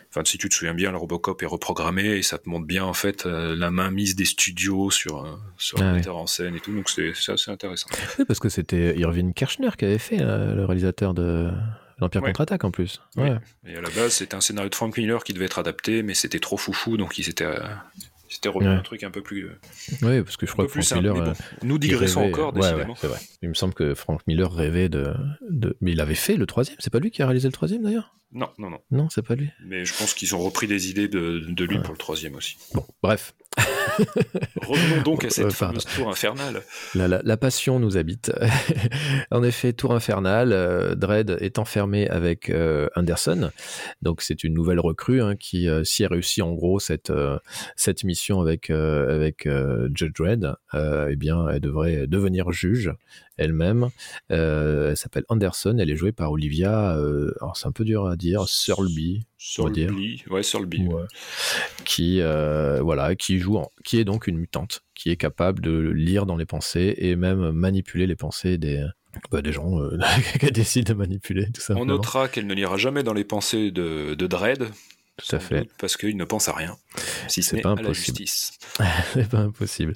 Enfin, 0.09 0.23
si 0.25 0.37
tu 0.37 0.49
te 0.49 0.53
souviens 0.53 0.73
bien, 0.73 0.91
le 0.91 0.97
Robocop 0.97 1.41
est 1.41 1.45
reprogrammé 1.45 2.03
et 2.03 2.21
ça 2.21 2.37
te 2.37 2.49
montre 2.49 2.65
bien 2.65 2.83
en 2.83 2.93
fait 2.93 3.25
la 3.25 3.71
main 3.71 3.91
mise 3.91 4.17
des 4.17 4.25
studios 4.25 4.91
sur, 4.91 5.39
sur 5.57 5.77
ah, 5.79 5.85
le 5.85 5.93
metteur 5.93 6.17
en 6.17 6.27
scène 6.27 6.55
et 6.55 6.59
tout. 6.59 6.75
Donc 6.75 6.89
c'est 6.89 7.13
assez 7.31 7.49
intéressant. 7.49 7.87
Oui, 8.19 8.25
parce 8.27 8.41
que 8.41 8.49
c'était 8.49 8.97
Irving 8.97 9.33
Kirchner 9.33 9.69
qui 9.77 9.85
avait 9.85 9.99
fait 9.99 10.17
le 10.17 10.65
réalisateur 10.65 11.13
de 11.13 11.49
L'Empire 12.01 12.21
contre-attaque 12.21 12.63
en 12.63 12.71
plus. 12.71 13.01
Ouais. 13.15 13.35
Et 13.65 13.75
à 13.75 13.81
la 13.81 13.89
base, 13.89 14.13
c'était 14.13 14.35
un 14.35 14.41
scénario 14.41 14.69
de 14.69 14.75
Frank 14.75 14.97
Miller 14.97 15.23
qui 15.23 15.33
devait 15.33 15.45
être 15.45 15.59
adapté, 15.59 16.03
mais 16.03 16.15
c'était 16.15 16.39
trop 16.39 16.57
foufou, 16.57 16.97
donc 16.97 17.17
il 17.17 17.23
s'était 17.23 17.45
c'était 18.31 18.47
remis 18.47 18.67
un 18.67 18.79
truc 18.79 19.03
un 19.03 19.11
peu 19.11 19.21
plus. 19.21 19.45
Euh, 19.45 19.59
oui, 20.03 20.21
parce 20.23 20.37
que 20.37 20.45
je 20.45 20.53
crois 20.53 20.65
que 20.65 20.71
Frank 20.71 20.91
Miller. 20.95 21.15
Euh, 21.17 21.33
nous 21.63 21.77
digressons 21.77 22.21
encore, 22.21 22.53
décidément. 22.53 22.95
c'est 22.95 23.07
vrai. 23.07 23.19
Il 23.41 23.49
me 23.49 23.53
semble 23.53 23.73
que 23.73 23.93
Frank 23.93 24.21
Miller 24.25 24.49
rêvait 24.49 24.87
de, 24.87 25.13
de. 25.49 25.75
Mais 25.81 25.91
il 25.91 25.99
avait 25.99 26.15
fait 26.15 26.37
le 26.37 26.45
troisième, 26.45 26.77
c'est 26.79 26.91
pas 26.91 26.99
lui 26.99 27.11
qui 27.11 27.21
a 27.21 27.25
réalisé 27.25 27.49
le 27.49 27.51
troisième 27.51 27.83
d'ailleurs? 27.83 28.15
Non, 28.33 28.49
non, 28.57 28.69
non. 28.69 28.79
Non, 28.91 29.09
c'est 29.09 29.25
pas 29.25 29.35
lui. 29.35 29.49
Mais 29.65 29.83
je 29.85 29.93
pense 29.93 30.13
qu'ils 30.13 30.35
ont 30.35 30.39
repris 30.39 30.67
des 30.67 30.89
idées 30.89 31.07
de, 31.07 31.39
de 31.39 31.65
lui 31.65 31.79
pour 31.79 31.91
le 31.91 31.97
troisième 31.97 32.35
aussi. 32.35 32.57
Bon, 32.73 32.85
bref. 33.03 33.33
Revenons 34.61 35.01
donc 35.03 35.25
à 35.25 35.29
cette 35.29 35.51
fameuse 35.51 35.83
tour 35.83 36.09
infernale. 36.09 36.61
La, 36.95 37.37
passion 37.37 37.79
nous 37.79 37.97
habite. 37.97 38.31
en 39.31 39.43
effet, 39.43 39.73
tour 39.73 39.93
infernale, 39.93 40.53
euh, 40.53 40.95
Dredd 40.95 41.37
est 41.41 41.59
enfermé 41.59 42.07
avec 42.07 42.49
euh, 42.49 42.87
Anderson. 42.95 43.51
Donc 44.01 44.21
c'est 44.21 44.45
une 44.45 44.53
nouvelle 44.53 44.79
recrue 44.79 45.21
hein, 45.21 45.35
qui, 45.35 45.67
euh, 45.67 45.83
si 45.83 46.03
elle 46.03 46.13
réussit 46.13 46.43
en 46.43 46.53
gros 46.53 46.79
cette, 46.79 47.11
cette 47.75 48.03
mission 48.05 48.39
avec, 48.39 48.69
avec 48.69 49.47
Judge 49.93 50.13
Dredd, 50.17 50.55
eh 50.73 51.15
bien 51.17 51.49
elle 51.49 51.59
devrait 51.59 52.07
devenir 52.07 52.51
juge 52.51 52.93
elle-même. 53.41 53.89
elle 54.29 54.97
s'appelle 54.97 55.23
Anderson, 55.29 55.77
elle 55.79 55.89
est 55.89 55.95
jouée 55.95 56.11
par 56.11 56.31
Olivia, 56.31 56.91
alors 56.91 57.55
c'est 57.55 57.67
un 57.67 57.71
peu 57.71 57.83
dur 57.83 58.07
à 58.07 58.15
dire, 58.15 58.47
Surlby. 58.47 59.25
Surlby, 59.37 60.23
ouais, 60.29 60.43
Surlby. 60.43 60.87
Qui, 61.85 62.21
voilà, 62.21 63.15
qui 63.15 63.39
joue, 63.39 63.61
qui 63.83 63.99
est 63.99 64.05
donc 64.05 64.27
une 64.27 64.37
mutante, 64.37 64.81
qui 64.95 65.09
est 65.09 65.17
capable 65.17 65.61
de 65.61 65.77
lire 65.77 66.25
dans 66.25 66.37
les 66.37 66.45
pensées 66.45 66.95
et 66.97 67.15
même 67.15 67.51
manipuler 67.51 68.07
les 68.07 68.15
pensées 68.15 68.57
des, 68.57 68.85
bah, 69.31 69.41
des 69.41 69.51
gens 69.51 69.79
euh, 69.79 69.97
qu'elle 70.39 70.51
décide 70.51 70.87
de 70.87 70.93
manipuler, 70.93 71.47
tout 71.51 71.61
On 71.73 71.85
notera 71.85 72.27
qu'elle 72.27 72.47
ne 72.47 72.53
lira 72.53 72.77
jamais 72.77 73.03
dans 73.03 73.13
les 73.13 73.23
pensées 73.23 73.71
de, 73.71 74.13
de 74.13 74.27
Dredd. 74.27 74.67
Tout 75.25 75.35
à 75.35 75.39
fait. 75.39 75.69
Parce 75.77 75.97
qu'il 75.97 76.17
ne 76.17 76.25
pense 76.25 76.47
à 76.47 76.53
rien, 76.53 76.77
si 77.27 77.43
ce 77.43 77.55
n'est 77.55 77.65
à 77.65 77.75
la 77.75 77.93
justice. 77.93 78.53
c'est 79.13 79.29
pas 79.29 79.39
impossible. 79.39 79.93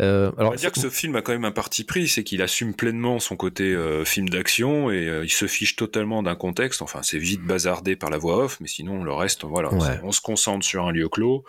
Euh, 0.00 0.30
alors, 0.36 0.50
On 0.50 0.54
va 0.54 0.56
dire 0.56 0.72
que 0.72 0.80
ce 0.80 0.90
film 0.90 1.16
a 1.16 1.22
quand 1.22 1.32
même 1.32 1.44
un 1.44 1.50
parti 1.50 1.84
pris, 1.84 2.08
c'est 2.08 2.24
qu'il 2.24 2.42
assume 2.42 2.74
pleinement 2.74 3.18
son 3.18 3.36
côté 3.36 3.64
euh, 3.74 4.04
film 4.04 4.28
d'action 4.28 4.90
et 4.90 5.08
euh, 5.08 5.24
il 5.24 5.30
se 5.30 5.46
fiche 5.46 5.76
totalement 5.76 6.22
d'un 6.22 6.36
contexte. 6.36 6.82
Enfin, 6.82 7.00
c'est 7.02 7.18
vite 7.18 7.42
bazardé 7.42 7.96
par 7.96 8.10
la 8.10 8.18
voix 8.18 8.44
off, 8.44 8.58
mais 8.60 8.68
sinon 8.68 9.02
le 9.02 9.12
reste, 9.12 9.44
voilà, 9.44 9.70
on 10.02 10.12
se 10.12 10.20
concentre 10.20 10.64
sur 10.64 10.86
un 10.86 10.92
lieu 10.92 11.08
clos 11.08 11.44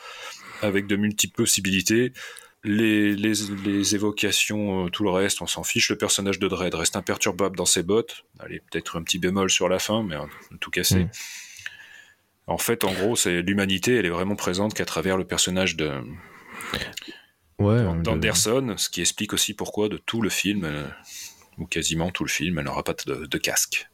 avec 0.61 0.87
de 0.87 0.95
multiples 0.95 1.35
possibilités. 1.35 2.13
Les, 2.63 3.15
les, 3.15 3.33
les 3.65 3.95
évocations, 3.95 4.85
euh, 4.85 4.89
tout 4.89 5.03
le 5.03 5.09
reste, 5.09 5.41
on 5.41 5.47
s'en 5.47 5.63
fiche. 5.63 5.89
Le 5.89 5.97
personnage 5.97 6.37
de 6.37 6.47
Dredd 6.47 6.75
reste 6.75 6.95
imperturbable 6.95 7.57
dans 7.57 7.65
ses 7.65 7.81
bottes. 7.81 8.23
Allez, 8.39 8.59
peut-être 8.59 8.97
un 8.97 9.03
petit 9.03 9.17
bémol 9.17 9.49
sur 9.49 9.67
la 9.67 9.79
fin, 9.79 10.03
mais 10.03 10.15
en 10.15 10.27
tout 10.59 10.69
casser. 10.69 11.05
Mm. 11.05 11.09
En 12.51 12.57
fait, 12.57 12.83
en 12.83 12.91
gros, 12.93 13.15
c'est 13.15 13.41
l'humanité, 13.41 13.95
elle 13.95 14.05
est 14.05 14.09
vraiment 14.09 14.35
présente 14.35 14.73
qu'à 14.73 14.85
travers 14.85 15.17
le 15.17 15.25
personnage 15.25 15.77
de 15.77 15.91
ouais, 17.59 17.83
d'Anderson, 18.03 18.75
ce 18.77 18.89
qui 18.89 19.01
explique 19.01 19.33
aussi 19.33 19.53
pourquoi 19.53 19.87
de 19.87 19.97
tout 19.97 20.21
le 20.21 20.29
film, 20.29 20.65
euh, 20.65 20.83
ou 21.57 21.65
quasiment 21.65 22.11
tout 22.11 22.25
le 22.25 22.29
film, 22.29 22.59
elle 22.59 22.65
n'aura 22.65 22.83
pas 22.83 22.93
de, 23.05 23.25
de 23.25 23.37
casque. 23.37 23.89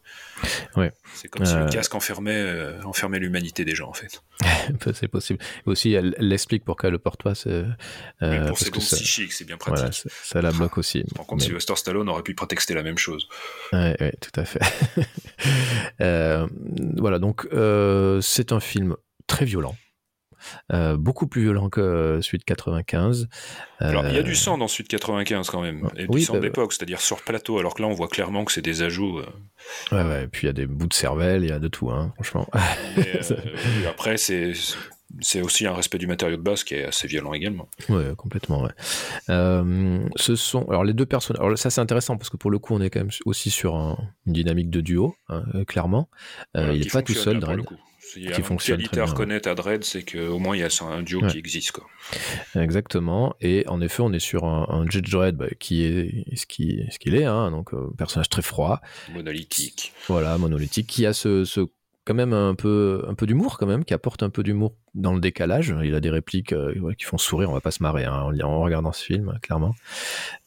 Ouais. 0.76 0.92
C'est 1.14 1.28
comme 1.28 1.46
si 1.46 1.56
le 1.56 1.62
euh. 1.62 1.70
casque 1.70 1.96
enfermait, 1.96 2.36
euh, 2.36 2.82
enfermait 2.84 3.20
l'humanité 3.20 3.66
des 3.66 3.76
gens, 3.76 3.90
en 3.90 3.94
fait. 3.94 4.22
c'est 4.94 5.08
possible. 5.08 5.40
Aussi, 5.66 5.94
elle, 5.94 6.16
l'explique 6.20 6.64
pourquoi 6.64 6.88
elle 6.88 6.94
le 6.94 7.00
porte 7.00 7.24
pas. 7.24 7.34
Euh, 7.48 7.68
pour 8.48 8.58
ses 8.58 8.70
dons 8.70 8.80
psychiques, 8.80 9.34
c'est 9.34 9.46
bien 9.46 9.58
pratique. 9.58 10.04
Voilà, 10.04 10.18
ça, 10.24 10.42
la 10.42 10.52
bloque 10.52 10.78
aussi. 10.78 11.04
Par 11.16 11.26
contre, 11.26 11.44
mais... 11.44 11.48
Sylvester 11.48 11.76
Stallone 11.76 12.10
aurait 12.10 12.24
pu 12.24 12.36
prétexter 12.36 12.74
la 12.74 12.84
même 12.84 12.98
chose. 12.98 13.28
Ouais, 13.74 13.96
ouais 14.00 14.14
tout 14.22 14.40
à 14.40 14.46
fait. 14.46 14.62
voilà, 16.98 17.20
donc 17.20 17.48
c'est 18.22 18.52
un 18.52 18.60
film 18.60 18.96
très 19.28 19.46
violent. 19.46 19.76
Euh, 20.74 20.98
beaucoup 20.98 21.28
plus 21.28 21.44
violent 21.44 21.70
que 21.70 22.20
de 22.20 22.44
95. 22.44 23.28
Alors, 23.80 24.06
il 24.08 24.16
y 24.16 24.20
a 24.20 24.24
du 24.24 24.32
euh, 24.32 24.36
sang 24.36 24.58
dans 24.58 24.66
de 24.66 24.84
95 24.84 25.50
quand 25.50 25.62
même, 25.62 25.88
et 25.96 26.08
du 26.08 26.22
sang 26.22 26.34
bah, 26.34 26.40
d'époque, 26.40 26.74
c'est-à-dire 26.74 27.00
sur 27.00 27.22
plateau, 27.22 27.60
alors 27.60 27.74
que 27.74 27.82
là, 27.82 27.88
on 27.88 27.94
voit 27.94 28.08
clairement 28.08 28.46
que 28.46 28.52
c'est 28.52 28.62
des 28.62 28.82
ajouts. 28.82 29.20
Euh. 29.20 29.26
Ouais, 29.92 30.04
ouais, 30.04 30.24
et 30.24 30.28
puis 30.28 30.44
il 30.44 30.48
y 30.48 30.50
a 30.50 30.54
des 30.54 30.68
bouts 30.68 30.88
de 30.88 30.94
cervelle, 30.94 31.44
il 31.44 31.50
y 31.50 31.54
a 31.54 31.60
de 31.60 31.68
tout, 31.68 31.90
hein, 31.90 32.12
franchement. 32.16 32.48
après, 33.90 34.18
c'est 34.18 34.54
c'est 35.22 35.42
aussi 35.42 35.66
un 35.66 35.74
respect 35.74 35.98
du 35.98 36.06
matériau 36.06 36.36
de 36.36 36.42
base 36.42 36.66
qui 36.66 36.74
est 36.74 36.84
assez 36.84 37.08
violent 37.08 37.32
également. 37.34 37.70
Ouais, 37.88 38.14
complètement. 38.18 38.64
Ouais. 38.64 38.72
ce 40.18 40.36
sont 40.36 40.66
alors 40.66 40.84
les 40.84 40.94
deux 40.94 41.06
personnages. 41.06 41.42
Alors 41.42 41.58
ça 41.58 41.70
c'est 41.70 41.80
intéressant 41.80 42.18
parce 42.18 42.30
que 42.30 42.36
pour 42.36 42.52
le 42.52 42.60
coup 42.60 42.74
on 42.74 42.82
est 42.82 42.90
quand 42.90 43.00
même 43.00 43.10
aussi 43.26 43.50
sur 43.50 43.74
une 44.26 44.34
dynamique 44.34 44.70
de 44.70 44.82
duo, 44.82 45.16
hein, 45.30 45.44
clairement. 45.66 46.10
il 46.56 46.80
n'est 46.80 46.86
pas 46.88 47.02
tout 47.02 47.14
seul, 47.14 47.40
Dredd 47.40 47.62
qui 48.14 48.42
fonctionne 48.42 48.78
qualité 48.78 49.00
à 49.00 49.06
reconnaître 49.06 49.50
à 49.50 49.56
Dredd, 49.56 49.84
c'est 49.84 50.04
qu'au 50.04 50.40
moins 50.40 50.56
il 50.56 50.60
y 50.60 50.64
a 50.64 50.70
un 50.84 51.02
duo 51.02 51.22
qui 51.28 51.38
existe. 51.38 51.72
Quoi. 51.72 51.86
Exactement. 52.56 53.36
Et 53.42 53.66
en 53.68 53.82
effet, 53.82 54.02
on 54.02 54.14
est 54.14 54.20
sur 54.20 54.46
un, 54.46 54.68
un 54.70 54.90
Judge 54.90 55.12
Dredd 55.12 55.36
bah, 55.36 55.48
qui 55.60 55.84
est 55.84 56.36
ce 56.36 56.46
qu'il 56.46 56.88
ce 56.92 57.00
qu'il 57.00 57.16
est, 57.16 57.26
hein, 57.26 57.52
donc 57.52 57.74
un 57.74 57.78
euh, 57.78 57.90
personnage 57.98 58.30
très 58.30 58.42
froid. 58.42 58.82
Monolithique. 59.14 59.94
Voilà, 60.08 60.38
monolithique, 60.38 60.88
qui 60.88 61.06
a 61.06 61.14
ce, 61.14 61.46
ce 61.46 61.62
quand 62.06 62.14
même 62.14 62.32
un 62.32 62.56
peu 62.56 63.04
un 63.08 63.16
peu 63.16 63.26
d'humour 63.26 63.58
quand 63.58 63.68
même 63.68 63.84
qui 63.84 63.94
apporte 63.94 64.24
un 64.24 64.30
peu 64.30 64.42
d'humour 64.42 64.74
dans 64.96 65.14
le 65.14 65.20
décalage 65.20 65.76
il 65.84 65.94
a 65.94 66.00
des 66.00 66.10
répliques 66.10 66.54
euh, 66.54 66.94
qui 66.98 67.04
font 67.04 67.18
sourire 67.18 67.50
on 67.50 67.54
va 67.54 67.60
pas 67.60 67.72
se 67.72 67.84
marrer 67.84 68.06
hein, 68.06 68.32
en, 68.44 68.62
regardant 68.62 68.94
ce 68.94 69.04
film 69.04 69.38
clairement 69.42 69.76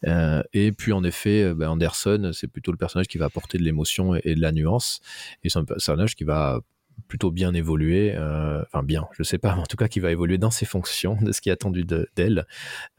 euh, 0.06 0.42
et 0.54 0.72
puis 0.72 0.94
en 0.94 1.04
effet 1.04 1.52
bah, 1.52 1.70
Anderson 1.70 2.30
c'est 2.32 2.46
plutôt 2.46 2.72
le 2.72 2.78
personnage 2.78 3.08
qui 3.08 3.18
va 3.18 3.26
apporter 3.26 3.58
de 3.58 3.62
l'émotion 3.62 4.14
et, 4.14 4.22
et, 4.24 4.34
de 4.34 4.40
la 4.40 4.52
nuance 4.52 5.02
et 5.44 5.50
c'est 5.50 5.58
un 5.58 5.66
personnage 5.66 6.16
qui 6.16 6.24
va 6.24 6.60
plutôt 7.08 7.30
bien 7.30 7.54
évolué, 7.54 8.14
euh, 8.14 8.62
enfin 8.62 8.82
bien, 8.82 9.06
je 9.12 9.22
sais 9.22 9.38
pas, 9.38 9.54
mais 9.56 9.62
en 9.62 9.66
tout 9.66 9.76
cas 9.76 9.88
qui 9.88 10.00
va 10.00 10.10
évoluer 10.10 10.38
dans 10.38 10.50
ses 10.50 10.66
fonctions, 10.66 11.16
de 11.20 11.32
ce 11.32 11.40
qui 11.40 11.48
est 11.48 11.52
attendu 11.52 11.84
d'elle 11.84 12.46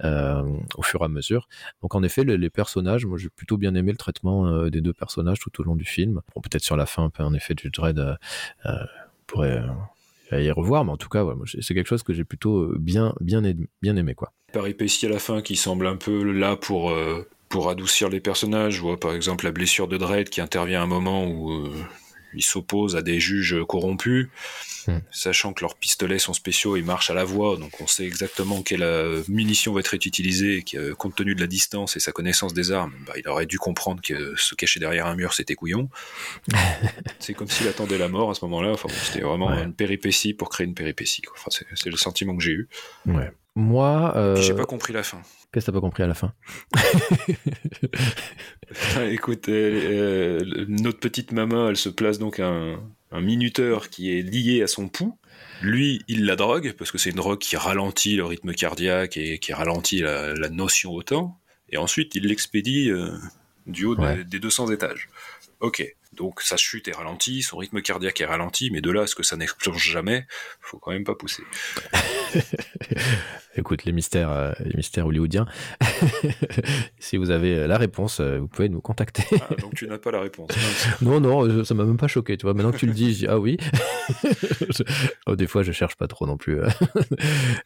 euh, 0.04 0.44
au 0.76 0.82
fur 0.82 1.02
et 1.02 1.06
à 1.06 1.08
mesure. 1.08 1.48
Donc 1.82 1.96
en 1.96 2.04
effet, 2.04 2.24
les, 2.24 2.50
personnages, 2.50 3.06
moi 3.06 3.18
j'ai 3.18 3.30
plutôt 3.30 3.58
bien 3.58 3.76
aimé 3.76 3.92
le 3.92 3.98
traitement 3.98 4.48
euh, 4.48 4.70
des 4.70 4.82
deux 4.82 4.94
personnages 4.94 5.40
tout 5.40 5.62
au 5.62 5.64
long 5.64 5.76
du 5.76 5.86
film. 5.86 6.22
Bon, 6.36 6.42
peut-être 6.42 6.64
sur 6.64 6.76
la 6.76 6.86
fin, 6.86 7.06
un 7.06 7.10
peu 7.10 7.24
en 7.24 7.34
effet, 7.34 7.54
du 7.56 7.70
Dread 7.70 8.18
pourrait 9.28 9.64
y 10.32 10.52
revoir, 10.52 10.86
mais 10.86 10.92
en 10.92 10.98
tout 10.98 11.10
cas, 11.10 11.26
c'est 11.62 11.74
quelque 11.74 11.88
chose 11.88 12.04
que 12.04 12.14
j'ai 12.14 12.24
plutôt 12.26 12.74
bien, 12.78 13.14
bien, 13.22 13.42
bien 13.82 13.96
aimé. 13.96 14.16
Quoi. 14.16 14.34
À 14.54 14.60
la 15.08 15.20
fin 15.20 15.42
qui 15.42 15.56
semble 15.56 15.88
un 15.88 15.96
peu 15.96 16.24
là 16.32 16.58
pour 16.58 16.94
pour 17.52 17.70
adoucir 17.70 18.10
les 18.10 18.20
personnages. 18.20 18.76
Je 18.76 18.96
par 18.96 19.14
exemple 19.14 19.46
la 19.46 19.52
blessure 19.52 19.88
de 19.88 19.98
Dredd 19.98 20.30
qui 20.30 20.42
intervient 20.42 20.82
à 20.82 20.84
un 20.84 20.88
moment 20.88 21.26
où 21.28 21.70
ils 22.34 22.44
s'opposent 22.44 22.96
à 22.96 23.02
des 23.02 23.20
juges 23.20 23.56
corrompus, 23.68 24.28
hmm. 24.88 25.00
sachant 25.12 25.54
que 25.54 25.62
leurs 25.62 25.76
pistolets 25.76 26.20
sont 26.20 26.34
spéciaux 26.34 26.76
et 26.76 26.82
marchent 26.82 27.10
à 27.10 27.14
la 27.14 27.24
voix, 27.24 27.58
donc 27.58 27.82
on 27.82 27.88
sait 27.88 28.06
exactement 28.06 28.62
quelle 28.62 28.84
euh, 28.84 29.24
munition 29.28 29.74
va 29.74 29.80
être 29.80 29.94
utilisée, 29.94 30.58
et 30.58 30.64
que, 30.64 30.94
compte 30.94 31.16
tenu 31.16 31.36
de 31.36 31.42
la 31.42 31.48
distance 31.48 31.96
et 31.98 32.00
sa 32.00 32.12
connaissance 32.12 32.54
des 32.54 32.72
armes, 32.72 32.94
bah, 33.06 33.14
il 33.18 33.28
aurait 33.28 33.46
dû 33.46 33.60
comprendre 33.60 34.02
que 34.02 34.36
se 34.38 34.56
cacher 34.56 34.80
derrière 34.80 35.06
un 35.08 35.16
mur, 35.16 35.34
c'était 35.34 35.56
couillon. 35.56 35.90
c'est 37.20 37.34
comme 37.34 37.48
s'il 37.48 37.68
attendait 37.68 37.98
la 37.98 38.08
mort 38.08 38.30
à 38.32 38.34
ce 38.34 38.46
moment-là. 38.46 38.72
Enfin, 38.72 38.90
c'était 38.90 39.22
vraiment 39.22 39.52
une 39.52 39.74
péripétie 39.74 40.34
pour 40.34 40.50
créer 40.50 40.68
une 40.68 40.74
péripétie. 40.74 41.22
Enfin, 41.34 41.50
c'est 41.76 41.90
le 41.90 41.98
sentiment 41.98 42.36
que 42.36 42.44
j'ai 42.44 42.52
eu. 42.52 42.70
Ouais. 43.06 43.32
Moi, 43.56 44.14
euh... 44.16 44.36
j'ai 44.38 44.54
pas 44.54 44.66
compris 44.66 44.94
la 44.94 45.04
fin. 45.04 45.22
Qu'est-ce 45.52 45.66
que 45.66 45.72
t'as 45.72 45.78
pas 45.78 45.82
compris 45.82 46.04
à 46.04 46.08
la 46.08 46.14
fin? 46.14 46.34
Écoute, 49.10 49.50
euh, 49.50 50.40
notre 50.70 51.00
petite 51.00 51.34
maman, 51.34 51.70
elle 51.70 51.78
se 51.78 51.90
place 51.90 52.20
donc 52.20 52.40
un, 52.40 52.80
un 53.12 53.22
minuteur 53.22 53.90
qui 53.90 54.18
est 54.18 54.22
lié 54.22 54.64
à 54.64 54.68
son 54.68 54.88
pouls. 54.88 55.18
Lui, 55.62 56.04
il 56.08 56.26
la 56.26 56.38
drogue, 56.38 56.74
parce 56.78 56.92
que 56.92 56.98
c'est 56.98 57.10
une 57.10 57.18
drogue 57.18 57.40
qui 57.40 57.58
ralentit 57.58 58.16
le 58.16 58.24
rythme 58.24 58.54
cardiaque 58.54 59.18
et 59.18 59.40
qui 59.40 59.52
ralentit 59.52 60.00
la, 60.00 60.50
notion 60.50 60.92
au 60.92 61.04
temps. 61.04 61.38
Et 61.70 61.78
ensuite, 61.78 62.16
il 62.16 62.28
l'expédie 62.28 62.90
euh, 62.90 63.12
du 63.68 63.86
haut 63.86 63.96
des, 63.96 64.24
des 64.24 64.40
200 64.40 64.72
étages. 64.72 65.10
Ok, 65.60 65.86
donc 66.14 66.42
sa 66.42 66.58
chute 66.58 66.88
est 66.88 66.96
ralentie, 66.96 67.42
son 67.42 67.58
rythme 67.58 67.82
cardiaque 67.82 68.20
est 68.20 68.26
ralenti, 68.26 68.72
mais 68.72 68.82
de 68.82 68.90
là 68.90 69.04
à 69.04 69.08
ce 69.08 69.16
que 69.16 69.24
ça 69.24 69.36
n'explose 69.36 69.78
jamais, 69.78 70.26
faut 70.60 70.80
quand 70.80 70.92
même 70.92 71.04
pas 71.04 71.16
pousser. 71.16 71.44
Écoute, 73.56 73.84
les 73.84 73.92
mystères, 73.92 74.32
euh, 74.32 74.52
les 74.60 74.76
mystères 74.76 75.08
hollywoodiens. 75.08 75.46
si 77.00 77.18
vous 77.18 77.32
avez 77.32 77.68
la 77.68 77.78
réponse, 77.78 78.20
euh, 78.20 78.40
vous 78.40 78.48
pouvez 78.48 78.70
nous 78.70 78.82
contacter. 78.82 79.24
Ah, 79.42 79.56
donc 79.56 79.76
tu 79.76 79.88
n'as 79.88 79.98
pas 79.98 80.12
la 80.12 80.22
réponse. 80.22 80.52
non, 81.02 81.20
non, 81.20 81.64
ça 81.66 81.74
m'a 81.74 81.84
même 81.84 81.98
pas 81.98 82.08
choqué. 82.08 82.38
Tu 82.38 82.46
vois, 82.46 82.54
maintenant 82.54 82.72
que 82.72 82.78
tu 82.78 82.86
le 82.86 82.94
dis, 82.94 83.14
je 83.14 83.20
dis 83.20 83.28
ah 83.28 83.40
oui. 83.40 83.58
oh, 85.28 85.36
des 85.36 85.48
fois, 85.48 85.64
je 85.64 85.72
cherche 85.72 85.96
pas 85.96 86.08
trop 86.08 86.26
non 86.26 86.38
plus. 86.38 86.60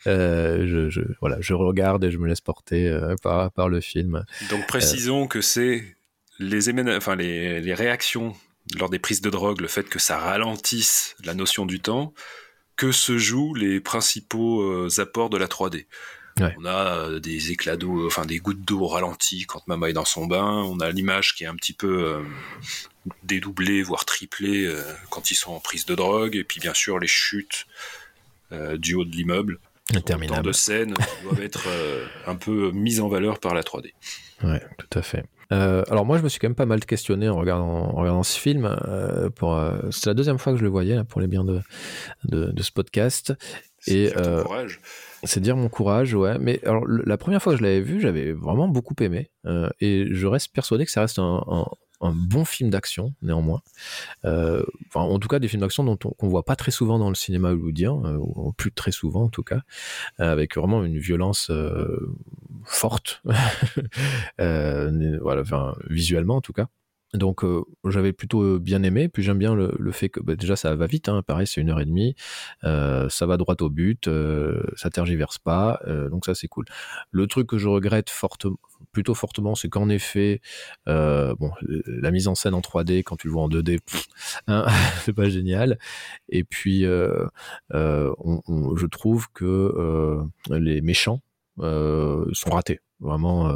Euh, 0.07 0.89
je, 0.89 1.01
voilà, 1.19 1.37
je 1.39 1.53
regarde 1.53 2.03
et 2.03 2.11
je 2.11 2.17
me 2.17 2.27
laisse 2.27 2.41
porter 2.41 2.97
par, 3.21 3.51
par 3.51 3.69
le 3.69 3.79
film. 3.81 4.23
Donc 4.49 4.67
précisons 4.67 5.27
que 5.27 5.41
c'est 5.41 5.95
les, 6.39 6.69
enfin, 6.89 7.15
les, 7.15 7.73
réactions 7.73 8.35
lors 8.79 8.89
des 8.89 8.99
prises 8.99 9.21
de 9.21 9.29
drogue, 9.29 9.61
le 9.61 9.67
fait 9.67 9.87
que 9.87 9.99
ça 9.99 10.17
ralentisse 10.17 11.15
la 11.23 11.33
notion 11.33 11.65
du 11.65 11.79
temps, 11.79 12.13
que 12.75 12.91
se 12.91 13.17
jouent 13.17 13.53
les 13.53 13.79
principaux 13.79 14.87
apports 14.99 15.29
de 15.29 15.37
la 15.37 15.47
3D. 15.47 15.85
On 16.57 16.65
a 16.65 17.19
des 17.19 17.51
éclats 17.51 17.77
d'eau, 17.77 18.05
enfin 18.05 18.25
des 18.25 18.39
gouttes 18.39 18.65
d'eau 18.65 18.81
au 18.81 18.87
ralenti 18.87 19.45
quand 19.45 19.65
Mama 19.67 19.89
est 19.89 19.93
dans 19.93 20.03
son 20.03 20.25
bain. 20.25 20.63
On 20.65 20.79
a 20.79 20.91
l'image 20.91 21.33
qui 21.35 21.45
est 21.45 21.47
un 21.47 21.55
petit 21.55 21.73
peu 21.73 22.21
dédoublée, 23.23 23.83
voire 23.83 24.03
triplée 24.03 24.69
quand 25.09 25.31
ils 25.31 25.35
sont 25.35 25.53
en 25.53 25.59
prise 25.61 25.85
de 25.85 25.95
drogue. 25.95 26.35
Et 26.35 26.43
puis 26.43 26.59
bien 26.59 26.73
sûr 26.73 26.99
les 26.99 27.07
chutes 27.07 27.65
du 28.51 28.95
haut 28.95 29.05
de 29.05 29.15
l'immeuble. 29.15 29.59
Autant 29.95 30.41
de 30.41 30.51
scènes 30.51 30.93
doivent 31.23 31.41
être 31.41 31.67
un 32.27 32.35
peu 32.35 32.71
mises 32.71 32.99
en 32.99 33.07
valeur 33.07 33.39
par 33.39 33.53
la 33.53 33.61
3D. 33.61 33.93
Ouais, 34.43 34.61
tout 34.77 34.99
à 34.99 35.01
fait. 35.01 35.23
Euh, 35.51 35.83
alors 35.89 36.05
moi, 36.05 36.17
je 36.17 36.23
me 36.23 36.29
suis 36.29 36.39
quand 36.39 36.47
même 36.47 36.55
pas 36.55 36.65
mal 36.65 36.83
questionné 36.85 37.29
en 37.29 37.37
regardant, 37.37 37.89
en 37.93 37.99
regardant 37.99 38.23
ce 38.23 38.39
film. 38.39 38.65
Euh, 38.87 39.29
pour, 39.29 39.55
euh, 39.55 39.77
c'est 39.91 40.07
la 40.07 40.13
deuxième 40.13 40.37
fois 40.37 40.53
que 40.53 40.59
je 40.59 40.63
le 40.63 40.69
voyais 40.69 41.03
pour 41.03 41.21
les 41.21 41.27
biens 41.27 41.43
de, 41.43 41.61
de, 42.25 42.51
de 42.51 42.63
ce 42.63 42.71
podcast. 42.71 43.33
Et 43.87 44.11
courage. 44.43 44.79
C'est 45.23 45.39
dire 45.39 45.55
mon 45.55 45.69
courage, 45.69 46.13
ouais. 46.15 46.37
Mais 46.39 46.59
alors 46.65 46.85
la 46.87 47.17
première 47.17 47.41
fois 47.41 47.53
que 47.53 47.59
je 47.59 47.63
l'avais 47.63 47.81
vu, 47.81 48.01
j'avais 48.01 48.31
vraiment 48.31 48.67
beaucoup 48.67 48.95
aimé, 48.99 49.29
et 49.79 50.07
je 50.09 50.27
reste 50.27 50.53
persuadé 50.53 50.85
que 50.85 50.91
ça 50.91 51.01
reste 51.01 51.19
un, 51.19 51.43
un, 51.47 51.65
un 52.05 52.13
bon 52.13 52.45
film 52.45 52.69
d'action, 52.69 53.13
néanmoins. 53.21 53.61
Euh, 54.25 54.63
en 54.93 55.19
tout 55.19 55.27
cas, 55.27 55.39
des 55.39 55.47
films 55.47 55.61
d'action 55.61 55.83
dont 55.83 55.97
on, 56.19 56.27
voit 56.27 56.43
pas 56.43 56.55
très 56.55 56.71
souvent 56.71 56.99
dans 56.99 57.09
le 57.09 57.15
cinéma 57.15 57.49
hollywoodien, 57.49 57.93
euh, 58.05 58.17
ou 58.17 58.53
plus 58.53 58.71
très 58.71 58.91
souvent 58.91 59.23
en 59.23 59.29
tout 59.29 59.43
cas, 59.43 59.61
euh, 60.19 60.31
avec 60.31 60.55
vraiment 60.55 60.83
une 60.83 60.97
violence 60.97 61.51
forte, 62.63 63.21
voilà, 64.37 65.41
enfin, 65.41 65.75
visuellement 65.89 66.37
en 66.37 66.41
tout 66.41 66.53
cas. 66.53 66.67
Donc 67.17 67.43
j'avais 67.85 68.13
plutôt 68.13 68.59
bien 68.59 68.83
aimé, 68.83 69.09
puis 69.09 69.23
j'aime 69.23 69.39
bien 69.39 69.55
le, 69.55 69.91
fait 69.91 70.09
que 70.09 70.19
bah, 70.19 70.35
déjà 70.35 70.55
ça 70.55 70.75
va 70.75 70.87
vite, 70.87 71.09
hein, 71.09 71.21
pareil 71.25 71.47
c'est 71.47 71.61
une 71.61 71.69
heure 71.69 71.79
et 71.79 71.85
demie, 71.85 72.15
ça 72.63 73.25
va 73.25 73.37
droit 73.37 73.55
au 73.61 73.69
but, 73.69 74.09
ça 74.75 74.89
tergiverse 74.89 75.37
pas, 75.37 75.81
donc 76.11 76.25
ça 76.25 76.35
c'est 76.35 76.47
cool. 76.47 76.65
Le 77.11 77.27
truc 77.27 77.47
que 77.47 77.57
je 77.57 77.67
regrette 77.67 78.09
fortement, 78.09 78.57
plutôt 78.91 79.13
fortement, 79.13 79.55
c'est 79.55 79.69
qu'en 79.69 79.89
effet, 79.89 80.41
euh, 80.87 81.35
bon, 81.35 81.51
la 81.85 82.11
mise 82.11 82.27
en 82.27 82.35
scène 82.35 82.53
en 82.53 82.61
3D 82.61 83.03
quand 83.03 83.17
tu 83.17 83.27
le 83.27 83.33
vois 83.33 83.43
en 83.43 83.49
2D, 83.49 83.79
hein, 84.47 84.65
c'est 85.03 85.13
pas 85.13 85.29
génial. 85.29 85.77
Et 86.29 86.43
puis, 86.43 86.85
euh, 86.85 87.25
euh, 87.73 88.13
je 88.75 88.85
trouve 88.85 89.27
que 89.33 90.23
les 90.49 90.81
méchants 90.81 91.21
sont 91.57 92.49
ratés. 92.51 92.79
Vraiment, 92.99 93.53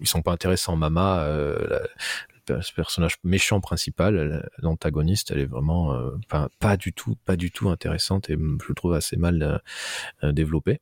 ils 0.00 0.06
sont 0.06 0.22
pas 0.22 0.32
intéressants. 0.32 0.76
Mama, 0.76 1.26
le 1.28 2.60
personnage 2.74 3.16
méchant 3.24 3.60
principal, 3.60 4.48
l'antagoniste, 4.58 5.32
elle 5.32 5.40
est 5.40 5.46
vraiment 5.46 5.94
pas, 6.60 6.76
du 6.76 6.92
tout, 6.92 7.16
pas 7.24 7.36
du 7.36 7.50
tout 7.50 7.68
intéressante 7.68 8.30
et 8.30 8.38
je 8.66 8.72
trouve 8.72 8.94
assez 8.94 9.16
mal 9.16 9.60
développée 10.22 10.80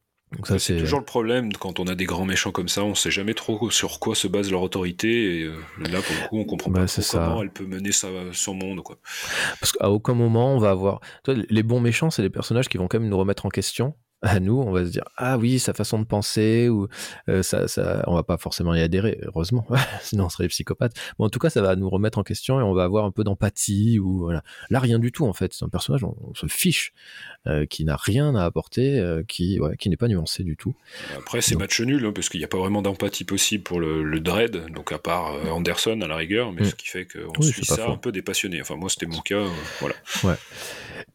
c'est 0.58 0.78
toujours 0.78 0.98
le 0.98 1.04
problème 1.04 1.52
quand 1.52 1.78
on 1.78 1.86
a 1.86 1.94
des 1.94 2.04
grands 2.04 2.24
méchants 2.24 2.50
comme 2.50 2.68
ça, 2.68 2.82
on 2.82 2.94
sait 2.94 3.10
jamais 3.10 3.34
trop 3.34 3.70
sur 3.70 4.00
quoi 4.00 4.14
se 4.14 4.26
base 4.26 4.50
leur 4.50 4.62
autorité. 4.62 5.40
Et 5.40 5.44
euh, 5.44 5.56
là, 5.78 6.00
pour 6.02 6.14
le 6.20 6.28
coup, 6.28 6.38
on 6.38 6.44
comprend 6.44 6.70
bah, 6.70 6.84
pas 6.86 7.02
comment 7.12 7.42
elle 7.42 7.50
peut 7.50 7.66
mener 7.66 7.90
son 7.92 8.54
monde. 8.54 8.82
Quoi. 8.82 8.98
Parce 9.60 9.72
qu'à 9.72 9.90
aucun 9.90 10.14
moment, 10.14 10.54
on 10.54 10.58
va 10.58 10.70
avoir. 10.70 11.00
les 11.26 11.62
bons 11.62 11.80
méchants, 11.80 12.10
c'est 12.10 12.22
des 12.22 12.30
personnages 12.30 12.68
qui 12.68 12.76
vont 12.76 12.88
quand 12.88 12.98
même 12.98 13.08
nous 13.08 13.18
remettre 13.18 13.46
en 13.46 13.50
question 13.50 13.94
à 14.22 14.40
nous, 14.40 14.58
on 14.60 14.72
va 14.72 14.84
se 14.86 14.90
dire 14.90 15.04
ah 15.16 15.36
oui 15.36 15.58
sa 15.58 15.74
façon 15.74 15.98
de 15.98 16.04
penser 16.04 16.68
ou 16.68 16.88
euh, 17.28 17.42
ça, 17.42 17.68
ça, 17.68 18.02
on 18.06 18.14
va 18.14 18.22
pas 18.22 18.38
forcément 18.38 18.74
y 18.74 18.80
adhérer, 18.80 19.18
heureusement, 19.22 19.66
sinon 20.02 20.24
on 20.24 20.28
serait 20.28 20.48
psychopathe. 20.48 20.92
Mais 21.18 21.24
en 21.24 21.28
tout 21.28 21.38
cas, 21.38 21.50
ça 21.50 21.60
va 21.60 21.76
nous 21.76 21.88
remettre 21.90 22.18
en 22.18 22.22
question 22.22 22.58
et 22.58 22.62
on 22.62 22.72
va 22.72 22.84
avoir 22.84 23.04
un 23.04 23.10
peu 23.10 23.24
d'empathie 23.24 23.98
ou 23.98 24.20
voilà. 24.20 24.42
Là, 24.70 24.80
rien 24.80 24.98
du 24.98 25.12
tout 25.12 25.26
en 25.26 25.32
fait. 25.32 25.52
C'est 25.52 25.64
un 25.64 25.68
personnage, 25.68 26.04
on, 26.04 26.34
se 26.34 26.46
fiche, 26.46 26.92
euh, 27.46 27.66
qui 27.66 27.84
n'a 27.84 27.96
rien 27.96 28.34
à 28.34 28.44
apporter, 28.44 28.98
euh, 28.98 29.22
qui 29.26 29.60
ouais, 29.60 29.76
qui 29.76 29.90
n'est 29.90 29.96
pas 29.96 30.08
nuancé 30.08 30.44
du 30.44 30.56
tout. 30.56 30.74
Après, 31.16 31.40
c'est 31.40 31.56
match 31.56 31.80
nul 31.80 32.04
hein, 32.06 32.12
parce 32.14 32.28
qu'il 32.28 32.40
n'y 32.40 32.44
a 32.44 32.48
pas 32.48 32.58
vraiment 32.58 32.82
d'empathie 32.82 33.24
possible 33.24 33.62
pour 33.62 33.80
le, 33.80 34.02
le 34.02 34.20
dread, 34.20 34.70
donc 34.72 34.92
à 34.92 34.98
part 34.98 35.34
Anderson 35.50 36.00
à 36.00 36.06
la 36.06 36.16
rigueur, 36.16 36.52
mais 36.52 36.62
mm. 36.62 36.66
ce 36.66 36.74
qui 36.74 36.88
fait 36.88 37.06
qu'on 37.06 37.42
suit 37.42 37.64
ça 37.64 37.88
un 37.88 37.96
peu 37.96 38.12
dépassionné. 38.12 38.60
Enfin 38.60 38.76
moi, 38.76 38.88
c'était 38.88 39.06
mon 39.06 39.20
cas, 39.20 39.44
voilà. 39.80 39.94
Ouais. 40.24 40.36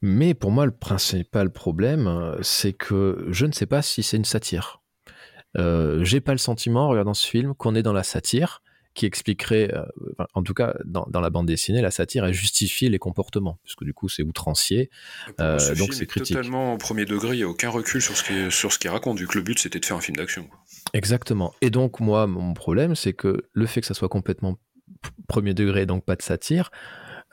Mais 0.02 0.34
pour 0.34 0.52
moi, 0.52 0.66
le 0.66 0.72
principal 0.72 1.52
problème, 1.52 2.38
c'est 2.42 2.74
que 2.74 2.91
je 3.30 3.46
ne 3.46 3.52
sais 3.52 3.66
pas 3.66 3.82
si 3.82 4.04
c'est 4.04 4.18
une 4.18 4.26
satire. 4.26 4.82
Euh, 5.58 6.04
J'ai 6.04 6.22
pas 6.22 6.32
le 6.32 6.38
sentiment, 6.38 6.86
en 6.86 6.90
regardant 6.90 7.14
ce 7.14 7.28
film, 7.28 7.54
qu'on 7.56 7.76
est 7.76 7.84
dans 7.84 7.94
la 7.94 8.04
satire 8.04 8.62
qui 8.94 9.06
expliquerait, 9.06 9.74
euh, 9.74 9.86
en 10.34 10.44
tout 10.44 10.54
cas 10.54 10.76
dans, 10.84 11.22
la 11.22 11.30
bande 11.30 11.46
dessinée, 11.46 11.82
la 11.82 11.92
satire 11.92 12.26
elle 12.26 12.34
justifie 12.34 12.90
les 12.90 13.00
comportements, 13.00 13.58
puisque 13.64 13.86
du 13.86 13.94
coup 13.94 14.10
c'est 14.10 14.22
outrancier, 14.22 14.90
euh, 15.40 15.76
donc 15.76 15.94
c'est 15.94 16.06
critique. 16.06 16.36
Totalement 16.36 16.74
au 16.74 16.78
premier 16.78 17.06
degré, 17.06 17.36
il 17.36 17.38
n'y 17.38 17.44
a 17.44 17.48
aucun 17.48 17.70
recul 17.70 18.02
sur 18.02 18.18
ce 18.18 18.24
qui 18.24 18.52
sur 18.52 18.74
ce 18.74 18.80
qui 18.80 18.90
raconte, 18.90 19.18
vu 19.18 19.28
que 19.28 19.38
le 19.38 19.44
but 19.44 19.58
c'était 19.60 19.80
de 19.80 19.86
faire 19.86 19.96
un 19.96 20.02
film 20.02 20.18
d'action. 20.18 20.50
Exactement. 20.94 21.54
Et 21.62 21.70
donc 21.70 22.02
moi, 22.02 22.28
mon 22.28 22.54
problème, 22.54 22.96
c'est 22.96 23.14
que 23.14 23.48
le 23.54 23.66
fait 23.66 23.80
que 23.80 23.88
ça 23.88 23.94
soit 23.94 24.10
complètement 24.10 24.60
premier 25.30 25.54
degré, 25.54 25.86
donc 25.86 26.04
pas 26.04 26.18
de 26.18 26.22
satire, 26.22 26.70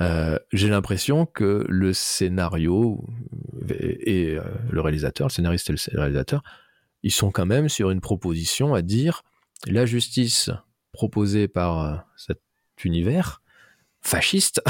euh, 0.00 0.38
j'ai 0.52 0.68
l'impression 0.68 1.26
que 1.26 1.64
le 1.68 1.92
scénario 1.92 3.04
et, 3.68 4.36
euh, 4.36 4.42
le 4.70 4.80
réalisateur, 4.80 5.26
le 5.26 5.32
scénariste 5.32 5.70
et 5.70 5.74
le 5.92 6.00
réalisateur, 6.00 6.42
ils 7.02 7.12
sont 7.12 7.30
quand 7.30 7.46
même 7.46 7.68
sur 7.68 7.90
une 7.90 8.00
proposition 8.00 8.74
à 8.74 8.82
dire 8.82 9.22
la 9.66 9.86
justice 9.86 10.50
proposée 10.92 11.48
par 11.48 11.84
euh, 11.84 11.96
cet 12.16 12.40
univers 12.84 13.42
fasciste, 14.00 14.62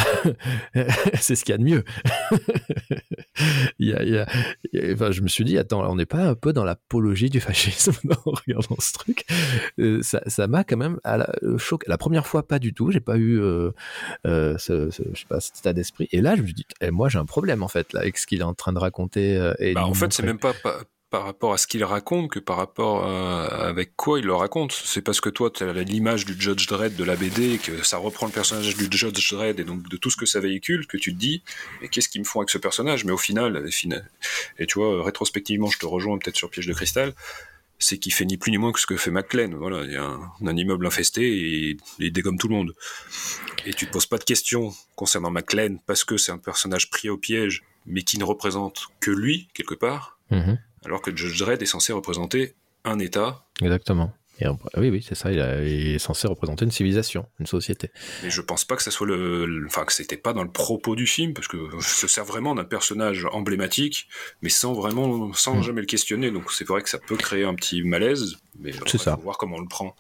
c'est 1.21 1.35
ce 1.35 1.45
qu'il 1.45 1.53
y 1.53 1.55
a 1.55 1.59
de 1.59 1.65
mieux. 1.65 1.85
il 3.79 3.89
y 3.89 4.19
a, 4.19 4.27
enfin, 4.93 5.11
je 5.11 5.21
me 5.21 5.29
suis 5.29 5.45
dit, 5.45 5.59
attends, 5.59 5.89
on 5.89 5.97
n'est 5.97 6.07
pas 6.07 6.23
un 6.23 6.35
peu 6.35 6.53
dans 6.53 6.65
l'apologie 6.65 7.31
du 7.31 7.41
fascisme 7.41 7.93
en 8.27 8.31
regardant 8.31 8.77
ce 8.79 8.93
truc. 8.93 9.25
Euh, 9.79 10.03
ça 10.03 10.47
m'a 10.47 10.65
quand 10.65 10.77
même 10.77 10.99
à 11.05 11.19
la, 11.19 11.31
euh, 11.43 11.59
choqué. 11.59 11.87
La 11.89 11.99
première 11.99 12.27
fois, 12.27 12.47
pas 12.47 12.59
du 12.59 12.75
tout. 12.75 12.91
J'ai 12.91 13.01
pas 13.01 13.17
eu 13.17 13.41
euh, 13.41 13.71
ce, 14.25 14.91
je 14.91 15.19
sais 15.19 15.27
pas, 15.29 15.41
cet 15.41 15.59
état 15.59 15.73
d'esprit. 15.73 16.09
Et 16.13 16.21
là, 16.21 16.37
je 16.37 16.43
me 16.43 16.47
suis 16.47 16.55
dit, 16.55 16.67
eh, 16.81 16.91
moi, 16.91 17.09
j'ai 17.09 17.19
un 17.19 17.27
problème 17.27 17.63
en 17.63 17.69
fait 17.69 17.93
là 17.93 18.01
avec 18.01 18.19
ce 18.19 18.27
qu'il 18.27 18.41
est 18.41 18.45
en 18.45 18.55
train 18.55 18.73
de 18.73 18.79
raconter. 18.79 19.53
et 19.59 19.75
bah, 19.75 19.87
en 19.87 19.95
fait, 19.95 20.13
c'est 20.13 20.25
même 20.25 20.39
pas, 20.39 20.55
pas 20.55 20.81
par 21.11 21.25
rapport 21.25 21.55
à 21.55 21.59
ce 21.59 21.67
qu'il 21.67 21.85
raconte 21.85 22.31
que 22.31 22.39
par 22.39 22.57
rapport 22.57 23.05
à 23.05 23.45
avec 23.67 23.97
quoi 23.97 24.19
il 24.19 24.27
le 24.27 24.35
raconte. 24.35 24.73
C'est 24.73 25.01
parce 25.01 25.21
que 25.21 25.31
toi, 25.31 25.51
tu 25.51 25.65
as 25.65 25.73
l'image 25.73 26.27
du 26.27 26.35
Judge 26.39 26.67
Dredd 26.67 26.97
de 26.97 27.05
la 27.05 27.17
BD, 27.17 27.55
et 27.55 27.59
que 27.59 27.83
ça 27.83 27.97
reprend 27.97 28.27
le 28.27 28.33
personnage 28.33 28.77
du 28.77 28.89
Judge 28.91 29.33
Dredd 29.33 29.59
et 29.59 29.65
donc 29.65 29.89
de 29.89 29.97
tout 29.97 30.11
ce 30.11 30.17
que 30.17 30.27
ça 30.27 30.41
véhicule, 30.41 30.87
que 30.87 30.97
tu 30.97 31.15
te 31.15 31.19
dis, 31.19 31.43
mais 31.81 31.89
qu'est-ce 31.89 32.09
qu'ils 32.09 32.21
me 32.21 32.27
font 32.27 32.41
avec 32.41 32.51
ce 32.51 32.59
personnage? 32.59 33.05
Mais 33.05 33.13
au 33.13 33.19
final, 33.19 33.65
et 34.59 34.67
tu 34.67 34.79
vois, 34.79 35.03
rétrospectivement, 35.03 35.69
je 35.69 35.79
te 35.79 35.87
rejoins 35.87 36.19
peut-être 36.19 36.37
sur 36.37 36.51
Piège 36.51 36.67
de 36.67 36.75
Cristal, 36.75 37.15
c'est 37.79 37.99
qu'il 37.99 38.13
fait 38.13 38.25
ni 38.25 38.37
plus 38.37 38.51
ni 38.51 38.59
moins 38.59 38.73
que 38.73 38.81
ce 38.81 38.87
que 38.87 38.97
fait 38.97 39.13
McLean. 39.13 39.53
Voilà, 39.57 39.85
il 39.85 39.93
y 39.93 39.97
a 39.97 40.03
un, 40.05 40.57
immeuble 40.57 40.87
infesté 40.87 41.23
et 41.23 41.77
il 42.01 42.13
dégomme 42.13 42.37
tout 42.37 42.49
le 42.49 42.57
monde. 42.57 42.75
Et 43.65 43.73
tu 43.73 43.87
te 43.87 43.93
poses 43.93 44.07
pas 44.07 44.19
de 44.19 44.25
questions 44.25 44.75
concernant 44.97 45.31
McLean 45.31 45.77
parce 45.87 46.05
que 46.05 46.17
c'est 46.17 46.33
un 46.33 46.39
personnage 46.39 46.91
pris 46.91 47.09
au 47.09 47.17
piège, 47.17 47.63
mais 47.87 48.03
qui 48.03 48.19
ne 48.19 48.25
représente 48.25 48.89
que 49.01 49.13
lui, 49.13 49.49
quelque 49.55 49.75
part. 49.75 50.19
Mm-hmm 50.33 50.59
alors 50.89 51.03
que 51.03 51.15
Judge 51.15 51.39
Dredd 51.39 51.63
est 51.63 51.67
censé 51.67 51.93
représenter 51.93 52.55
un 52.85 52.99
État. 52.99 53.47
Exactement. 53.61 54.13
oui, 54.77 54.89
oui, 54.89 55.05
c'est 55.07 55.15
ça. 55.15 55.31
Il, 55.31 55.39
est 55.39 55.99
censé 55.99 56.27
représenter 56.27 56.65
une 56.65 56.71
civilisation, 56.71 57.27
une 57.39 57.47
société. 57.47 57.91
Mais 58.23 58.31
je 58.31 58.41
pense 58.41 58.65
pas 58.65 58.75
que 58.75 58.83
ça 58.83 58.91
soit 58.91 59.07
le, 59.07 59.65
enfin 59.67 59.85
que 59.85 59.93
c'était 59.93 60.17
pas 60.17 60.33
dans 60.33 60.43
le 60.43 60.51
propos 60.51 60.97
du 60.97 61.07
film, 61.07 61.35
parce 61.35 61.47
que 61.47 61.59
se 61.81 62.09
sert 62.09 62.25
vraiment 62.25 62.55
d'un 62.55 62.65
personnage 62.65 63.27
emblématique, 63.33 64.09
mais 64.41 64.49
sans 64.49 64.73
vraiment, 64.73 65.33
sans 65.35 65.57
mm. 65.57 65.63
jamais 65.63 65.81
le 65.83 65.87
questionner. 65.87 66.31
Donc 66.31 66.51
c'est 66.53 66.67
vrai 66.67 66.83
que 66.83 66.89
ça 66.89 66.99
peut 66.99 67.17
créer 67.17 67.45
un 67.45 67.55
petit 67.55 67.83
malaise, 67.83 68.37
mais 68.59 68.73
on 68.75 68.99
va 68.99 69.17
voir 69.17 69.37
comment 69.37 69.57
on 69.57 69.61
le 69.61 69.69
prend. 69.69 69.95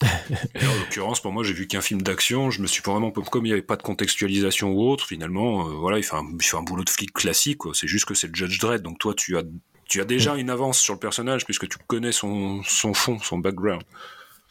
en 0.04 0.78
l'occurrence, 0.78 1.20
pour 1.20 1.32
moi, 1.32 1.42
j'ai 1.42 1.54
vu 1.54 1.66
qu'un 1.66 1.80
film 1.80 2.02
d'action. 2.02 2.50
Je 2.50 2.62
me 2.62 2.68
suis 2.68 2.82
pas 2.82 2.92
vraiment, 2.92 3.10
comme 3.10 3.44
il 3.46 3.48
n'y 3.48 3.52
avait 3.52 3.62
pas 3.62 3.76
de 3.76 3.82
contextualisation 3.82 4.70
ou 4.70 4.88
autre, 4.88 5.06
finalement, 5.06 5.68
euh, 5.68 5.72
voilà, 5.72 5.98
il 5.98 6.04
fait, 6.04 6.14
un, 6.14 6.24
il 6.38 6.44
fait 6.44 6.56
un 6.56 6.62
boulot 6.62 6.84
de 6.84 6.90
flic 6.90 7.12
classique. 7.12 7.62
C'est 7.72 7.88
juste 7.88 8.04
que 8.04 8.14
c'est 8.14 8.28
le 8.28 8.34
Judge 8.34 8.60
Dredd. 8.60 8.82
Donc 8.82 9.00
toi, 9.00 9.12
tu 9.14 9.36
as 9.36 9.42
tu 9.88 10.00
as 10.00 10.04
déjà 10.04 10.34
mm. 10.34 10.38
une 10.38 10.50
avance 10.50 10.78
sur 10.78 10.94
le 10.94 11.00
personnage 11.00 11.44
puisque 11.44 11.68
tu 11.68 11.78
connais 11.86 12.12
son, 12.12 12.62
son 12.64 12.94
fond, 12.94 13.18
son 13.18 13.38
background. 13.38 13.82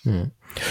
Mm. 0.06 0.24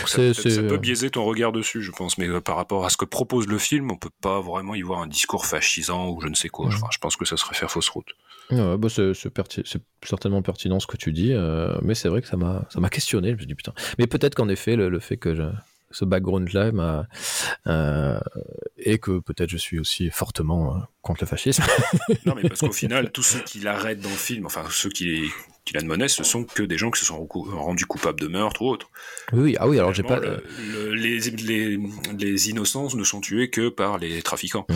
Ça, 0.06 0.16
peut 0.16 0.74
euh, 0.74 0.78
biaiser 0.78 1.10
ton 1.10 1.24
regard 1.24 1.52
dessus, 1.52 1.82
je 1.82 1.92
pense, 1.92 2.18
mais 2.18 2.28
euh, 2.28 2.40
par 2.40 2.56
rapport 2.56 2.84
à 2.84 2.90
ce 2.90 2.96
que 2.96 3.04
propose 3.04 3.46
le 3.46 3.58
film, 3.58 3.90
on 3.90 3.96
peut 3.96 4.10
pas 4.20 4.40
vraiment 4.40 4.74
y 4.74 4.82
voir 4.82 5.00
un 5.00 5.06
discours 5.06 5.46
fascisant 5.46 6.08
ou 6.08 6.20
je 6.20 6.28
ne 6.28 6.34
sais 6.34 6.48
quoi. 6.48 6.68
Mm. 6.68 6.78
je 6.90 6.98
pense 6.98 7.16
que 7.16 7.24
ça 7.24 7.36
serait 7.36 7.54
faire 7.54 7.70
fausse 7.70 7.88
route. 7.88 8.08
Ouais, 8.50 8.78
bah 8.78 8.88
c'est 8.88 9.12
certainement 10.04 10.42
pertinent 10.42 10.78
ce 10.78 10.86
que 10.86 10.96
tu 10.96 11.12
dis, 11.12 11.32
euh, 11.32 11.76
mais 11.82 11.94
c'est 11.94 12.08
vrai 12.08 12.22
que 12.22 12.28
ça 12.28 12.36
m'a 12.36 12.90
questionné. 12.90 13.28
Je 13.30 13.34
me 13.34 13.38
suis 13.38 13.46
dit 13.46 13.54
putain. 13.54 13.74
Mais 13.98 14.06
peut-être 14.06 14.34
qu'en 14.34 14.48
effet, 14.48 14.76
le, 14.76 15.00
fait 15.00 15.16
que 15.16 15.34
je, 15.34 15.42
ce 15.90 16.04
background-là 16.04 16.72
m'a 16.72 17.06
et 18.78 18.98
que 18.98 19.18
peut-être 19.18 19.50
je 19.50 19.56
suis 19.56 19.78
aussi 19.78 20.10
fortement 20.10 20.80
contre 21.06 21.22
le 21.22 21.28
fascisme. 21.28 21.62
non, 22.26 22.34
mais 22.34 22.42
parce 22.48 22.60
qu'au 22.60 22.72
final, 22.84 23.10
tous 23.12 23.22
ceux 23.22 23.40
qui 23.40 23.60
l'arrêtent 23.60 24.00
dans 24.00 24.10
le 24.10 24.16
film, 24.16 24.46
enfin 24.46 24.64
ceux 24.70 24.90
qui, 24.90 25.30
qui 25.64 25.74
l'admonnaient, 25.74 26.08
ce 26.08 26.24
sont 26.24 26.44
que 26.44 26.62
des 26.62 26.76
gens 26.76 26.90
qui 26.90 27.00
se 27.00 27.06
sont 27.06 27.26
rendus 27.26 27.86
coupables 27.86 28.20
de 28.20 28.26
meurtre 28.26 28.62
ou 28.62 28.68
autre. 28.68 28.90
Oui, 29.32 29.56
ah 29.58 29.68
oui, 29.68 29.78
alors 29.78 29.94
j'ai 29.94 30.02
pas. 30.02 30.20
les, 30.92 31.20
les, 31.20 31.78
les, 32.18 32.50
innocents 32.50 32.88
ne 32.94 33.04
sont 33.04 33.20
tués 33.20 33.50
que 33.50 33.68
par 33.68 33.98
les 33.98 34.20
trafiquants. 34.22 34.66
Hmm. 34.68 34.74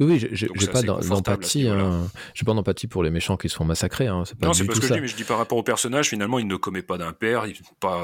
Oui, 0.00 0.06
oui, 0.06 0.28
j'ai 0.32 0.48
pas 0.68 0.82
d'empathie. 0.82 1.68
Hein. 1.68 2.08
J'ai 2.34 2.44
pas 2.44 2.54
d'empathie 2.54 2.86
pour 2.86 3.02
les 3.02 3.10
méchants 3.10 3.36
qui 3.36 3.48
se 3.48 3.56
font 3.56 3.64
massacrer. 3.64 4.06
Hein. 4.06 4.24
Pas 4.40 4.46
non, 4.46 4.54
c'est 4.54 4.64
pas 4.64 4.74
ce 4.74 4.80
que 4.80 4.86
je 4.86 4.94
dis, 4.94 5.00
mais 5.00 5.08
je 5.08 5.16
dis 5.16 5.24
par 5.24 5.38
rapport 5.38 5.58
au 5.58 5.62
personnage, 5.62 6.08
finalement, 6.08 6.38
il 6.38 6.46
ne 6.46 6.56
commet 6.56 6.82
pas 6.82 6.98
d'impair, 6.98 7.46
il 7.46 7.56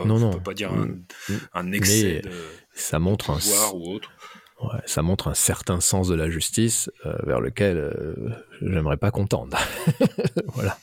non. 0.06 0.30
peut 0.30 0.40
pas 0.40 0.54
dire 0.54 0.72
un, 0.72 0.86
hmm. 0.86 1.38
un 1.54 1.72
excès 1.72 2.20
de 2.24 2.30
ça 2.74 2.98
montre 2.98 3.30
un 3.30 3.38
ou 3.72 3.94
autre 3.94 4.10
ça 4.86 5.02
montre 5.02 5.28
un 5.28 5.34
certain 5.34 5.80
sens 5.80 6.08
de 6.08 6.14
la 6.14 6.30
justice 6.30 6.90
euh, 7.06 7.14
vers 7.24 7.40
lequel 7.40 7.76
euh, 7.76 8.14
j'aimerais 8.62 8.96
pas 8.96 9.10
qu'on 9.10 9.26
tende. 9.26 9.54
voilà. 10.54 10.78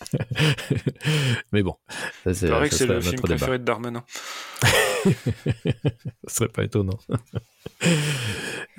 Mais 1.52 1.64
bon, 1.64 1.76
ça 2.24 2.34
c'est. 2.34 2.48
que 2.48 2.76
c'est 2.76 2.86
le 2.86 3.02
film 3.02 3.22
préféré 3.22 3.60
de 3.60 3.64
Darmanin. 3.64 4.04
Ce 6.28 6.36
serait 6.36 6.50
pas 6.50 6.64
étonnant. 6.64 7.00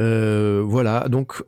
Euh, 0.00 0.62
voilà, 0.64 1.08
donc 1.08 1.42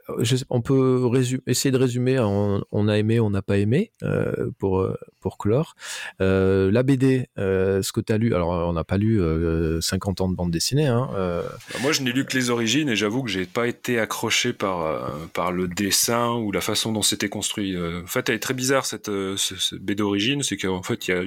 on 0.50 0.60
peut 0.60 1.10
essayer 1.46 1.70
de 1.70 1.78
résumer. 1.78 2.18
On, 2.18 2.88
a 2.88 2.98
aimé, 2.98 3.20
on 3.20 3.30
n'a 3.30 3.42
pas 3.42 3.58
aimé 3.58 3.90
euh, 4.02 4.50
pour 4.58 4.80
euh, 4.80 4.96
pour 5.20 5.38
clore. 5.38 5.74
la 6.20 6.82
BD, 6.82 7.28
ce 7.36 7.92
que 7.92 8.00
tu 8.00 8.12
as 8.12 8.18
lu, 8.18 8.34
alors 8.34 8.50
on 8.68 8.72
n'a 8.72 8.84
pas 8.84 8.98
lu 8.98 9.20
50 9.80 10.20
ans 10.20 10.28
de 10.28 10.36
bande 10.36 10.50
dessinée. 10.50 10.86
Hein, 10.86 11.08
Moi, 11.80 11.92
je 11.92 12.02
n'ai 12.02 12.12
lu 12.12 12.24
que 12.24 12.36
les 12.36 12.50
origines 12.50 12.88
et 12.88 12.96
j'avoue 12.96 13.22
que 13.22 13.30
j'ai 13.30 13.46
pas 13.46 13.66
été 13.66 13.98
accroché 13.98 14.52
par 14.52 15.10
par 15.32 15.52
le 15.52 15.68
dessin 15.68 16.34
ou 16.34 16.52
la 16.52 16.60
façon 16.60 16.92
dont 16.92 17.02
c'était 17.02 17.28
construit. 17.34 17.76
en 17.76 18.06
fait, 18.06 18.28
elle 18.28 18.36
est 18.36 18.40
très 18.40 18.54
bizarre 18.54 18.86
cette, 18.86 19.10
cette 19.36 19.80
BD 19.80 20.02
origine, 20.02 20.42
c'est 20.42 20.56
qu'en 20.56 20.82
fait 20.82 21.08
il 21.08 21.10
y 21.10 21.14
a 21.14 21.22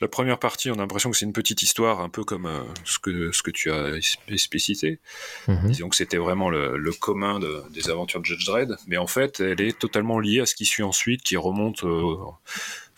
la 0.00 0.08
première 0.08 0.38
partie, 0.38 0.70
on 0.70 0.74
a 0.74 0.78
l'impression 0.78 1.10
que 1.10 1.16
c'est 1.16 1.26
une 1.26 1.32
petite 1.32 1.62
histoire, 1.62 2.00
un 2.00 2.08
peu 2.08 2.24
comme 2.24 2.46
euh, 2.46 2.60
ce, 2.84 2.98
que, 2.98 3.32
ce 3.32 3.42
que 3.42 3.50
tu 3.50 3.70
as 3.70 3.98
explicité. 4.28 4.98
Mhm. 5.46 5.70
Disons 5.70 5.88
que 5.88 5.96
c'était 5.96 6.16
vraiment 6.16 6.48
le, 6.48 6.90
commun 6.98 7.38
des 7.70 7.90
aventures 7.90 8.20
de 8.20 8.24
Judge 8.24 8.46
Dredd, 8.46 8.76
mais 8.86 8.96
en 8.96 9.06
fait, 9.06 9.40
elle 9.40 9.60
est 9.60 9.78
totalement 9.78 10.18
liée 10.18 10.40
à 10.40 10.46
ce 10.46 10.54
qui 10.54 10.64
suit 10.64 10.82
ensuite, 10.82 11.22
qui 11.22 11.36
remonte. 11.36 11.84
Euh, 11.84 12.16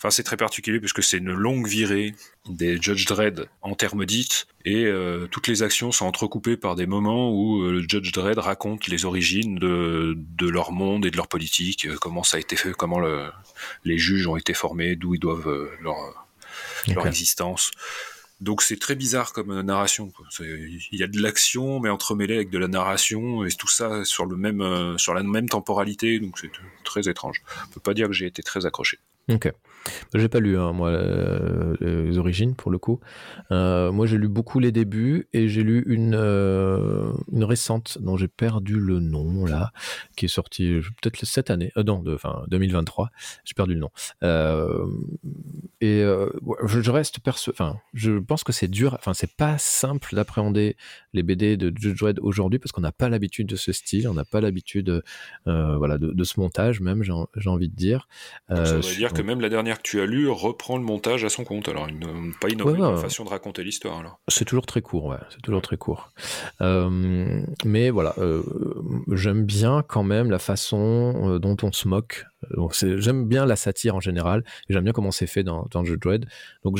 enfin, 0.03 0.09
c'est 0.09 0.23
très 0.23 0.37
particulier 0.37 0.79
puisque 0.79 1.01
c'est 1.01 1.17
une 1.17 1.31
longue 1.31 1.67
virée 1.67 2.13
des 2.49 2.77
Judge 2.81 3.05
Dredd 3.05 3.47
en 3.61 3.73
termes 3.73 4.05
dites, 4.05 4.47
et 4.65 4.85
euh, 4.85 5.27
toutes 5.31 5.47
les 5.47 5.63
actions 5.63 5.91
sont 5.91 6.05
entrecoupées 6.05 6.57
par 6.57 6.75
des 6.75 6.85
moments 6.85 7.31
où 7.31 7.61
le 7.61 7.81
Judge 7.87 8.11
Dredd 8.11 8.37
raconte 8.37 8.87
les 8.87 9.05
origines 9.05 9.55
de, 9.55 10.15
de, 10.17 10.49
leur 10.49 10.73
monde 10.73 11.05
et 11.05 11.11
de 11.11 11.17
leur 11.17 11.27
politique, 11.27 11.87
comment 11.95 12.23
ça 12.23 12.37
a 12.37 12.39
été 12.41 12.57
fait, 12.57 12.73
comment 12.73 12.99
le, 12.99 13.29
les 13.85 13.97
juges 13.97 14.27
ont 14.27 14.35
été 14.35 14.53
formés, 14.53 14.95
d'où 14.97 15.15
ils 15.15 15.19
doivent 15.19 15.69
leur 15.81 15.95
leur 16.87 17.07
existence. 17.07 17.71
Donc 18.41 18.61
c'est 18.61 18.77
très 18.77 18.95
bizarre 18.95 19.31
comme 19.31 19.61
narration. 19.61 20.11
Il 20.39 20.99
y 20.99 21.03
a 21.03 21.07
de 21.07 21.21
l'action, 21.21 21.79
mais 21.79 21.89
entremêlée 21.89 22.35
avec 22.35 22.49
de 22.49 22.57
la 22.57 22.67
narration, 22.67 23.45
et 23.45 23.51
tout 23.51 23.69
ça 23.69 24.03
sur, 24.03 24.25
le 24.25 24.35
même, 24.35 24.61
euh, 24.61 24.97
sur 24.97 25.13
la 25.13 25.23
même 25.23 25.47
temporalité, 25.47 26.19
donc 26.19 26.37
c'est 26.37 26.51
très 26.83 27.07
étrange. 27.07 27.41
On 27.69 27.73
peut 27.73 27.79
pas 27.79 27.93
dire 27.93 28.07
que 28.07 28.13
j'ai 28.13 28.25
été 28.25 28.43
très 28.43 28.65
accroché. 28.65 28.99
Ok. 29.29 29.49
J'ai 30.13 30.29
pas 30.29 30.39
lu, 30.39 30.57
hein, 30.57 30.71
moi, 30.73 30.89
euh, 30.89 31.75
les 31.79 32.17
origines, 32.17 32.55
pour 32.55 32.71
le 32.71 32.77
coup. 32.77 32.99
Euh, 33.51 33.91
moi, 33.91 34.05
j'ai 34.05 34.17
lu 34.17 34.27
beaucoup 34.27 34.59
les 34.59 34.71
débuts 34.71 35.27
et 35.33 35.47
j'ai 35.47 35.63
lu 35.63 35.83
une, 35.87 36.15
euh, 36.15 37.11
une 37.31 37.43
récente 37.43 37.97
dont 37.99 38.15
j'ai 38.17 38.27
perdu 38.27 38.79
le 38.79 38.99
nom, 38.99 39.45
là, 39.45 39.71
qui 40.15 40.25
est 40.25 40.29
sortie 40.29 40.79
peut-être 41.01 41.25
cette 41.25 41.49
année, 41.49 41.71
non, 41.75 42.03
enfin, 42.07 42.43
2023. 42.47 43.09
J'ai 43.43 43.53
perdu 43.53 43.73
le 43.73 43.79
nom. 43.79 43.91
et 45.81 46.01
je, 46.01 46.91
reste 46.91 47.19
perso, 47.19 47.51
enfin, 47.51 47.77
je 47.93 48.19
pense 48.19 48.43
que 48.43 48.51
c'est 48.51 48.67
dur, 48.67 48.93
enfin, 48.93 49.13
c'est 49.13 49.35
pas 49.35 49.57
simple 49.57 50.15
d'appréhender 50.15 50.77
les 51.13 51.23
BD 51.23 51.57
de 51.57 51.71
Judge 51.75 51.99
Dredd 51.99 52.19
aujourd'hui 52.21 52.59
parce 52.59 52.71
qu'on 52.71 52.81
n'a 52.81 52.91
pas 52.91 53.09
l'habitude 53.09 53.47
de 53.47 53.55
ce 53.55 53.71
style, 53.71 54.07
on 54.07 54.13
n'a 54.13 54.25
pas 54.25 54.41
l'habitude, 54.41 55.03
voilà, 55.45 55.97
de, 55.97 56.23
ce 56.23 56.39
montage, 56.39 56.81
même, 56.81 57.03
j'ai 57.03 57.49
envie 57.49 57.69
de 57.69 57.75
dire. 57.75 58.07
ça 58.49 58.75
veut 58.75 58.81
dire 58.81 59.13
que 59.13 59.21
même 59.21 59.41
la 59.41 59.49
dernière 59.49 59.77
que 59.77 59.83
tu 59.83 60.01
as 60.01 60.05
lu 60.05 60.29
reprend 60.29 60.77
le 60.77 60.83
montage 60.83 61.23
à 61.23 61.29
son 61.29 61.43
compte. 61.43 61.67
Alors, 61.67 61.87
une, 61.87 62.33
pas 62.39 62.49
une, 62.49 62.59
façon 62.97 63.23
de 63.23 63.29
raconter 63.29 63.63
l'histoire. 63.63 63.83
C'est 64.27 64.45
toujours 64.45 64.65
très 64.65 64.81
court, 64.81 65.05
ouais. 65.05 65.17
C'est 65.29 65.41
toujours 65.41 65.61
très 65.61 65.77
court. 65.77 66.11
Euh, 66.61 67.41
mais 67.65 67.89
voilà, 67.89 68.13
euh, 68.17 68.43
j'aime 69.11 69.43
bien 69.43 69.83
quand 69.87 70.03
même 70.03 70.31
la 70.31 70.39
façon 70.39 71.13
euh, 71.29 71.39
dont 71.39 71.57
on 71.63 71.71
se 71.71 71.87
moque. 71.87 72.25
J'aime 72.81 73.27
bien 73.27 73.45
la 73.45 73.55
satire 73.55 73.95
en 73.95 73.99
général. 73.99 74.43
J'aime 74.69 74.83
bien 74.83 74.93
comment 74.93 75.11
c'est 75.11 75.27
fait 75.27 75.43
dans, 75.43 75.67
dans 75.71 75.83
Judge 75.83 75.99
Dredd. 75.99 76.25
Donc, 76.63 76.79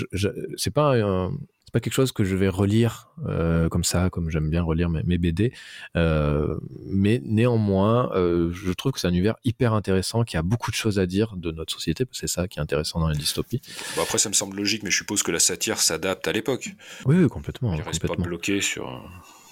c'est 0.55 0.73
pas 0.73 0.97
un, 0.97 1.31
pas 1.73 1.79
quelque 1.79 1.93
chose 1.93 2.11
que 2.11 2.23
je 2.23 2.35
vais 2.35 2.49
relire 2.49 3.09
euh, 3.27 3.67
comme 3.67 3.83
ça, 3.83 4.11
comme 4.11 4.29
j'aime 4.29 4.47
bien 4.47 4.61
relire 4.61 4.89
mes, 4.89 5.17
BD. 5.17 5.51
Euh, 5.97 6.59
mais 6.85 7.19
néanmoins, 7.25 8.11
euh, 8.13 8.51
je 8.53 8.71
trouve 8.73 8.91
que 8.91 8.99
c'est 8.99 9.07
un 9.07 9.09
univers 9.09 9.35
hyper 9.43 9.73
intéressant, 9.73 10.23
qui 10.23 10.37
a 10.37 10.43
beaucoup 10.43 10.69
de 10.69 10.75
choses 10.75 10.99
à 10.99 11.07
dire 11.07 11.35
de 11.35 11.51
notre 11.51 11.73
société. 11.73 12.05
C'est 12.11 12.27
ça 12.27 12.47
qui 12.47 12.59
est 12.59 12.61
intéressant 12.61 12.99
dans 12.99 13.09
les 13.09 13.17
dystopies. 13.17 13.59
Bon, 13.95 14.03
après, 14.03 14.19
ça 14.19 14.29
me 14.29 14.35
semble 14.35 14.55
logique, 14.55 14.83
mais 14.83 14.91
je 14.91 14.97
suppose 14.97 15.23
que 15.23 15.31
la 15.31 15.39
satire 15.39 15.79
s'adapte 15.79 16.27
à 16.27 16.31
l'époque. 16.31 16.69
Oui, 17.05 17.15
oui, 17.17 17.27
complètement. 17.27 17.73
Il 17.73 17.81
reste 17.81 18.05
pas 18.05 18.15
bloqué 18.15 18.61
sur. 18.61 19.03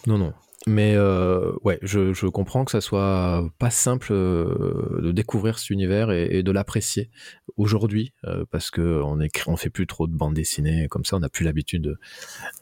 Non, 0.06 0.20
non. 0.20 0.34
Mais 0.68 0.94
euh, 0.96 1.54
ouais, 1.64 1.80
je, 1.82 2.14
je, 2.14 2.28
comprends 2.28 2.66
que 2.66 2.72
ça 2.72 2.82
soit 2.82 3.50
pas 3.58 3.72
simple 3.72 4.10
euh, 4.12 5.00
de 5.02 5.12
découvrir 5.12 5.58
cet 5.58 5.72
univers 5.72 6.12
et, 6.12 6.38
et 6.38 6.44
de 6.44 6.52
l'apprécier 6.52 7.10
aujourd'hui 7.58 8.14
euh, 8.26 8.46
parce 8.52 8.70
que 8.70 9.02
on 9.04 9.20
écrit, 9.20 9.50
on 9.50 9.58
fait 9.58 9.72
plus 9.72 9.88
trop 9.88 10.06
de 10.06 10.14
bandes 10.14 10.36
dessinées 10.36 10.88
comme 10.88 11.04
ça, 11.04 11.16
on 11.16 11.22
n'a 11.22 11.30
plus 11.30 11.46
l'habitude 11.46 11.82
de, 11.82 12.00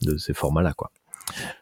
de, 0.03 0.17
ces 0.17 0.33
formats-là, 0.33 0.73
quoi. 0.73 0.91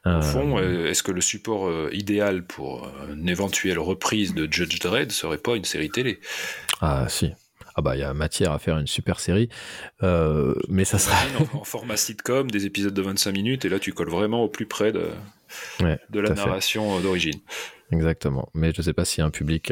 Au 0.05 0.21
fond, 0.21 0.59
est-ce 0.59 1.03
que 1.03 1.11
le 1.11 1.19
support 1.19 1.91
idéal 1.91 2.45
pour 2.45 2.89
une 3.11 3.27
éventuelle 3.27 3.79
reprise 3.79 4.33
de 4.33 4.47
Judge 4.49 4.79
Dredd 4.79 5.11
serait 5.11 5.39
pas 5.39 5.57
une 5.57 5.65
série 5.65 5.89
télé? 5.89 6.21
Ah 6.79 7.07
si, 7.09 7.33
ah 7.77 7.81
bah 7.81 7.95
il 7.95 7.99
y 7.99 8.03
a 8.03 8.13
matière 8.13 8.51
à 8.51 8.59
faire 8.59 8.77
une 8.79 8.87
super 8.87 9.19
série, 9.19 9.49
euh, 10.01 10.55
mais 10.67 10.83
ça 10.83 10.97
sera 10.97 11.15
en, 11.53 11.63
format 11.63 11.95
sitcom, 11.95 12.49
des 12.49 12.65
épisodes 12.65 12.93
de 12.93 13.01
25 13.01 13.31
minutes, 13.31 13.65
et 13.65 13.69
là 13.69 13.79
tu 13.79 13.93
colles 13.93 14.09
vraiment 14.09 14.43
au 14.43 14.49
plus 14.49 14.65
près 14.65 14.91
de, 14.91 15.09
de 16.09 16.19
la 16.19 16.31
narration 16.31 16.99
d'origine. 16.99 17.39
Exactement, 17.91 18.49
mais 18.53 18.73
je 18.73 18.81
sais 18.81 18.91
pas 18.91 19.05
s'il 19.05 19.21
y 19.21 19.23
a 19.23 19.25
un 19.25 19.31
public 19.31 19.71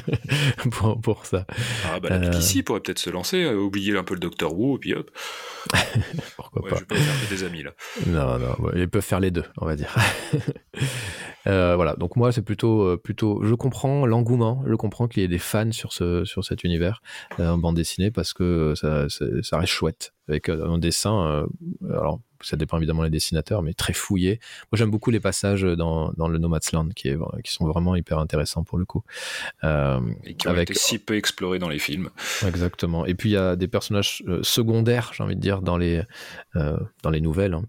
pour, 0.72 1.00
pour, 1.00 1.26
ça. 1.26 1.46
Ah 1.84 2.00
bah 2.00 2.18
la 2.18 2.36
ici 2.36 2.64
pourrait 2.64 2.80
peut-être 2.80 2.98
se 2.98 3.08
lancer, 3.08 3.44
euh, 3.44 3.54
oublier 3.54 3.96
un 3.96 4.02
peu 4.02 4.14
le 4.14 4.20
Docteur 4.20 4.52
Who, 4.58 4.76
et 4.76 4.78
puis 4.80 4.94
hop. 4.94 5.10
Pourquoi 6.36 6.62
pas. 6.68 6.76
Je 6.76 6.84
pas 6.84 6.96
faire 6.96 7.28
des 7.30 7.44
amis 7.44 7.62
là. 7.62 7.70
Non, 8.06 8.38
non, 8.40 8.56
ils 8.74 8.88
peuvent 8.88 9.00
faire 9.00 9.20
les 9.20 9.30
deux, 9.30 9.44
on 9.58 9.66
va 9.66 9.76
dire. 9.76 9.94
Euh, 11.46 11.76
voilà, 11.76 11.94
donc 11.94 12.16
moi 12.16 12.32
c'est 12.32 12.42
plutôt, 12.42 12.82
euh, 12.82 12.96
plutôt, 12.96 13.40
je 13.44 13.54
comprends 13.54 14.04
l'engouement, 14.04 14.64
je 14.66 14.74
comprends 14.74 15.06
qu'il 15.06 15.22
y 15.22 15.24
ait 15.24 15.28
des 15.28 15.38
fans 15.38 15.70
sur 15.70 15.92
ce, 15.92 16.24
sur 16.24 16.44
cet 16.44 16.64
univers 16.64 17.02
en 17.38 17.56
bande 17.56 17.76
dessinée 17.76 18.10
parce 18.10 18.32
que 18.32 18.74
ça, 18.74 19.06
ça 19.08 19.56
reste 19.56 19.72
chouette 19.72 20.15
avec 20.28 20.48
un 20.48 20.78
dessin. 20.78 21.46
alors 21.88 22.20
ça 22.42 22.56
dépend 22.56 22.76
évidemment 22.76 23.02
des 23.02 23.10
dessinateurs, 23.10 23.62
mais 23.62 23.74
très 23.74 23.92
fouillé. 23.92 24.40
Moi, 24.70 24.78
j'aime 24.78 24.90
beaucoup 24.90 25.10
les 25.10 25.20
passages 25.20 25.62
dans, 25.62 26.12
dans 26.12 26.28
le 26.28 26.38
Nomadland 26.38 26.92
qui, 26.94 27.08
est, 27.08 27.18
qui 27.44 27.52
sont 27.52 27.66
vraiment 27.66 27.96
hyper 27.96 28.18
intéressants 28.18 28.64
pour 28.64 28.78
le 28.78 28.84
coup. 28.84 29.02
Euh, 29.64 30.00
et 30.24 30.34
qui 30.34 30.48
ont 30.48 30.50
avec... 30.50 30.70
été 30.70 30.78
si 30.78 30.98
peu 30.98 31.16
explorés 31.16 31.58
dans 31.58 31.68
les 31.68 31.78
films. 31.78 32.10
Exactement. 32.46 33.06
Et 33.06 33.14
puis, 33.14 33.30
il 33.30 33.32
y 33.32 33.36
a 33.36 33.56
des 33.56 33.68
personnages 33.68 34.22
euh, 34.28 34.42
secondaires, 34.42 35.12
j'ai 35.14 35.22
envie 35.22 35.36
de 35.36 35.40
dire, 35.40 35.62
dans 35.62 35.76
les, 35.76 36.02
euh, 36.56 36.76
dans 37.02 37.10
les 37.10 37.20
nouvelles. 37.20 37.54
Hein. 37.54 37.64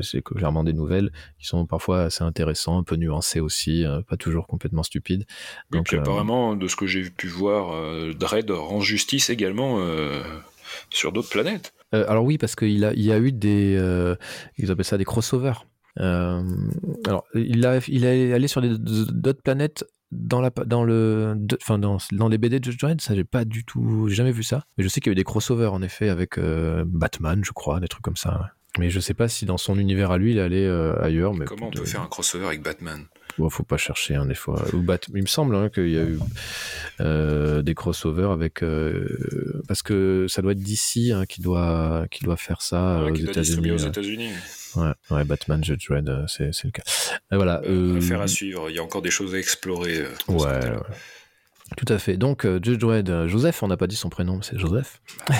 C'est 0.00 0.22
clairement 0.22 0.64
des 0.64 0.72
nouvelles 0.72 1.12
qui 1.38 1.46
sont 1.46 1.66
parfois 1.66 2.02
assez 2.02 2.24
intéressants, 2.24 2.78
un 2.78 2.82
peu 2.82 2.96
nuancés 2.96 3.40
aussi, 3.40 3.84
pas 4.08 4.16
toujours 4.16 4.46
complètement 4.46 4.82
stupides. 4.82 5.26
Donc, 5.70 5.92
apparemment, 5.92 6.56
de 6.56 6.68
ce 6.68 6.76
que 6.76 6.86
j'ai 6.86 7.02
pu 7.10 7.26
voir, 7.28 7.72
Dredd 8.14 8.50
rend 8.50 8.80
justice 8.80 9.30
également 9.30 9.78
sur 10.90 11.12
d'autres 11.12 11.30
planètes. 11.30 11.72
Euh, 11.94 12.04
alors 12.08 12.24
oui, 12.24 12.38
parce 12.38 12.56
qu'il 12.56 12.84
a, 12.84 12.92
il 12.94 13.02
y 13.02 13.12
a 13.12 13.18
eu 13.18 13.32
des, 13.32 13.76
euh, 13.78 14.16
ils 14.58 14.70
appellent 14.70 14.84
ça 14.84 14.98
des 14.98 15.04
crossovers. 15.04 15.66
Euh, 16.00 16.42
alors 17.06 17.24
il 17.34 17.66
a, 17.66 17.80
il 17.86 18.04
est 18.04 18.32
allé 18.32 18.48
sur 18.48 18.62
d'autres 18.62 19.42
planètes 19.42 19.84
dans 20.10 20.40
la, 20.40 20.50
dans 20.50 20.84
le, 20.84 21.36
enfin 21.60 21.78
dans, 21.78 21.98
dans 22.12 22.28
les 22.28 22.38
BD 22.38 22.60
de 22.60 22.64
Judge 22.64 22.78
Dredd, 22.78 23.00
ça 23.00 23.14
j'ai 23.14 23.24
pas 23.24 23.44
du 23.44 23.64
tout, 23.64 24.08
j'ai 24.08 24.14
jamais 24.14 24.32
vu 24.32 24.42
ça. 24.42 24.64
Mais 24.76 24.84
je 24.84 24.88
sais 24.88 25.00
qu'il 25.00 25.10
y 25.10 25.12
a 25.12 25.14
eu 25.14 25.16
des 25.16 25.24
crossovers 25.24 25.72
en 25.72 25.82
effet 25.82 26.08
avec 26.08 26.38
Batman, 26.38 27.44
je 27.44 27.52
crois, 27.52 27.80
des 27.80 27.88
trucs 27.88 28.04
comme 28.04 28.16
ça. 28.16 28.50
Mais 28.78 28.88
je 28.88 29.00
sais 29.00 29.12
pas 29.12 29.28
si 29.28 29.44
dans 29.44 29.58
son 29.58 29.78
univers 29.78 30.10
à 30.10 30.18
lui, 30.18 30.32
il 30.32 30.38
est 30.38 30.42
allé 30.42 30.66
ailleurs. 31.00 31.34
Mais 31.34 31.44
comment 31.44 31.68
on 31.68 31.70
peut 31.70 31.84
faire 31.84 32.00
un 32.00 32.06
crossover 32.06 32.46
avec 32.46 32.62
Batman? 32.62 33.04
Ne 33.38 33.48
faut 33.48 33.62
pas 33.62 33.76
chercher 33.76 34.14
hein, 34.14 34.26
des 34.26 34.34
fois. 34.34 34.62
Ou 34.72 34.84
il 35.14 35.22
me 35.22 35.26
semble 35.26 35.54
hein, 35.56 35.68
qu'il 35.68 35.90
y 35.90 35.98
a 35.98 36.02
eu 36.02 36.18
euh, 37.00 37.62
des 37.62 37.74
crossovers 37.74 38.30
avec 38.30 38.62
euh, 38.62 39.62
parce 39.68 39.82
que 39.82 40.26
ça 40.28 40.42
doit 40.42 40.52
être 40.52 40.58
d'ici 40.58 41.12
hein, 41.12 41.24
qui 41.26 41.40
doit 41.40 42.06
qui 42.10 42.24
doit 42.24 42.36
faire 42.36 42.62
ça 42.62 43.02
aux 43.02 43.14
États-Unis. 43.14 44.30
Ouais, 44.76 44.92
ouais, 45.10 45.24
Batman 45.24 45.62
Judge 45.62 45.90
Red, 45.90 46.08
euh, 46.08 46.24
c'est 46.26 46.64
le 46.64 46.70
cas. 46.70 46.82
Et 47.30 47.36
voilà. 47.36 47.60
faire 48.00 48.22
à 48.22 48.26
suivre. 48.26 48.70
Il 48.70 48.76
y 48.76 48.78
a 48.78 48.82
encore 48.82 49.02
des 49.02 49.10
choses 49.10 49.34
à 49.34 49.38
explorer. 49.38 50.04
ouais. 50.28 50.60
Tout 51.76 51.92
à 51.92 51.98
fait. 51.98 52.16
Donc, 52.16 52.44
euh, 52.44 52.60
Judge 52.62 52.78
Dredd, 52.78 53.08
euh, 53.10 53.28
Joseph, 53.28 53.62
on 53.62 53.68
n'a 53.68 53.76
pas 53.76 53.86
dit 53.86 53.96
son 53.96 54.08
prénom, 54.08 54.42
c'est 54.42 54.58
Joseph. 54.58 55.00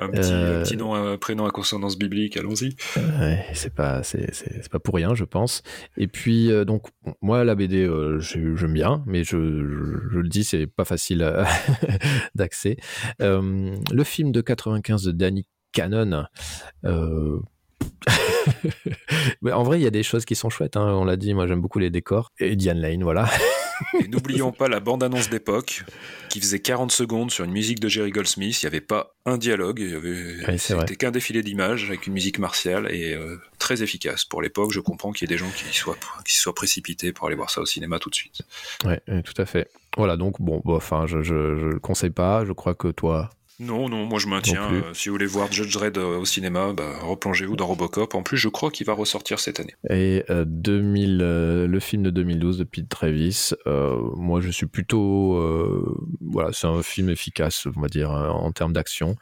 un, 0.00 0.08
petit, 0.08 0.32
petit 0.62 0.76
nom, 0.76 1.16
prénom 1.18 1.46
à 1.46 1.50
consonance 1.50 1.98
biblique, 1.98 2.36
allons-y. 2.36 2.76
Ouais, 2.96 3.44
c'est 3.54 3.74
pas, 3.74 4.02
c'est, 4.02 4.30
pas 4.70 4.78
pour 4.78 4.94
rien, 4.94 5.14
je 5.14 5.24
pense. 5.24 5.62
Et 5.96 6.08
puis, 6.08 6.50
euh, 6.50 6.64
donc, 6.64 6.86
moi, 7.20 7.44
la 7.44 7.54
BD, 7.54 7.84
euh, 7.84 8.18
j'ai- 8.20 8.56
j'aime 8.56 8.72
bien, 8.72 9.02
mais 9.06 9.24
je, 9.24 9.36
je, 9.36 10.08
je 10.12 10.18
le 10.18 10.28
dis, 10.28 10.44
c'est 10.44 10.66
pas 10.66 10.84
facile 10.84 11.30
d'accès. 12.34 12.76
Euh, 13.20 13.74
le 13.92 14.04
film 14.04 14.32
de 14.32 14.40
95 14.40 15.04
de 15.04 15.12
Danny 15.12 15.46
Cannon. 15.72 16.24
Euh... 16.84 17.38
mais 19.42 19.52
en 19.52 19.62
vrai, 19.62 19.78
il 19.78 19.82
y 19.82 19.86
a 19.86 19.90
des 19.90 20.02
choses 20.02 20.24
qui 20.24 20.34
sont 20.34 20.50
chouettes. 20.50 20.76
Hein, 20.76 20.94
on 20.94 21.04
l'a 21.04 21.16
dit, 21.16 21.34
moi 21.34 21.46
j'aime 21.46 21.60
beaucoup 21.60 21.78
les 21.78 21.90
décors. 21.90 22.30
Et 22.38 22.56
Diane 22.56 22.78
Lane, 22.78 23.02
voilà. 23.02 23.28
Et 24.02 24.08
n'oublions 24.08 24.52
pas 24.52 24.68
la 24.68 24.80
bande-annonce 24.80 25.28
d'époque, 25.30 25.84
qui 26.28 26.40
faisait 26.40 26.60
40 26.60 26.90
secondes 26.92 27.30
sur 27.30 27.44
une 27.44 27.52
musique 27.52 27.80
de 27.80 27.88
Jerry 27.88 28.10
Goldsmith. 28.10 28.62
Il 28.62 28.64
n'y 28.64 28.68
avait 28.68 28.80
pas 28.80 29.14
un 29.26 29.38
dialogue, 29.38 29.80
il 29.80 29.90
y 29.90 29.94
avait, 29.94 30.46
Oui, 30.48 30.58
c'est 30.58 30.74
vrai. 30.74 30.84
c'était 30.86 30.96
qu'un 30.96 31.10
défilé 31.10 31.42
d'images 31.42 31.84
avec 31.84 32.06
une 32.06 32.12
musique 32.14 32.38
martiale 32.38 32.88
et 32.90 33.14
euh, 33.14 33.36
très 33.58 33.82
efficace. 33.82 34.24
Pour 34.24 34.42
l'époque, 34.42 34.72
je 34.72 34.80
comprends 34.80 35.12
qu'il 35.12 35.28
y 35.28 35.32
ait 35.32 35.36
des 35.36 35.38
gens 35.42 35.50
qui 35.50 35.64
soient, 35.76 35.96
qui 36.24 36.34
soient 36.36 36.54
précipités 36.54 37.12
pour 37.12 37.26
aller 37.26 37.36
voir 37.36 37.50
ça 37.50 37.60
au 37.60 37.66
cinéma 37.66 37.98
tout 37.98 38.10
de 38.10 38.14
suite. 38.14 38.42
Ouais, 38.84 39.00
ouais, 39.08 39.22
tout 39.22 39.40
à 39.40 39.46
fait. 39.46 39.68
Voilà, 39.96 40.16
donc 40.16 40.40
bon, 40.40 40.60
bon, 40.64 40.76
enfin, 40.76 41.06
je, 41.06 41.22
je, 41.22 41.56
je 41.56 41.66
le 41.66 41.78
conseille 41.78 42.10
pas. 42.10 42.44
Je 42.44 42.52
crois 42.52 42.74
que 42.74 42.88
toi, 42.88 43.30
Non, 43.58 43.88
non, 43.88 44.04
moi 44.04 44.18
je 44.18 44.26
maintiens. 44.26 44.70
Euh, 44.70 44.92
si 44.92 45.08
vous 45.08 45.14
voulez 45.14 45.26
voir 45.26 45.50
Judge 45.50 45.72
Dredd 45.72 45.96
euh, 45.96 46.18
au 46.18 46.24
cinéma, 46.26 46.74
bah, 46.74 46.98
replongez-vous 47.00 47.56
dans 47.56 47.66
Robocop. 47.66 48.14
En 48.14 48.22
plus, 48.22 48.36
je 48.36 48.48
crois 48.48 48.70
qu'il 48.70 48.86
va 48.86 48.92
ressortir 48.92 49.40
cette 49.40 49.60
année. 49.60 49.74
Et 49.88 50.24
euh, 50.28 50.44
2000, 50.46 51.20
euh, 51.22 51.66
le 51.66 51.80
film 51.80 52.02
de 52.02 52.10
2012 52.10 52.58
de 52.58 52.64
Pete 52.64 52.88
Travis, 52.88 53.52
moi 53.64 54.40
je 54.40 54.50
suis 54.50 54.66
plutôt, 54.66 54.96
voilà, 56.20 56.50
c'est 56.52 56.66
un 56.66 56.82
film 56.82 57.08
efficace, 57.08 57.66
on 57.74 57.80
va 57.80 57.88
dire, 57.88 58.10
en 58.10 58.52
termes 58.52 58.72
d'action. 58.72 59.16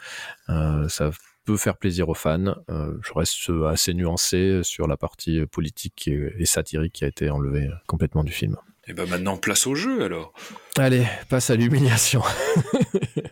Ça 0.48 1.10
peut 1.44 1.56
faire 1.56 1.76
plaisir 1.76 2.08
aux 2.08 2.14
fans. 2.14 2.54
Je 2.68 3.12
reste 3.14 3.50
assez 3.68 3.94
nuancé 3.94 4.60
sur 4.62 4.86
la 4.86 4.96
partie 4.96 5.46
politique 5.46 6.08
et, 6.08 6.44
satirique 6.44 6.92
qui 6.92 7.04
a 7.04 7.08
été 7.08 7.30
enlevée 7.30 7.68
complètement 7.86 8.24
du 8.24 8.32
film. 8.32 8.56
Et 8.86 8.92
ben 8.92 9.08
maintenant, 9.08 9.36
place 9.38 9.66
au 9.66 9.74
jeu 9.74 10.02
alors. 10.02 10.32
Allez, 10.76 11.06
passe 11.30 11.50
à 11.50 11.56
l'humiliation. 11.56 12.22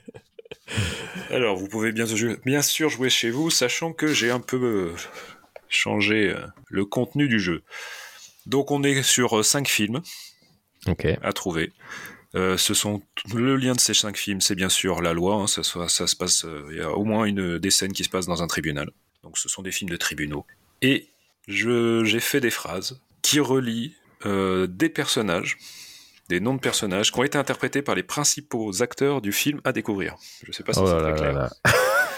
Alors, 1.32 1.56
vous 1.56 1.66
pouvez 1.66 1.92
bien, 1.92 2.62
sûr 2.62 2.88
jouer 2.88 3.10
chez 3.10 3.30
vous, 3.30 3.50
sachant 3.50 3.92
que 3.92 4.06
j'ai 4.06 4.30
un 4.30 4.40
peu 4.40 4.56
euh, 4.56 4.96
changé 5.68 6.30
euh, 6.30 6.46
le 6.68 6.84
contenu 6.84 7.26
du 7.26 7.40
jeu. 7.40 7.62
Donc, 8.46 8.70
on 8.70 8.82
est 8.82 9.02
sur 9.02 9.44
5 9.44 9.66
films 9.66 10.02
ok. 10.86 11.06
à 11.22 11.32
trouver. 11.32 11.72
Euh, 12.34 12.56
ce 12.56 12.72
sont 12.72 13.02
le 13.34 13.56
lien 13.56 13.74
de 13.74 13.80
ces 13.80 13.92
cinq 13.92 14.16
films, 14.16 14.40
c'est 14.40 14.54
bien 14.54 14.70
sûr 14.70 15.02
la 15.02 15.12
loi. 15.12 15.34
hein, 15.34 15.46
ça, 15.46 15.62
se 15.62 16.16
passe, 16.16 16.44
euh, 16.44 16.66
il 16.70 16.78
y 16.78 16.80
a 16.80 16.90
au 16.90 17.04
moins 17.04 17.24
une 17.24 17.58
des 17.58 17.70
scènes 17.70 17.92
qui 17.92 18.04
se 18.04 18.08
passent 18.08 18.26
dans 18.26 18.42
un 18.42 18.46
tribunal. 18.46 18.90
Donc, 19.22 19.38
ce 19.38 19.48
sont 19.48 19.62
des 19.62 19.72
films 19.72 19.90
de 19.90 19.96
tribunaux. 19.96 20.46
Et 20.80 21.08
j'ai 21.48 22.20
fait 22.20 22.40
des 22.40 22.50
phrases 22.50 23.00
qui 23.20 23.38
relient 23.38 23.94
euh, 24.24 24.66
des 24.66 24.88
personnages, 24.88 25.58
des 26.32 26.40
noms 26.40 26.54
de 26.54 26.60
personnages 26.60 27.12
qui 27.12 27.18
ont 27.18 27.24
été 27.24 27.36
interprétés 27.36 27.82
par 27.82 27.94
les 27.94 28.02
principaux 28.02 28.82
acteurs 28.82 29.20
du 29.20 29.32
film 29.32 29.60
à 29.64 29.72
découvrir. 29.72 30.16
Je 30.44 30.50
sais 30.52 30.62
pas 30.62 30.72
si 30.72 30.80
Oh 30.82 30.86
c'est 30.86 30.98
très 30.98 31.14
clair. 31.14 31.32
là. 31.34 31.50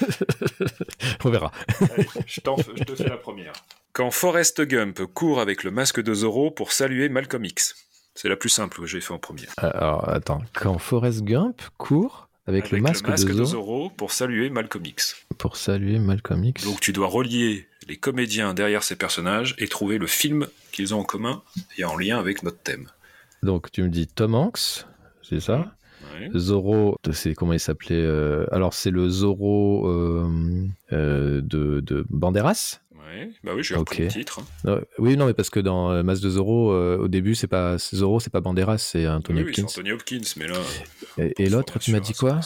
on 1.24 1.30
verra. 1.30 1.50
Allez, 1.80 2.06
je, 2.26 2.40
t'en- 2.40 2.56
je 2.56 2.84
te 2.84 2.94
fais 2.94 3.08
la 3.08 3.16
première. 3.16 3.52
Quand 3.92 4.10
Forrest 4.12 4.60
Gump 4.62 5.02
court 5.14 5.40
avec 5.40 5.64
le 5.64 5.70
masque 5.72 6.00
de 6.00 6.14
Zorro 6.14 6.50
pour 6.52 6.72
saluer 6.72 7.08
Malcolm 7.08 7.44
X. 7.44 7.74
C'est 8.14 8.28
la 8.28 8.36
plus 8.36 8.48
simple 8.48 8.78
que 8.80 8.86
j'ai 8.86 9.00
fait 9.00 9.12
en 9.12 9.18
premier. 9.18 9.46
Alors, 9.56 10.08
attends, 10.08 10.42
quand 10.54 10.78
Forrest 10.78 11.22
Gump 11.24 11.60
court 11.76 12.28
avec, 12.46 12.70
le 12.70 12.78
masque, 12.80 13.10
de, 13.10 13.16
Zorro 13.16 13.44
Zorro 13.44 13.90
pour 13.90 14.12
saluer 14.12 14.48
Malcolm 14.50 14.84
X. 14.86 15.16
pour 15.38 15.56
saluer 15.56 15.98
Malcolm 15.98 16.44
X. 16.44 16.62
Donc 16.64 16.78
tu 16.80 16.92
dois 16.92 17.08
relier 17.08 17.66
les 17.88 17.96
comédiens 17.96 18.54
derrière 18.54 18.84
ces 18.84 18.94
personnages 18.96 19.56
et 19.58 19.66
trouver 19.66 19.98
le 19.98 20.06
film 20.06 20.46
qu'ils 20.70 20.94
ont 20.94 21.00
en 21.00 21.04
commun 21.04 21.42
et 21.78 21.84
en 21.84 21.96
lien 21.96 22.18
avec 22.18 22.42
notre 22.44 22.58
thème. 22.58 22.88
Donc 23.44 23.70
tu 23.70 23.82
me 23.82 23.88
dis 23.88 24.06
Tom 24.06 24.34
Hanks, 24.34 24.86
c'est 25.22 25.40
ça 25.40 25.74
Ouais. 26.20 26.28
Zorro, 26.38 26.96
c'est 27.12 27.34
comment 27.34 27.54
il 27.54 27.60
s'appelait 27.60 27.96
euh, 28.00 28.46
Alors 28.52 28.72
c'est 28.74 28.90
le 28.90 29.08
Zorro 29.08 29.88
euh, 29.88 30.66
euh, 30.92 31.40
de, 31.42 31.80
de 31.80 32.04
Banderas 32.10 32.80
Ouais. 32.94 33.30
Bah 33.42 33.52
oui, 33.56 33.62
j'ai 33.64 33.74
repris 33.74 33.98
Ok. 33.98 34.04
le 34.04 34.08
titre. 34.20 34.40
hein. 34.40 34.44
Non, 34.64 34.80
Oui, 34.98 35.16
non, 35.16 35.26
mais 35.26 35.34
parce 35.34 35.50
que 35.50 35.60
dans 35.60 35.90
euh, 35.90 36.02
Mas 36.02 36.20
de 36.20 36.30
Zorro, 36.30 36.72
euh, 36.72 36.98
au 36.98 37.08
début, 37.08 37.34
c'est 37.34 37.46
pas 37.48 37.78
Zorro, 37.78 38.20
c'est 38.20 38.30
pas 38.32 38.40
Banderas, 38.40 38.78
c'est 38.78 39.08
Anthony 39.08 39.40
Oui, 39.40 39.46
oui, 39.46 39.52
c'est 39.54 39.62
Hopkins. 39.62 39.72
Anthony 39.72 39.92
Hopkins, 39.92 40.20
mais 40.36 40.46
là. 40.46 40.56
Et, 41.18 41.44
et 41.44 41.48
l'autre, 41.48 41.78
tu 41.78 41.90
m'as 41.92 42.00
dit 42.00 42.12
quoi 42.14 42.40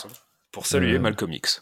Pour 0.53 0.67
saluer 0.67 0.97
Euh, 0.97 1.01
Malcolm 1.01 1.33
X. 1.33 1.61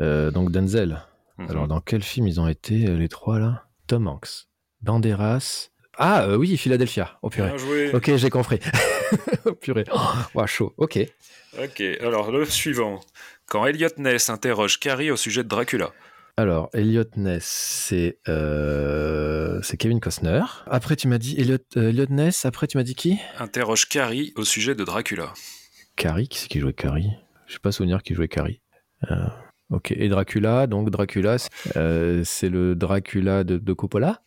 Euh, 0.00 0.30
Donc 0.30 0.50
Denzel. 0.50 1.02
Mhm. 1.38 1.50
Alors 1.50 1.68
dans 1.68 1.80
quel 1.80 2.02
film 2.02 2.26
ils 2.26 2.40
ont 2.40 2.48
été 2.48 2.74
les 2.78 3.08
trois 3.08 3.38
là? 3.38 3.64
Tom 3.86 4.06
Hanks, 4.08 4.46
Banderas. 4.82 5.70
Ah 6.00 6.22
euh, 6.22 6.36
oui, 6.36 6.56
Philadelphia. 6.56 7.18
Oh 7.22 7.28
purée. 7.28 7.48
Bien 7.48 7.58
joué. 7.58 7.92
Ok, 7.92 8.14
j'ai 8.14 8.30
compris. 8.30 8.60
oh 9.46 9.52
purée. 9.52 9.84
Oh, 9.92 9.98
ouah, 10.34 10.46
chaud. 10.46 10.72
Ok. 10.76 10.96
Ok, 11.60 11.82
alors 12.00 12.30
le 12.30 12.44
suivant. 12.44 13.00
Quand 13.46 13.66
Elliot 13.66 13.88
Ness 13.96 14.30
interroge 14.30 14.78
Carrie 14.78 15.10
au 15.10 15.16
sujet 15.16 15.42
de 15.42 15.48
Dracula. 15.48 15.90
Alors, 16.36 16.70
Elliot 16.72 17.02
Ness, 17.16 17.44
c'est 17.44 18.18
euh, 18.28 19.58
c'est 19.62 19.76
Kevin 19.76 19.98
Costner. 19.98 20.42
Après, 20.68 20.94
tu 20.94 21.08
m'as 21.08 21.18
dit 21.18 21.34
Elliot, 21.36 21.58
euh, 21.76 21.88
Elliot 21.88 22.06
Ness. 22.10 22.44
Après, 22.44 22.68
tu 22.68 22.76
m'as 22.76 22.84
dit 22.84 22.94
qui? 22.94 23.18
Interroge 23.40 23.88
Carrie 23.88 24.32
au 24.36 24.44
sujet 24.44 24.76
de 24.76 24.84
Dracula. 24.84 25.34
Carrie. 25.96 26.28
Qui 26.28 26.38
c'est 26.38 26.48
qui 26.48 26.60
jouait 26.60 26.74
Carrie? 26.74 27.10
Je 27.48 27.54
sais 27.54 27.58
pas 27.58 27.72
souvenir 27.72 28.04
qui 28.04 28.14
jouait 28.14 28.28
Carrie. 28.28 28.60
Ok. 29.70 29.90
Et 29.90 30.08
Dracula. 30.08 30.68
Donc 30.68 30.90
Dracula, 30.90 31.38
c'est 31.38 31.50
c'est 32.24 32.48
le 32.50 32.76
Dracula 32.76 33.42
de, 33.42 33.58
de 33.58 33.72
Coppola? 33.72 34.22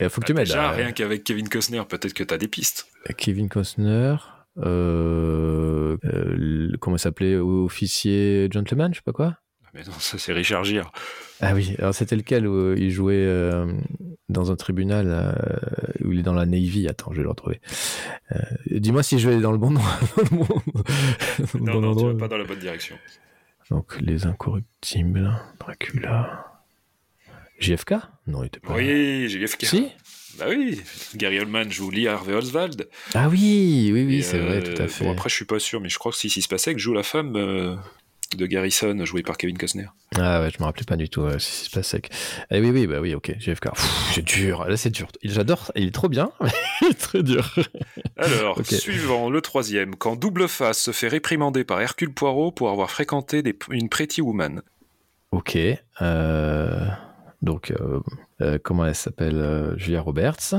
Il 0.00 0.08
faut 0.08 0.20
que 0.20 0.26
tu 0.26 0.32
Ah, 0.32 0.34
m'aides. 0.36 0.46
Déjà, 0.46 0.70
euh, 0.70 0.74
rien 0.76 0.92
qu'avec 0.92 1.24
Kevin 1.24 1.48
Costner, 1.48 1.82
peut-être 1.88 2.14
que 2.14 2.24
t'as 2.24 2.36
des 2.38 2.48
pistes. 2.48 2.88
Kevin 3.16 3.48
Costner. 3.48 4.16
Euh, 4.58 5.96
euh, 6.04 6.72
comment 6.80 6.96
s'appelait 6.98 7.36
Officier 7.36 8.48
gentleman, 8.52 8.92
je 8.92 8.98
sais 8.98 9.04
pas 9.04 9.12
quoi. 9.12 9.36
Mais 9.72 9.82
non, 9.82 9.92
ça 9.98 10.18
c'est 10.18 10.32
Richard 10.32 10.62
Gere. 10.64 10.92
Ah 11.40 11.52
oui, 11.54 11.74
alors 11.78 11.92
c'était 11.94 12.14
lequel 12.14 12.46
où 12.46 12.54
euh, 12.54 12.74
il 12.78 12.90
jouait 12.92 13.14
euh, 13.26 13.72
dans 14.28 14.52
un 14.52 14.56
tribunal 14.56 15.06
euh, 15.08 15.32
où 16.04 16.12
il 16.12 16.20
est 16.20 16.22
dans 16.22 16.32
la 16.34 16.46
Navy? 16.46 16.86
Attends, 16.86 17.10
je 17.10 17.16
vais 17.16 17.22
le 17.24 17.28
retrouver. 17.30 17.60
Euh, 18.30 18.38
Dis-moi 18.70 19.02
si 19.02 19.18
je 19.18 19.28
vais 19.28 19.40
dans 19.40 19.50
le 19.50 19.58
bon, 19.58 19.70
dans 19.72 19.80
le 19.80 21.58
Non, 21.60 21.80
non, 21.80 21.80
tu 21.80 21.86
endroit. 21.86 22.12
vas 22.12 22.18
pas 22.20 22.28
dans 22.28 22.38
la 22.38 22.44
bonne 22.44 22.60
direction. 22.60 22.96
Donc, 23.70 24.00
Les 24.00 24.26
Incorruptibles, 24.26 25.32
Dracula. 25.58 26.53
JFK 27.58 27.94
Non, 28.26 28.42
il 28.42 28.46
était 28.46 28.60
pas. 28.60 28.74
Oui, 28.74 29.28
JFK. 29.28 29.64
Si? 29.66 29.88
Bah 30.38 30.46
oui, 30.48 30.80
Gary 31.14 31.38
Oldman 31.38 31.70
joue 31.70 31.90
Lee 31.90 32.08
Harvey 32.08 32.34
Oswald. 32.34 32.88
Ah 33.14 33.28
oui, 33.28 33.90
oui, 33.92 34.04
oui, 34.04 34.22
c'est 34.22 34.38
vrai, 34.38 34.56
euh, 34.66 34.74
tout 34.74 34.82
à 34.82 34.88
fait. 34.88 35.04
Bon, 35.04 35.12
après, 35.12 35.28
je 35.28 35.34
suis 35.36 35.44
pas 35.44 35.60
sûr, 35.60 35.80
mais 35.80 35.88
je 35.88 35.96
crois 35.98 36.10
que 36.10 36.18
si, 36.18 36.28
si 36.28 36.42
se 36.42 36.48
passait 36.48 36.72
que 36.74 36.80
joue 36.80 36.92
la 36.92 37.04
femme 37.04 37.36
euh, 37.36 37.76
de 38.36 38.46
Garrison, 38.46 39.04
jouée 39.04 39.22
par 39.22 39.36
Kevin 39.36 39.56
Costner. 39.56 39.86
Ah 40.16 40.40
ouais, 40.40 40.50
je 40.50 40.58
me 40.58 40.64
rappelais 40.64 40.84
pas 40.84 40.96
du 40.96 41.08
tout. 41.08 41.20
euh, 41.22 41.38
si 41.38 41.64
c'est 41.66 41.72
pas 41.72 41.84
sec. 41.84 42.10
Eh 42.50 42.60
oui, 42.60 42.70
oui, 42.70 42.88
bah 42.88 42.98
oui, 43.00 43.14
ok. 43.14 43.32
JFK. 43.38 43.68
C'est 44.12 44.24
dur. 44.24 44.64
Là, 44.64 44.76
c'est 44.76 44.90
dur. 44.90 45.06
Il- 45.22 45.30
J'adore. 45.30 45.70
Il 45.76 45.86
est 45.86 45.94
trop 45.94 46.08
bien, 46.08 46.32
mais 46.40 46.50
il 46.82 46.88
est 46.88 46.94
très 47.00 47.22
dur. 47.22 47.54
Alors, 48.16 48.58
suivant, 48.68 49.30
le 49.30 49.40
troisième. 49.40 49.94
Quand 49.94 50.16
Double 50.16 50.48
Face 50.48 50.80
se 50.80 50.90
fait 50.90 51.06
réprimander 51.08 51.62
par 51.62 51.80
Hercule 51.80 52.12
Poirot 52.12 52.50
pour 52.50 52.70
avoir 52.70 52.90
fréquenté 52.90 53.42
des- 53.44 53.56
une 53.70 53.88
Pretty 53.88 54.20
Woman. 54.20 54.62
Ok. 55.30 55.56
euh, 56.02 56.86
donc, 57.44 57.70
euh, 57.70 58.00
euh, 58.40 58.58
comment 58.62 58.84
elle 58.86 58.94
s'appelle 58.94 59.36
euh, 59.36 59.76
Julia 59.78 60.00
Roberts. 60.00 60.54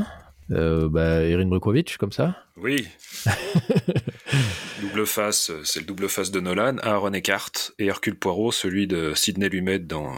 Euh, 0.51 0.87
bah, 0.89 1.23
Erin 1.23 1.47
Brockovich, 1.47 1.97
comme 1.97 2.11
ça. 2.11 2.35
Oui. 2.57 2.87
double 4.81 5.07
face, 5.07 5.51
c'est 5.63 5.79
le 5.79 5.85
double 5.85 6.07
face 6.07 6.31
de 6.31 6.39
Nolan, 6.39 6.77
Aaron 6.83 7.13
Eckhart, 7.13 7.51
et 7.79 7.87
Hercule 7.87 8.15
Poirot, 8.15 8.51
celui 8.51 8.87
de 8.87 9.13
Sidney 9.15 9.49
Lumet 9.49 9.79
dans 9.79 10.13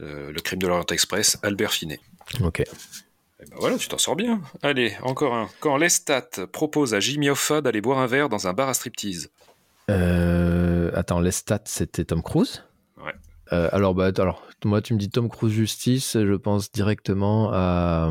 euh, 0.00 0.30
Le 0.32 0.40
crime 0.40 0.60
de 0.60 0.68
l'Orient 0.68 0.86
Express, 0.90 1.38
Albert 1.42 1.72
Finet. 1.72 2.00
Ok. 2.42 2.60
Eh 2.60 3.44
ben 3.50 3.56
voilà, 3.58 3.76
tu 3.76 3.88
t'en 3.88 3.98
sors 3.98 4.16
bien. 4.16 4.40
Allez, 4.62 4.94
encore 5.02 5.34
un. 5.34 5.48
Quand 5.60 5.76
Lestat 5.76 6.46
propose 6.52 6.94
à 6.94 7.00
Jimmy 7.00 7.28
Hoffa 7.28 7.60
d'aller 7.60 7.80
boire 7.80 7.98
un 7.98 8.06
verre 8.06 8.28
dans 8.28 8.46
un 8.46 8.52
bar 8.52 8.68
à 8.68 8.74
striptease. 8.74 9.30
Euh, 9.90 10.90
attends, 10.94 11.20
les 11.20 11.30
stats, 11.30 11.60
c'était 11.66 12.04
Tom 12.04 12.22
Cruise? 12.22 12.62
Euh, 13.52 13.68
alors, 13.72 13.94
bah, 13.94 14.10
alors, 14.18 14.46
moi, 14.64 14.82
tu 14.82 14.94
me 14.94 14.98
dis 14.98 15.08
Tom 15.10 15.28
Cruise 15.28 15.52
Justice, 15.52 16.12
je 16.14 16.34
pense 16.34 16.70
directement 16.72 17.50
à. 17.52 18.10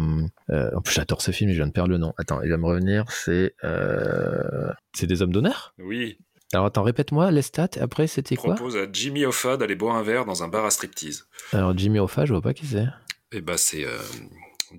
euh, 0.49 0.69
en 0.75 0.81
plus, 0.81 0.93
j'adore 0.93 1.21
ce 1.21 1.31
film, 1.31 1.49
je 1.51 1.55
viens 1.55 1.67
de 1.67 1.71
perdre 1.71 1.89
le 1.89 1.97
nom. 1.97 2.13
Attends, 2.17 2.41
il 2.41 2.49
va 2.49 2.57
me 2.57 2.65
revenir. 2.65 3.05
C'est. 3.09 3.53
euh, 3.63 4.69
C'est 4.93 5.07
des 5.07 5.21
hommes 5.21 5.33
d'honneur? 5.33 5.73
Oui, 5.79 6.17
Alors, 6.53 6.65
attends, 6.67 6.83
répète-moi 6.83 7.31
les 7.31 7.41
stats. 7.41 7.67
Après, 7.81 8.07
c'était 8.07 8.35
quoi? 8.35 8.55
Propose 8.55 8.77
à 8.77 8.85
Jimmy 8.91 9.25
Hoffa 9.25 9.57
d'aller 9.57 9.75
boire 9.75 9.95
un 9.95 10.03
verre 10.03 10.25
dans 10.25 10.43
un 10.43 10.47
bar 10.47 10.65
à 10.65 10.69
striptease. 10.71 11.27
Alors, 11.51 11.77
Jimmy 11.77 11.99
Hoffa, 11.99 12.25
je 12.25 12.33
vois 12.33 12.41
pas 12.41 12.53
qui 12.53 12.65
c'est. 12.65 12.85
Et 13.31 13.41
bah 13.41 13.57
c'est 13.57 13.85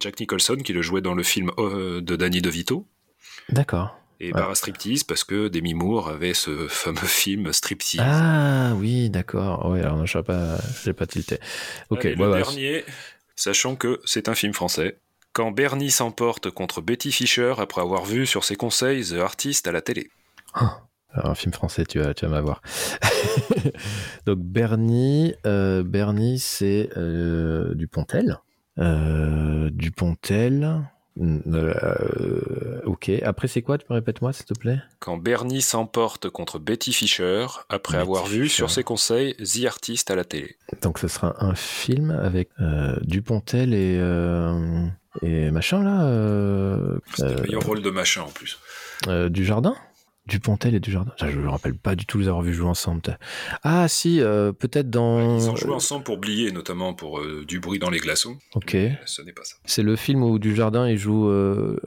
Jack 0.01 0.19
Nicholson 0.21 0.57
qui 0.57 0.73
le 0.73 0.81
jouait 0.81 1.03
dans 1.03 1.15
le 1.15 1.23
film 1.23 1.51
de 1.59 2.17
Danny 2.17 2.41
DeVito. 2.41 2.87
D'accord. 3.51 3.99
Et 4.19 4.33
Bar 4.33 4.51
à 4.51 4.55
Striptease 4.55 5.05
parce 5.05 5.25
que 5.25 5.49
Demi 5.49 5.75
Moore 5.75 6.09
avait 6.09 6.35
ce 6.35 6.69
fameux 6.69 6.97
film 7.07 7.53
Striptease. 7.53 8.01
Ah 8.03 8.73
oui, 8.77 9.11
d'accord. 9.11 9.69
Oui, 9.71 9.81
alors 9.81 10.07
je 10.07 10.19
n'ai 10.19 10.25
pas, 10.25 10.59
pas 10.97 11.07
tilté. 11.07 11.39
Ok. 11.91 12.05
le 12.05 12.33
dernier, 12.33 12.85
sachant 13.35 13.77
que 13.77 14.01
c'est 14.05 14.29
un 14.29 14.35
film 14.35 14.53
français. 14.53 14.99
Quand 15.33 15.51
Bernie 15.51 15.91
s'emporte 15.91 16.51
contre 16.51 16.81
Betty 16.81 17.13
Fisher 17.13 17.55
après 17.59 17.83
avoir 17.83 18.07
vu 18.07 18.25
sur 18.25 18.43
ses 18.43 18.57
conseils 18.57 19.11
The 19.11 19.19
Artist 19.21 19.69
à 19.69 19.73
la 19.73 19.83
télé. 19.83 20.09
Ah, 20.55 20.81
un 21.13 21.35
film 21.35 21.53
français, 21.53 21.85
tu 21.85 21.99
vas, 21.99 22.15
tu 22.15 22.25
vas 22.25 22.33
m'avoir. 22.33 22.63
Donc 24.27 24.39
Bernie, 24.39 25.35
euh, 25.45 25.83
Bernie 25.83 26.39
c'est 26.39 26.89
euh, 26.97 27.75
Dupontel. 27.75 28.39
Euh, 28.79 29.71
Dupontel. 29.71 30.89
Euh, 31.21 32.81
ok. 32.85 33.11
Après, 33.23 33.49
c'est 33.49 33.63
quoi 33.63 33.79
Tu 33.79 33.87
me 33.91 33.95
répètes 33.95 34.21
moi, 34.23 34.33
s'il 34.33 34.45
te 34.47 34.55
plaît? 34.55 34.79
Quand 34.99 35.17
Bernie 35.17 35.63
s'emporte 35.63 36.29
contre 36.29 36.59
Betty 36.59 36.93
Fisher 36.93 37.47
après 37.69 37.99
avoir 37.99 38.27
vu 38.27 38.49
sur 38.49 38.71
ses 38.71 38.83
conseils 38.83 39.35
The 39.37 39.67
Artist 39.67 40.11
à 40.11 40.17
la 40.17 40.25
télé. 40.25 40.57
Donc, 40.83 40.99
ce 40.99 41.09
sera 41.09 41.35
un 41.45 41.55
film 41.55 42.11
avec 42.11 42.51
euh, 42.61 42.97
Dupontel 43.03 43.73
et, 43.75 43.99
euh, 43.99 44.87
et 45.23 45.51
machin 45.51 45.83
là. 45.83 46.05
Euh, 46.07 46.99
C'est 47.15 47.35
le 47.35 47.43
meilleur 47.43 47.63
rôle 47.63 47.83
de 47.83 47.91
machin 47.91 48.23
en 48.23 48.31
plus. 48.31 48.59
du 49.31 49.45
jardin? 49.45 49.75
Dupontel 50.27 50.75
et 50.75 50.81
Dujardin. 50.81 51.13
Je 51.19 51.27
ne 51.27 51.43
me 51.43 51.49
rappelle 51.49 51.77
pas 51.77 51.95
du 51.95 52.05
tout 52.05 52.19
les 52.19 52.27
avoir 52.27 52.43
vus 52.43 52.53
jouer 52.53 52.69
ensemble. 52.69 53.01
Ah 53.63 53.87
si, 53.87 54.21
euh, 54.21 54.53
peut-être 54.53 54.91
dans... 54.91 55.39
Ils 55.39 55.49
ont 55.49 55.57
joué 55.57 55.73
ensemble 55.73 56.03
pour 56.05 56.19
Blier, 56.19 56.51
notamment 56.51 56.95
pour 56.95 57.21
euh, 57.21 57.45
Du 57.47 57.61
bruit 57.61 57.79
dans 57.79 57.91
les 57.91 57.99
glaçons. 57.99 58.37
Ok. 58.55 58.77
ce 59.05 59.23
n'est 59.23 59.33
pas 59.33 59.45
ça. 59.45 59.57
C'est 59.65 59.83
le 59.85 59.95
film 59.95 60.23
où 60.25 60.39
Dujardin 60.39 60.89
il 60.89 60.99
joue 60.99 61.29
euh, 61.29 61.79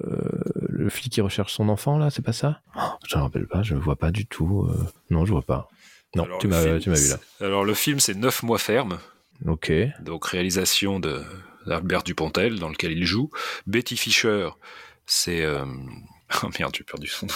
le 0.70 0.90
flic 0.90 1.12
qui 1.12 1.22
recherche 1.22 1.54
son 1.54 1.68
enfant, 1.68 1.98
là, 1.98 2.10
c'est 2.10 2.22
pas 2.22 2.34
ça? 2.34 2.62
Oh, 2.78 2.80
Je 3.08 3.16
ne 3.16 3.20
me 3.20 3.26
rappelle 3.26 3.48
pas, 3.48 3.62
je 3.62 3.76
ne 3.76 3.80
vois 3.80 3.98
pas 3.98 4.12
du 4.12 4.26
tout. 4.26 4.70
Non, 5.10 5.26
je 5.26 5.32
vois 5.32 5.42
pas. 5.42 5.68
Non, 6.16 6.26
tu 6.40 6.48
m'as 6.48 6.64
vu 6.64 6.80
là. 7.10 7.18
Alors 7.42 7.66
le 7.66 7.74
film 7.74 8.00
c'est 8.00 8.16
Neuf 8.16 8.42
mois 8.42 8.58
ferme. 8.58 9.00
Ok. 9.46 9.72
Donc 10.02 10.26
réalisation 10.26 11.00
de 11.00 11.22
d'Albert 11.68 12.04
Dupontel, 12.04 12.58
dans 12.58 12.70
lequel 12.70 12.94
il 12.94 13.06
joue. 13.06 13.30
Betty 13.68 13.98
Fisher, 13.98 14.50
c'est... 15.06 15.46
Oh 16.44 16.48
merde, 16.60 16.74
j'ai 16.78 16.84
perdu 16.84 17.08
son 17.08 17.26
nom. 17.26 17.34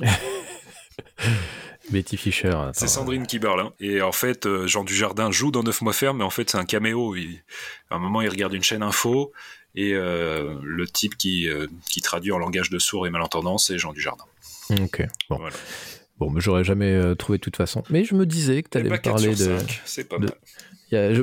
Betty 1.90 2.16
Fisher. 2.16 2.56
C'est 2.72 2.88
Sandrine 2.88 3.26
Kiberlin. 3.26 3.72
Et 3.80 4.02
en 4.02 4.12
fait, 4.12 4.46
euh, 4.46 4.66
Jean 4.66 4.84
Dujardin 4.84 5.30
joue 5.30 5.50
dans 5.50 5.62
Neuf 5.62 5.82
mois 5.82 5.92
ferme, 5.92 6.18
mais 6.18 6.24
en 6.24 6.30
fait, 6.30 6.50
c'est 6.50 6.56
un 6.56 6.64
caméo. 6.64 7.14
à 7.90 7.96
un 7.96 7.98
moment, 7.98 8.22
il 8.22 8.28
regarde 8.28 8.54
une 8.54 8.62
chaîne 8.62 8.82
info 8.82 9.32
et 9.74 9.92
euh, 9.92 10.54
le 10.62 10.86
type 10.86 11.16
qui, 11.16 11.48
euh, 11.48 11.66
qui 11.90 12.00
traduit 12.00 12.32
en 12.32 12.38
langage 12.38 12.70
de 12.70 12.78
sourds 12.78 13.06
et 13.06 13.10
malentendants, 13.10 13.58
c'est 13.58 13.78
Jean 13.78 13.92
Dujardin. 13.92 14.24
Ok. 14.82 15.02
Bon. 15.28 15.40
Bon, 16.18 16.30
mais 16.30 16.40
j'aurais 16.40 16.62
jamais 16.62 17.16
trouvé 17.16 17.38
de 17.38 17.42
toute 17.42 17.56
façon. 17.56 17.82
Mais 17.90 18.04
je 18.04 18.14
me 18.14 18.24
disais 18.24 18.62
que 18.62 18.68
tu 18.70 18.78
allais 18.78 18.88
me 18.88 18.98
parler 18.98 19.34
de. 19.34 19.58
C'est 19.84 20.08
pas 20.08 20.18
mal. 20.18 20.30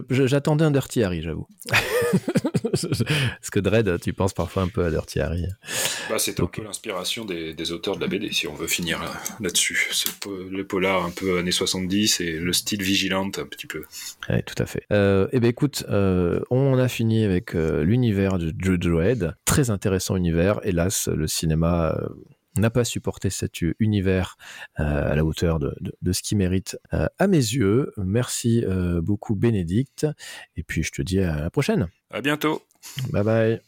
J'attendais 0.10 0.66
un 0.66 0.72
Dirty 0.72 1.04
Harry, 1.04 1.22
j'avoue. 1.22 1.48
Parce 2.72 3.50
que 3.52 3.60
Dread, 3.60 4.00
tu 4.02 4.14
penses 4.14 4.34
parfois 4.34 4.64
un 4.64 4.68
peu 4.68 4.86
à 4.86 4.92
Dirty 4.92 5.20
Harry. 5.20 5.46
Bah, 6.10 6.18
c'est 6.18 6.40
un 6.40 6.46
peu 6.46 6.64
l'inspiration 6.64 7.26
des, 7.26 7.72
auteurs 7.72 7.96
de 7.96 8.02
la 8.02 8.08
BD, 8.08 8.32
si 8.32 8.48
on 8.48 8.54
veut 8.54 8.68
finir 8.68 9.00
là-dessus. 9.40 9.90
le 10.50 10.64
polar 10.64 11.06
un 11.06 11.12
peu 11.12 11.38
années 11.38 11.52
70 11.52 12.22
et 12.22 12.32
le 12.32 12.54
style 12.54 12.82
vigilante 12.82 13.40
un 13.40 13.46
petit 13.46 13.68
peu. 13.68 13.84
Oui, 14.30 14.44
tout 14.44 14.62
à 14.62 14.66
fait. 14.66 14.84
Euh, 14.92 15.28
eh 15.32 15.40
bien, 15.40 15.50
écoute, 15.50 15.86
euh, 15.90 16.40
on 16.50 16.78
a 16.78 16.88
fini 16.88 17.24
avec 17.24 17.56
euh, 17.56 17.84
l'univers 17.84 18.38
de 18.38 18.76
Dread. 18.76 19.36
Très 19.46 19.70
intéressant 19.70 20.16
univers. 20.16 20.60
Hélas, 20.64 21.08
le 21.08 21.28
cinéma 21.28 21.98
n'a 22.58 22.70
pas 22.70 22.84
supporté 22.84 23.30
cet 23.30 23.62
univers 23.80 24.38
euh, 24.80 25.12
à 25.12 25.16
la 25.16 25.24
hauteur 25.24 25.60
de, 25.60 26.12
ce 26.12 26.22
qu'il 26.22 26.38
mérite 26.38 26.78
euh, 26.94 27.08
à 27.18 27.28
mes 27.28 27.38
yeux. 27.38 27.92
Merci 27.98 28.64
euh, 28.66 29.02
beaucoup 29.02 29.36
Bénédicte. 29.36 30.08
Et 30.56 30.64
puis 30.64 30.84
je 30.84 30.92
te 30.92 31.02
dis 31.02 31.20
à 31.20 31.42
la 31.42 31.50
prochaine. 31.50 31.88
À 32.10 32.22
bientôt. 32.22 32.62
Bye 33.12 33.24
bye. 33.24 33.62